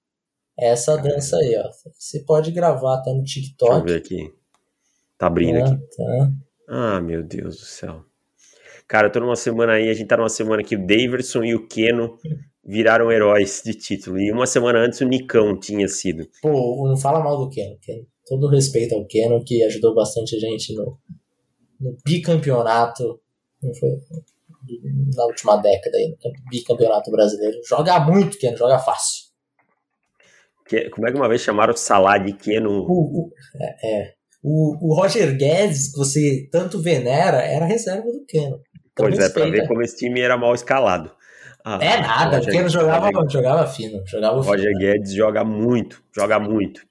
Essa 0.58 0.96
dança 0.96 1.36
aí, 1.36 1.54
ó. 1.54 1.70
Você 1.98 2.20
pode 2.24 2.50
gravar 2.50 2.94
até 2.94 3.12
no 3.12 3.22
TikTok. 3.22 3.70
Deixa 3.70 3.82
eu 3.82 3.84
ver 3.84 3.96
aqui. 3.98 4.34
Tá 5.18 5.26
abrindo 5.26 5.58
ah, 5.58 5.66
aqui. 5.66 5.76
Tá. 5.94 6.32
Ah, 6.66 7.00
meu 7.02 7.22
Deus 7.22 7.58
do 7.58 7.66
céu. 7.66 8.02
Cara, 8.88 9.08
eu 9.08 9.12
tô 9.12 9.20
numa 9.20 9.36
semana 9.36 9.74
aí, 9.74 9.90
a 9.90 9.94
gente 9.94 10.08
tá 10.08 10.16
numa 10.16 10.30
semana 10.30 10.64
que 10.64 10.76
o 10.76 10.86
Daverson 10.86 11.44
e 11.44 11.54
o 11.54 11.68
Keno 11.68 12.18
viraram 12.64 13.12
heróis 13.12 13.60
de 13.62 13.74
título. 13.74 14.18
E 14.18 14.32
uma 14.32 14.46
semana 14.46 14.78
antes 14.78 14.98
o 15.02 15.04
Nicão 15.04 15.60
tinha 15.60 15.86
sido. 15.88 16.26
Pô, 16.40 16.88
não 16.88 16.96
fala 16.96 17.22
mal 17.22 17.36
do 17.36 17.50
Keno. 17.50 17.76
Todo 18.26 18.48
respeito 18.48 18.94
ao 18.94 19.04
Keno, 19.04 19.44
que 19.44 19.62
ajudou 19.64 19.94
bastante 19.94 20.34
a 20.36 20.38
gente 20.38 20.74
no, 20.74 20.98
no 21.82 21.96
bicampeonato. 22.04 23.20
Não 23.62 23.74
foi? 23.74 23.90
Na 25.14 25.24
última 25.24 25.56
década 25.56 25.96
aí, 25.96 26.16
no 26.24 26.32
bicampeonato 26.50 27.10
brasileiro. 27.10 27.58
Joga 27.66 27.98
muito, 28.00 28.38
Keno, 28.38 28.56
joga 28.56 28.78
fácil. 28.78 29.24
Que, 30.66 30.88
como 30.90 31.06
é 31.06 31.10
que 31.10 31.18
uma 31.18 31.28
vez 31.28 31.40
chamaram 31.40 31.74
o 31.74 31.76
Salah 31.76 32.18
de 32.18 32.32
Keno? 32.32 32.70
O, 32.70 33.26
o, 33.26 33.32
é, 33.60 33.88
é. 33.88 34.14
O, 34.42 34.88
o 34.88 34.94
Roger 34.94 35.36
Guedes, 35.36 35.92
que 35.92 35.98
você 35.98 36.48
tanto 36.50 36.80
venera, 36.80 37.42
era 37.42 37.66
reserva 37.66 38.10
do 38.10 38.24
Keno. 38.24 38.60
Então, 38.92 39.06
pois 39.06 39.18
é, 39.18 39.28
pra 39.28 39.46
ver 39.46 39.66
como 39.66 39.82
esse 39.82 39.96
time 39.96 40.20
era 40.20 40.36
mal 40.36 40.54
escalado. 40.54 41.10
Ah, 41.64 41.78
é 41.80 42.00
nada, 42.00 42.40
porque 42.40 42.60
não 42.60 42.68
jogava, 42.68 43.10
jogava 43.28 43.66
fino. 43.66 44.02
Jogava 44.06 44.40
Roger 44.40 44.68
fino, 44.68 44.78
Guedes 44.78 45.14
joga 45.14 45.44
muito, 45.44 46.02
joga 46.14 46.38
muito. 46.38 46.82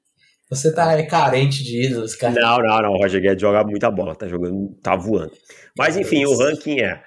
Você 0.51 0.73
tá 0.73 0.91
é, 0.99 1.03
carente 1.03 1.63
de 1.63 1.87
ídolos, 1.87 2.13
cara. 2.13 2.33
Não, 2.33 2.57
não, 2.57 2.81
não. 2.81 2.91
O 2.91 2.97
Roger 2.97 3.21
Guedes 3.21 3.41
joga 3.41 3.63
muita 3.63 3.89
bola, 3.89 4.13
tá 4.13 4.27
jogando, 4.27 4.75
tá 4.83 4.97
voando. 4.97 5.31
Mas 5.77 5.95
enfim, 5.95 6.25
o 6.25 6.35
ranking 6.37 6.81
é 6.81 7.01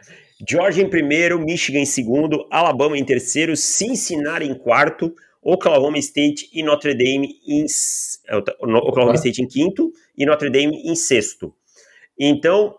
Georgia 0.48 0.82
em 0.82 0.88
primeiro, 0.88 1.38
Michigan 1.38 1.80
em 1.80 1.84
segundo, 1.84 2.46
Alabama 2.50 2.96
em 2.96 3.04
terceiro, 3.04 3.54
Cincinnati 3.54 4.46
em 4.46 4.54
quarto, 4.54 5.14
Oklahoma 5.42 5.98
State 5.98 6.48
e 6.54 6.62
Notre 6.62 6.94
Dame 6.94 7.38
em 7.46 7.66
é, 8.28 8.36
Oklahoma 8.36 9.14
State 9.16 9.42
em 9.42 9.46
quinto 9.46 9.92
e 10.16 10.24
Notre 10.24 10.48
Dame 10.48 10.80
em 10.82 10.94
sexto. 10.94 11.54
Então, 12.18 12.74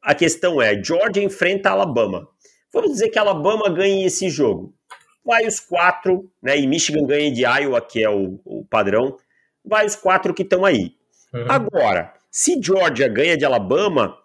a 0.00 0.14
questão 0.14 0.62
é: 0.62 0.82
Georgia 0.82 1.22
enfrenta 1.22 1.68
Alabama. 1.68 2.26
Vamos 2.72 2.92
dizer 2.92 3.10
que 3.10 3.18
Alabama 3.18 3.68
ganhe 3.68 4.06
esse 4.06 4.30
jogo. 4.30 4.74
Vai 5.22 5.46
os 5.46 5.60
quatro, 5.60 6.30
né? 6.42 6.58
E 6.58 6.66
Michigan 6.66 7.04
ganha 7.04 7.30
de 7.30 7.42
Iowa, 7.42 7.82
que 7.82 8.02
é 8.02 8.08
o, 8.08 8.40
o 8.46 8.64
padrão. 8.64 9.18
Vai 9.66 9.86
os 9.86 9.96
quatro 9.96 10.32
que 10.32 10.42
estão 10.42 10.64
aí. 10.64 10.94
Uhum. 11.34 11.46
Agora, 11.48 12.14
se 12.30 12.60
Georgia 12.62 13.08
ganha 13.08 13.36
de 13.36 13.44
Alabama, 13.44 14.16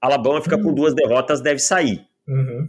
Alabama 0.00 0.40
fica 0.40 0.56
uhum. 0.56 0.62
com 0.62 0.74
duas 0.74 0.94
derrotas, 0.94 1.40
deve 1.40 1.60
sair. 1.60 2.06
Uhum. 2.26 2.68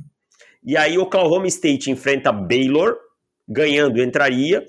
E 0.63 0.75
aí 0.75 0.97
Oklahoma 0.97 1.47
State 1.47 1.89
enfrenta 1.89 2.31
Baylor, 2.31 2.97
ganhando 3.47 4.01
entraria. 4.01 4.65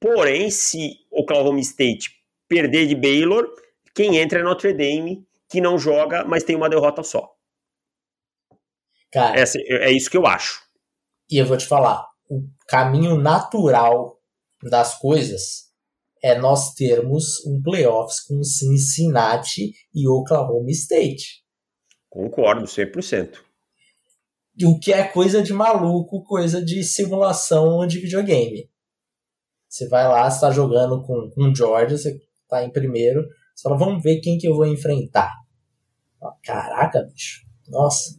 Porém, 0.00 0.50
se 0.50 0.96
Oklahoma 1.10 1.60
State 1.60 2.10
perder 2.48 2.86
de 2.86 2.94
Baylor, 2.94 3.48
quem 3.94 4.18
entra 4.18 4.40
é 4.40 4.42
Notre 4.42 4.72
Dame, 4.72 5.26
que 5.48 5.60
não 5.60 5.78
joga, 5.78 6.24
mas 6.24 6.42
tem 6.42 6.56
uma 6.56 6.68
derrota 6.68 7.02
só. 7.02 7.34
Cara, 9.12 9.38
Essa, 9.38 9.58
é 9.58 9.92
isso 9.92 10.10
que 10.10 10.16
eu 10.16 10.26
acho. 10.26 10.62
E 11.30 11.38
eu 11.38 11.46
vou 11.46 11.56
te 11.56 11.66
falar, 11.66 12.04
o 12.28 12.42
caminho 12.66 13.16
natural 13.16 14.20
das 14.62 14.98
coisas 14.98 15.63
é 16.24 16.38
nós 16.38 16.72
termos 16.72 17.44
um 17.44 17.60
playoffs 17.60 18.20
com 18.20 18.42
Cincinnati 18.42 19.74
e 19.94 20.08
Oklahoma 20.08 20.70
State. 20.70 21.44
Concordo, 22.08 22.64
100%. 22.64 23.40
O 24.64 24.78
que 24.78 24.90
é 24.90 25.04
coisa 25.04 25.42
de 25.42 25.52
maluco, 25.52 26.24
coisa 26.24 26.64
de 26.64 26.82
simulação 26.82 27.86
de 27.86 27.98
videogame. 27.98 28.70
Você 29.68 29.86
vai 29.86 30.08
lá, 30.08 30.26
está 30.26 30.50
jogando 30.50 31.02
com, 31.02 31.28
com 31.28 31.54
Georgia, 31.54 31.98
você 31.98 32.18
está 32.42 32.64
em 32.64 32.70
primeiro, 32.70 33.28
você 33.54 33.64
fala, 33.64 33.76
vamos 33.76 34.02
ver 34.02 34.20
quem 34.20 34.38
que 34.38 34.48
eu 34.48 34.54
vou 34.54 34.64
enfrentar. 34.64 35.30
Caraca, 36.42 37.02
bicho. 37.02 37.42
Nossa. 37.68 38.18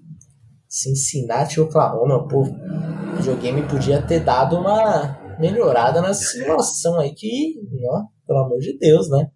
Cincinnati 0.69 1.55
e 1.55 1.61
Oklahoma, 1.61 2.27
pô. 2.27 2.41
O 2.43 3.15
videogame 3.17 3.67
podia 3.67 3.99
ter 3.99 4.19
dado 4.19 4.59
uma 4.59 5.24
melhorada 5.39 6.01
na 6.01 6.13
simulação 6.13 6.99
aí 6.99 7.13
que, 7.13 7.55
ó, 7.89 8.03
pelo 8.25 8.39
amor 8.39 8.59
de 8.59 8.77
Deus, 8.77 9.09
né? 9.09 9.29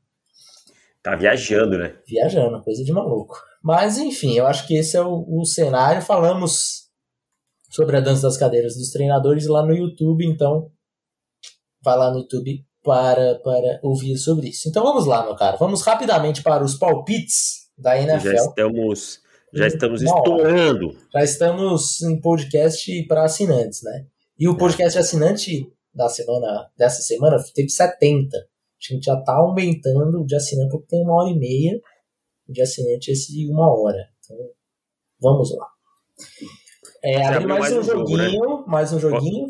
Tá 1.01 1.15
viajando, 1.15 1.77
né? 1.77 1.95
Viajando, 2.07 2.61
coisa 2.61 2.83
de 2.83 2.91
maluco. 2.91 3.41
Mas, 3.63 3.97
enfim, 3.97 4.37
eu 4.37 4.47
acho 4.47 4.67
que 4.67 4.75
esse 4.75 4.97
é 4.97 5.01
o, 5.01 5.25
o 5.27 5.45
cenário. 5.45 6.01
Falamos 6.01 6.89
sobre 7.69 7.97
a 7.97 8.01
dança 8.01 8.23
das 8.23 8.37
cadeiras 8.37 8.75
dos 8.75 8.89
treinadores 8.89 9.47
lá 9.47 9.65
no 9.65 9.73
YouTube, 9.73 10.25
então 10.25 10.71
vai 11.83 11.97
lá 11.97 12.11
no 12.11 12.19
YouTube 12.19 12.65
para, 12.83 13.35
para 13.39 13.79
ouvir 13.83 14.17
sobre 14.17 14.49
isso. 14.49 14.67
Então 14.67 14.83
vamos 14.83 15.05
lá, 15.05 15.23
meu 15.23 15.35
cara. 15.35 15.57
Vamos 15.57 15.81
rapidamente 15.81 16.41
para 16.41 16.63
os 16.63 16.75
palpites 16.75 17.69
da 17.77 17.97
NFL. 17.97 18.29
Já 18.29 18.33
estamos, 18.33 19.19
já 19.53 19.67
estamos 19.67 20.01
estourando. 20.01 20.97
Já 21.13 21.23
estamos 21.23 22.01
em 22.01 22.19
podcast 22.19 23.07
para 23.07 23.23
assinantes, 23.23 23.81
né? 23.83 24.05
E 24.37 24.47
o 24.47 24.57
podcast 24.57 24.97
assinante 24.97 25.67
da 25.99 26.07
semana, 26.07 26.71
dessa 26.77 27.01
semana 27.01 27.35
teve 27.53 27.69
70. 27.69 28.37
A 28.37 28.93
gente 28.93 29.03
já 29.03 29.19
está 29.19 29.35
aumentando 29.35 30.21
o 30.21 30.25
de 30.25 30.35
assinante 30.35 30.71
porque 30.71 30.87
tem 30.87 31.03
uma 31.03 31.21
hora 31.21 31.29
e 31.29 31.37
meia. 31.37 31.79
De 32.47 32.61
assinante 32.61 33.11
esse 33.11 33.47
uma 33.51 33.69
hora. 33.69 34.07
Então, 34.23 34.37
vamos 35.21 35.55
lá. 35.55 35.67
É, 37.03 37.39
mais, 37.41 37.45
mais, 37.45 37.77
um 37.77 37.83
jogo, 37.83 38.17
né? 38.17 38.23
joguinho, 38.23 38.57
né? 38.57 38.63
mais 38.65 38.93
um 38.93 38.99
joguinho. 38.99 39.47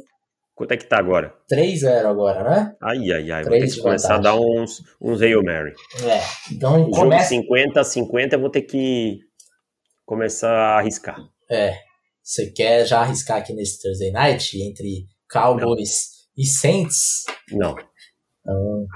Quanto 0.55 0.73
é 0.73 0.77
que 0.77 0.85
tá 0.85 0.97
agora? 0.97 1.33
3-0 1.49 2.05
agora, 2.05 2.43
né? 2.43 2.75
Ai, 2.81 3.11
ai, 3.11 3.31
ai. 3.31 3.43
Vou 3.43 3.51
ter 3.53 3.69
que 3.69 3.79
começar 3.79 4.15
a 4.15 4.17
dar 4.17 4.35
uns, 4.35 4.83
uns 4.99 5.21
Hail 5.21 5.41
Mary. 5.41 5.73
É. 6.03 6.19
Então, 6.51 6.81
o 6.83 6.91
começa... 6.91 7.33
jogo 7.33 7.47
50 7.47 7.83
50 7.83 8.35
eu 8.35 8.41
vou 8.41 8.49
ter 8.49 8.63
que 8.63 9.19
começar 10.03 10.51
a 10.51 10.79
arriscar. 10.79 11.17
É. 11.49 11.75
Você 12.21 12.51
quer 12.51 12.85
já 12.85 12.99
arriscar 12.99 13.37
aqui 13.37 13.53
nesse 13.53 13.81
Thursday 13.81 14.11
Night 14.11 14.61
entre 14.61 15.07
Cowboys. 15.31 16.18
E 16.39 16.45
Saints? 16.45 17.25
Não. 17.51 17.75
Então, 18.39 18.87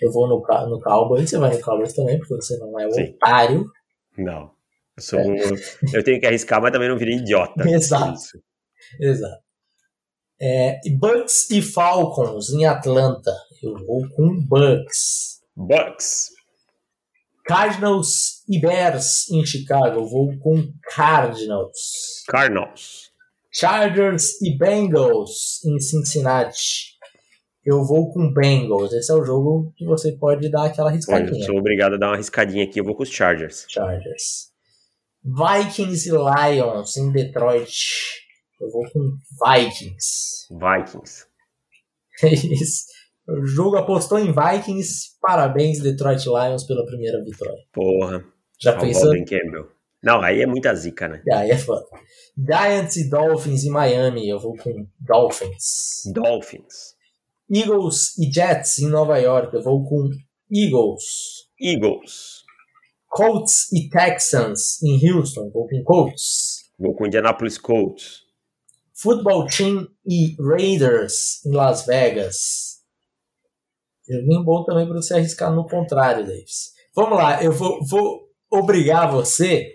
eu 0.00 0.12
vou 0.12 0.28
no, 0.28 0.36
no 0.68 0.80
Cowboys, 0.80 1.28
você 1.28 1.38
vai 1.38 1.52
no 1.52 1.60
Cowboys 1.60 1.92
também, 1.92 2.18
porque 2.18 2.36
você 2.36 2.56
não 2.58 2.78
é 2.78 2.88
Sim. 2.90 3.14
otário. 3.16 3.66
Não. 4.16 4.52
Eu, 4.96 5.02
sou, 5.02 5.18
é. 5.18 5.36
eu 5.92 6.04
tenho 6.04 6.20
que 6.20 6.26
arriscar, 6.26 6.62
mas 6.62 6.70
também 6.70 6.88
não 6.88 6.96
virei 6.96 7.16
idiota. 7.16 7.64
Exato. 7.68 8.20
Exato. 9.00 9.42
É, 10.40 10.78
Bucks 10.96 11.50
e 11.50 11.60
Falcons 11.60 12.50
em 12.50 12.64
Atlanta. 12.64 13.32
Eu 13.60 13.76
vou 13.84 14.08
com 14.10 14.40
Bucks. 14.40 15.40
Bucks. 15.56 16.28
Cardinals 17.44 18.44
e 18.48 18.60
Bears 18.60 19.28
em 19.30 19.44
Chicago. 19.44 20.00
Eu 20.00 20.06
vou 20.06 20.38
com 20.38 20.72
Cardinals. 20.94 22.22
Cardinals. 22.28 23.03
Chargers 23.54 24.40
e 24.42 24.56
Bengals 24.56 25.64
em 25.64 25.78
Cincinnati. 25.78 26.94
eu 27.64 27.84
vou 27.84 28.12
com 28.12 28.32
Bengals. 28.32 28.92
Esse 28.92 29.10
é 29.12 29.14
o 29.14 29.24
jogo 29.24 29.72
que 29.76 29.86
você 29.86 30.12
pode 30.12 30.50
dar 30.50 30.66
aquela 30.66 30.90
riscadinha. 30.90 31.40
Eu 31.40 31.46
sou 31.46 31.56
obrigado 31.56 31.94
a 31.94 31.96
dar 31.96 32.08
uma 32.08 32.16
riscadinha 32.16 32.64
aqui, 32.64 32.80
eu 32.80 32.84
vou 32.84 32.94
com 32.94 33.02
os 33.04 33.08
Chargers. 33.08 33.64
Chargers. 33.68 34.52
Vikings 35.24 36.08
e 36.08 36.12
Lions 36.12 36.96
em 36.96 37.10
Detroit. 37.10 37.72
Eu 38.60 38.70
vou 38.70 38.82
com 38.92 39.16
Vikings. 39.46 40.46
Vikings. 40.50 41.24
É 42.22 42.32
isso. 42.32 42.84
O 43.26 43.44
jogo 43.44 43.76
apostou 43.76 44.20
em 44.20 44.32
Vikings. 44.32 45.18
Parabéns, 45.20 45.80
Detroit 45.80 46.24
Lions, 46.26 46.64
pela 46.64 46.86
primeira 46.86 47.20
vitória. 47.24 47.58
Porra. 47.72 48.24
Já 48.60 48.78
pensou? 48.78 49.10
Campbell. 49.24 49.73
Não, 50.04 50.20
aí 50.20 50.42
é 50.42 50.46
muita 50.46 50.74
zica, 50.74 51.08
né? 51.08 51.22
Aí 51.32 51.50
é 51.50 51.56
foda. 51.56 51.86
Giants 52.36 52.96
e 52.96 53.08
Dolphins 53.08 53.64
em 53.64 53.70
Miami. 53.70 54.28
Eu 54.28 54.38
vou 54.38 54.54
com 54.54 54.86
Dolphins. 55.00 56.02
Dolphins. 56.12 56.94
Eagles 57.50 58.18
e 58.18 58.30
Jets 58.30 58.80
em 58.80 58.88
Nova 58.88 59.16
York. 59.16 59.54
Eu 59.54 59.62
vou 59.62 59.82
com 59.88 60.10
Eagles. 60.52 61.48
Eagles. 61.58 62.42
Colts 63.08 63.72
e 63.72 63.88
Texans 63.88 64.82
em 64.82 65.10
Houston. 65.10 65.50
Vou 65.50 65.66
com 65.66 65.82
Colts. 65.82 66.70
Vou 66.78 66.94
com 66.94 67.06
Indianapolis 67.06 67.56
Colts. 67.56 68.24
Football 68.92 69.46
Team 69.46 69.88
e 70.06 70.36
Raiders 70.38 71.44
em 71.46 71.52
Las 71.52 71.86
Vegas. 71.86 72.82
Joguinho 74.06 74.44
bom 74.44 74.64
também 74.64 74.86
para 74.86 74.96
você 74.96 75.14
arriscar 75.14 75.50
no 75.50 75.66
contrário, 75.66 76.26
Davis. 76.26 76.74
Vamos 76.94 77.16
lá, 77.16 77.42
eu 77.42 77.52
vou, 77.52 77.82
vou 77.86 78.28
obrigar 78.50 79.10
você 79.10 79.74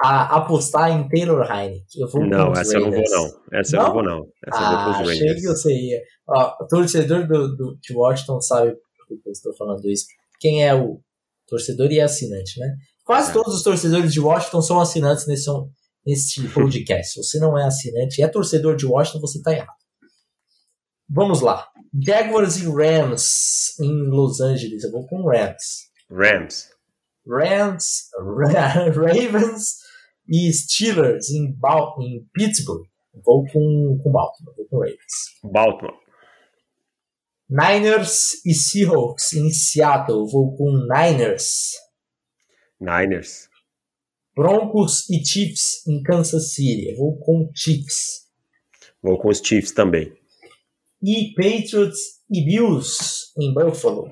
a 0.00 0.36
apostar 0.36 0.90
em 0.90 1.08
Taylor 1.08 1.42
Heineken. 1.42 1.84
Eu 1.98 2.08
vou 2.08 2.26
não, 2.26 2.52
essa 2.52 2.72
Raiders. 2.72 2.74
eu 2.74 2.80
não 2.80 2.90
vou 2.90 3.10
não. 3.10 3.58
Essa 3.58 3.76
não? 3.76 3.82
eu 3.82 3.86
não 3.86 3.94
vou 3.94 4.02
não. 4.02 4.28
Essa 4.46 4.58
ah, 4.58 4.72
eu 4.72 4.84
vou 4.84 5.06
Raiders. 5.06 5.10
achei 5.10 5.34
que 5.34 5.46
você 5.46 5.72
ia. 5.72 6.02
Ó, 6.28 6.64
o 6.64 6.66
torcedor 6.66 7.26
do, 7.26 7.56
do, 7.56 7.78
de 7.80 7.94
Washington 7.94 8.40
sabe 8.40 8.72
por 8.72 9.22
que 9.22 9.28
eu 9.28 9.32
estou 9.32 9.54
falando 9.56 9.88
isso. 9.88 10.06
Quem 10.40 10.66
é 10.66 10.74
o 10.74 11.00
torcedor 11.46 11.90
e 11.92 12.00
assinante, 12.00 12.58
né? 12.58 12.74
Quase 13.04 13.30
é. 13.30 13.32
todos 13.32 13.54
os 13.54 13.62
torcedores 13.62 14.12
de 14.12 14.20
Washington 14.20 14.62
são 14.62 14.80
assinantes 14.80 15.26
nesse, 15.26 15.50
nesse 16.06 16.48
podcast. 16.52 17.12
Se 17.12 17.22
você 17.22 17.38
não 17.38 17.56
é 17.58 17.64
assinante 17.64 18.20
e 18.20 18.24
é 18.24 18.28
torcedor 18.28 18.76
de 18.76 18.86
Washington, 18.86 19.20
você 19.20 19.38
está 19.38 19.52
errado. 19.52 19.84
Vamos 21.08 21.40
lá. 21.40 21.68
Jaguars 22.02 22.56
e 22.56 22.66
Rams 22.66 23.78
em 23.78 24.08
Los 24.08 24.40
Angeles. 24.40 24.82
Eu 24.82 24.90
vou 24.90 25.06
com 25.06 25.28
Rams. 25.28 25.84
Rams. 26.10 26.68
Rams, 27.26 28.10
Ravens 28.18 29.83
e 30.28 30.52
Steelers 30.52 31.30
em, 31.30 31.52
ba 31.52 31.94
em 32.00 32.26
Pittsburgh. 32.32 32.86
Vou 33.24 33.44
com, 33.46 34.00
com 34.02 34.12
Baltimore, 34.12 34.54
vou 34.56 34.66
com 34.66 34.78
Ravens. 34.78 34.98
Baltimore. 35.44 36.04
Niners 37.48 38.44
e 38.44 38.54
Seahawks 38.54 39.34
em 39.34 39.50
Seattle. 39.50 40.26
Vou 40.28 40.56
com 40.56 40.72
Niners. 40.88 41.72
Niners. 42.80 43.48
Broncos 44.34 45.08
e 45.08 45.24
Chiefs 45.24 45.86
em 45.86 46.02
Kansas 46.02 46.54
City. 46.54 46.94
Vou 46.96 47.16
com 47.18 47.50
Chiefs. 47.54 48.24
Vou 49.00 49.18
com 49.18 49.28
os 49.28 49.38
Chiefs 49.38 49.72
também. 49.72 50.12
E 51.02 51.32
Patriots 51.34 52.22
e 52.30 52.44
Bills 52.44 53.32
em 53.38 53.52
Buffalo. 53.52 54.10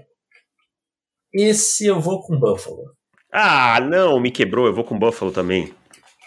Esse 1.33 1.87
eu 1.87 1.99
vou 1.99 2.23
com 2.23 2.39
Buffalo. 2.39 2.95
Ah, 3.33 3.81
não, 3.81 4.21
me 4.21 4.31
quebrou. 4.31 4.67
Eu 4.67 4.75
vou 4.75 4.85
com 4.85 4.99
Buffalo 4.99 5.33
também. 5.33 5.75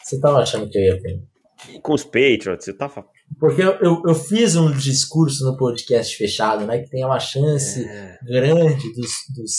Você 0.06 0.20
tava 0.20 0.38
achando 0.38 0.70
que 0.70 0.78
eu 0.78 0.84
ia 0.84 1.02
com? 1.02 1.82
Com 1.82 1.94
os 1.94 2.04
Patriots, 2.04 2.68
eu 2.68 2.78
tava. 2.78 3.10
Porque 3.40 3.60
eu, 3.60 3.72
eu, 3.80 4.04
eu, 4.06 4.14
fiz 4.14 4.56
um 4.56 4.72
discurso 4.72 5.44
no 5.44 5.58
podcast 5.58 6.16
fechado, 6.16 6.64
né? 6.68 6.84
Que 6.84 6.90
tem 6.92 7.04
uma 7.04 7.20
chance 7.20 7.84
é. 7.84 8.20
grande 8.24 8.94
dos, 8.94 9.12
dos, 9.36 9.52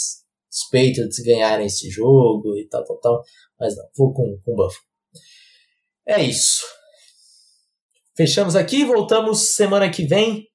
dos, 0.49 0.69
Patriots 0.71 1.19
ganharem 1.19 1.67
esse 1.67 1.91
jogo 1.91 2.57
e 2.57 2.69
tal, 2.69 2.85
tal, 2.85 3.01
tal. 3.01 3.23
Mas 3.59 3.77
não, 3.77 3.85
vou 3.97 4.15
com, 4.15 4.41
com 4.45 4.55
Buffalo. 4.55 4.85
É 6.07 6.23
isso. 6.23 6.63
Fechamos 8.17 8.55
aqui, 8.55 8.85
voltamos 8.85 9.57
semana 9.57 9.91
que 9.91 10.07
vem 10.07 10.47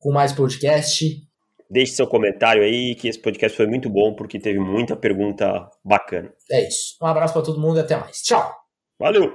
com 0.00 0.10
mais 0.10 0.32
podcast. 0.32 1.27
Deixe 1.70 1.92
seu 1.92 2.06
comentário 2.06 2.62
aí, 2.62 2.94
que 2.94 3.08
esse 3.08 3.20
podcast 3.20 3.56
foi 3.56 3.66
muito 3.66 3.90
bom, 3.90 4.14
porque 4.14 4.40
teve 4.40 4.58
muita 4.58 4.96
pergunta 4.96 5.68
bacana. 5.84 6.32
É 6.50 6.66
isso. 6.66 6.96
Um 7.02 7.06
abraço 7.06 7.34
para 7.34 7.42
todo 7.42 7.60
mundo 7.60 7.76
e 7.78 7.80
até 7.80 7.96
mais. 7.96 8.22
Tchau. 8.22 8.50
Valeu. 8.98 9.30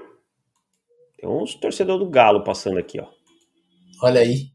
Tem 1.17 1.29
uns 1.29 1.53
torcedor 1.55 1.99
do 1.99 2.09
Galo 2.09 2.43
passando 2.43 2.79
aqui, 2.79 2.99
ó. 2.99 3.07
Olha 4.01 4.21
aí. 4.21 4.47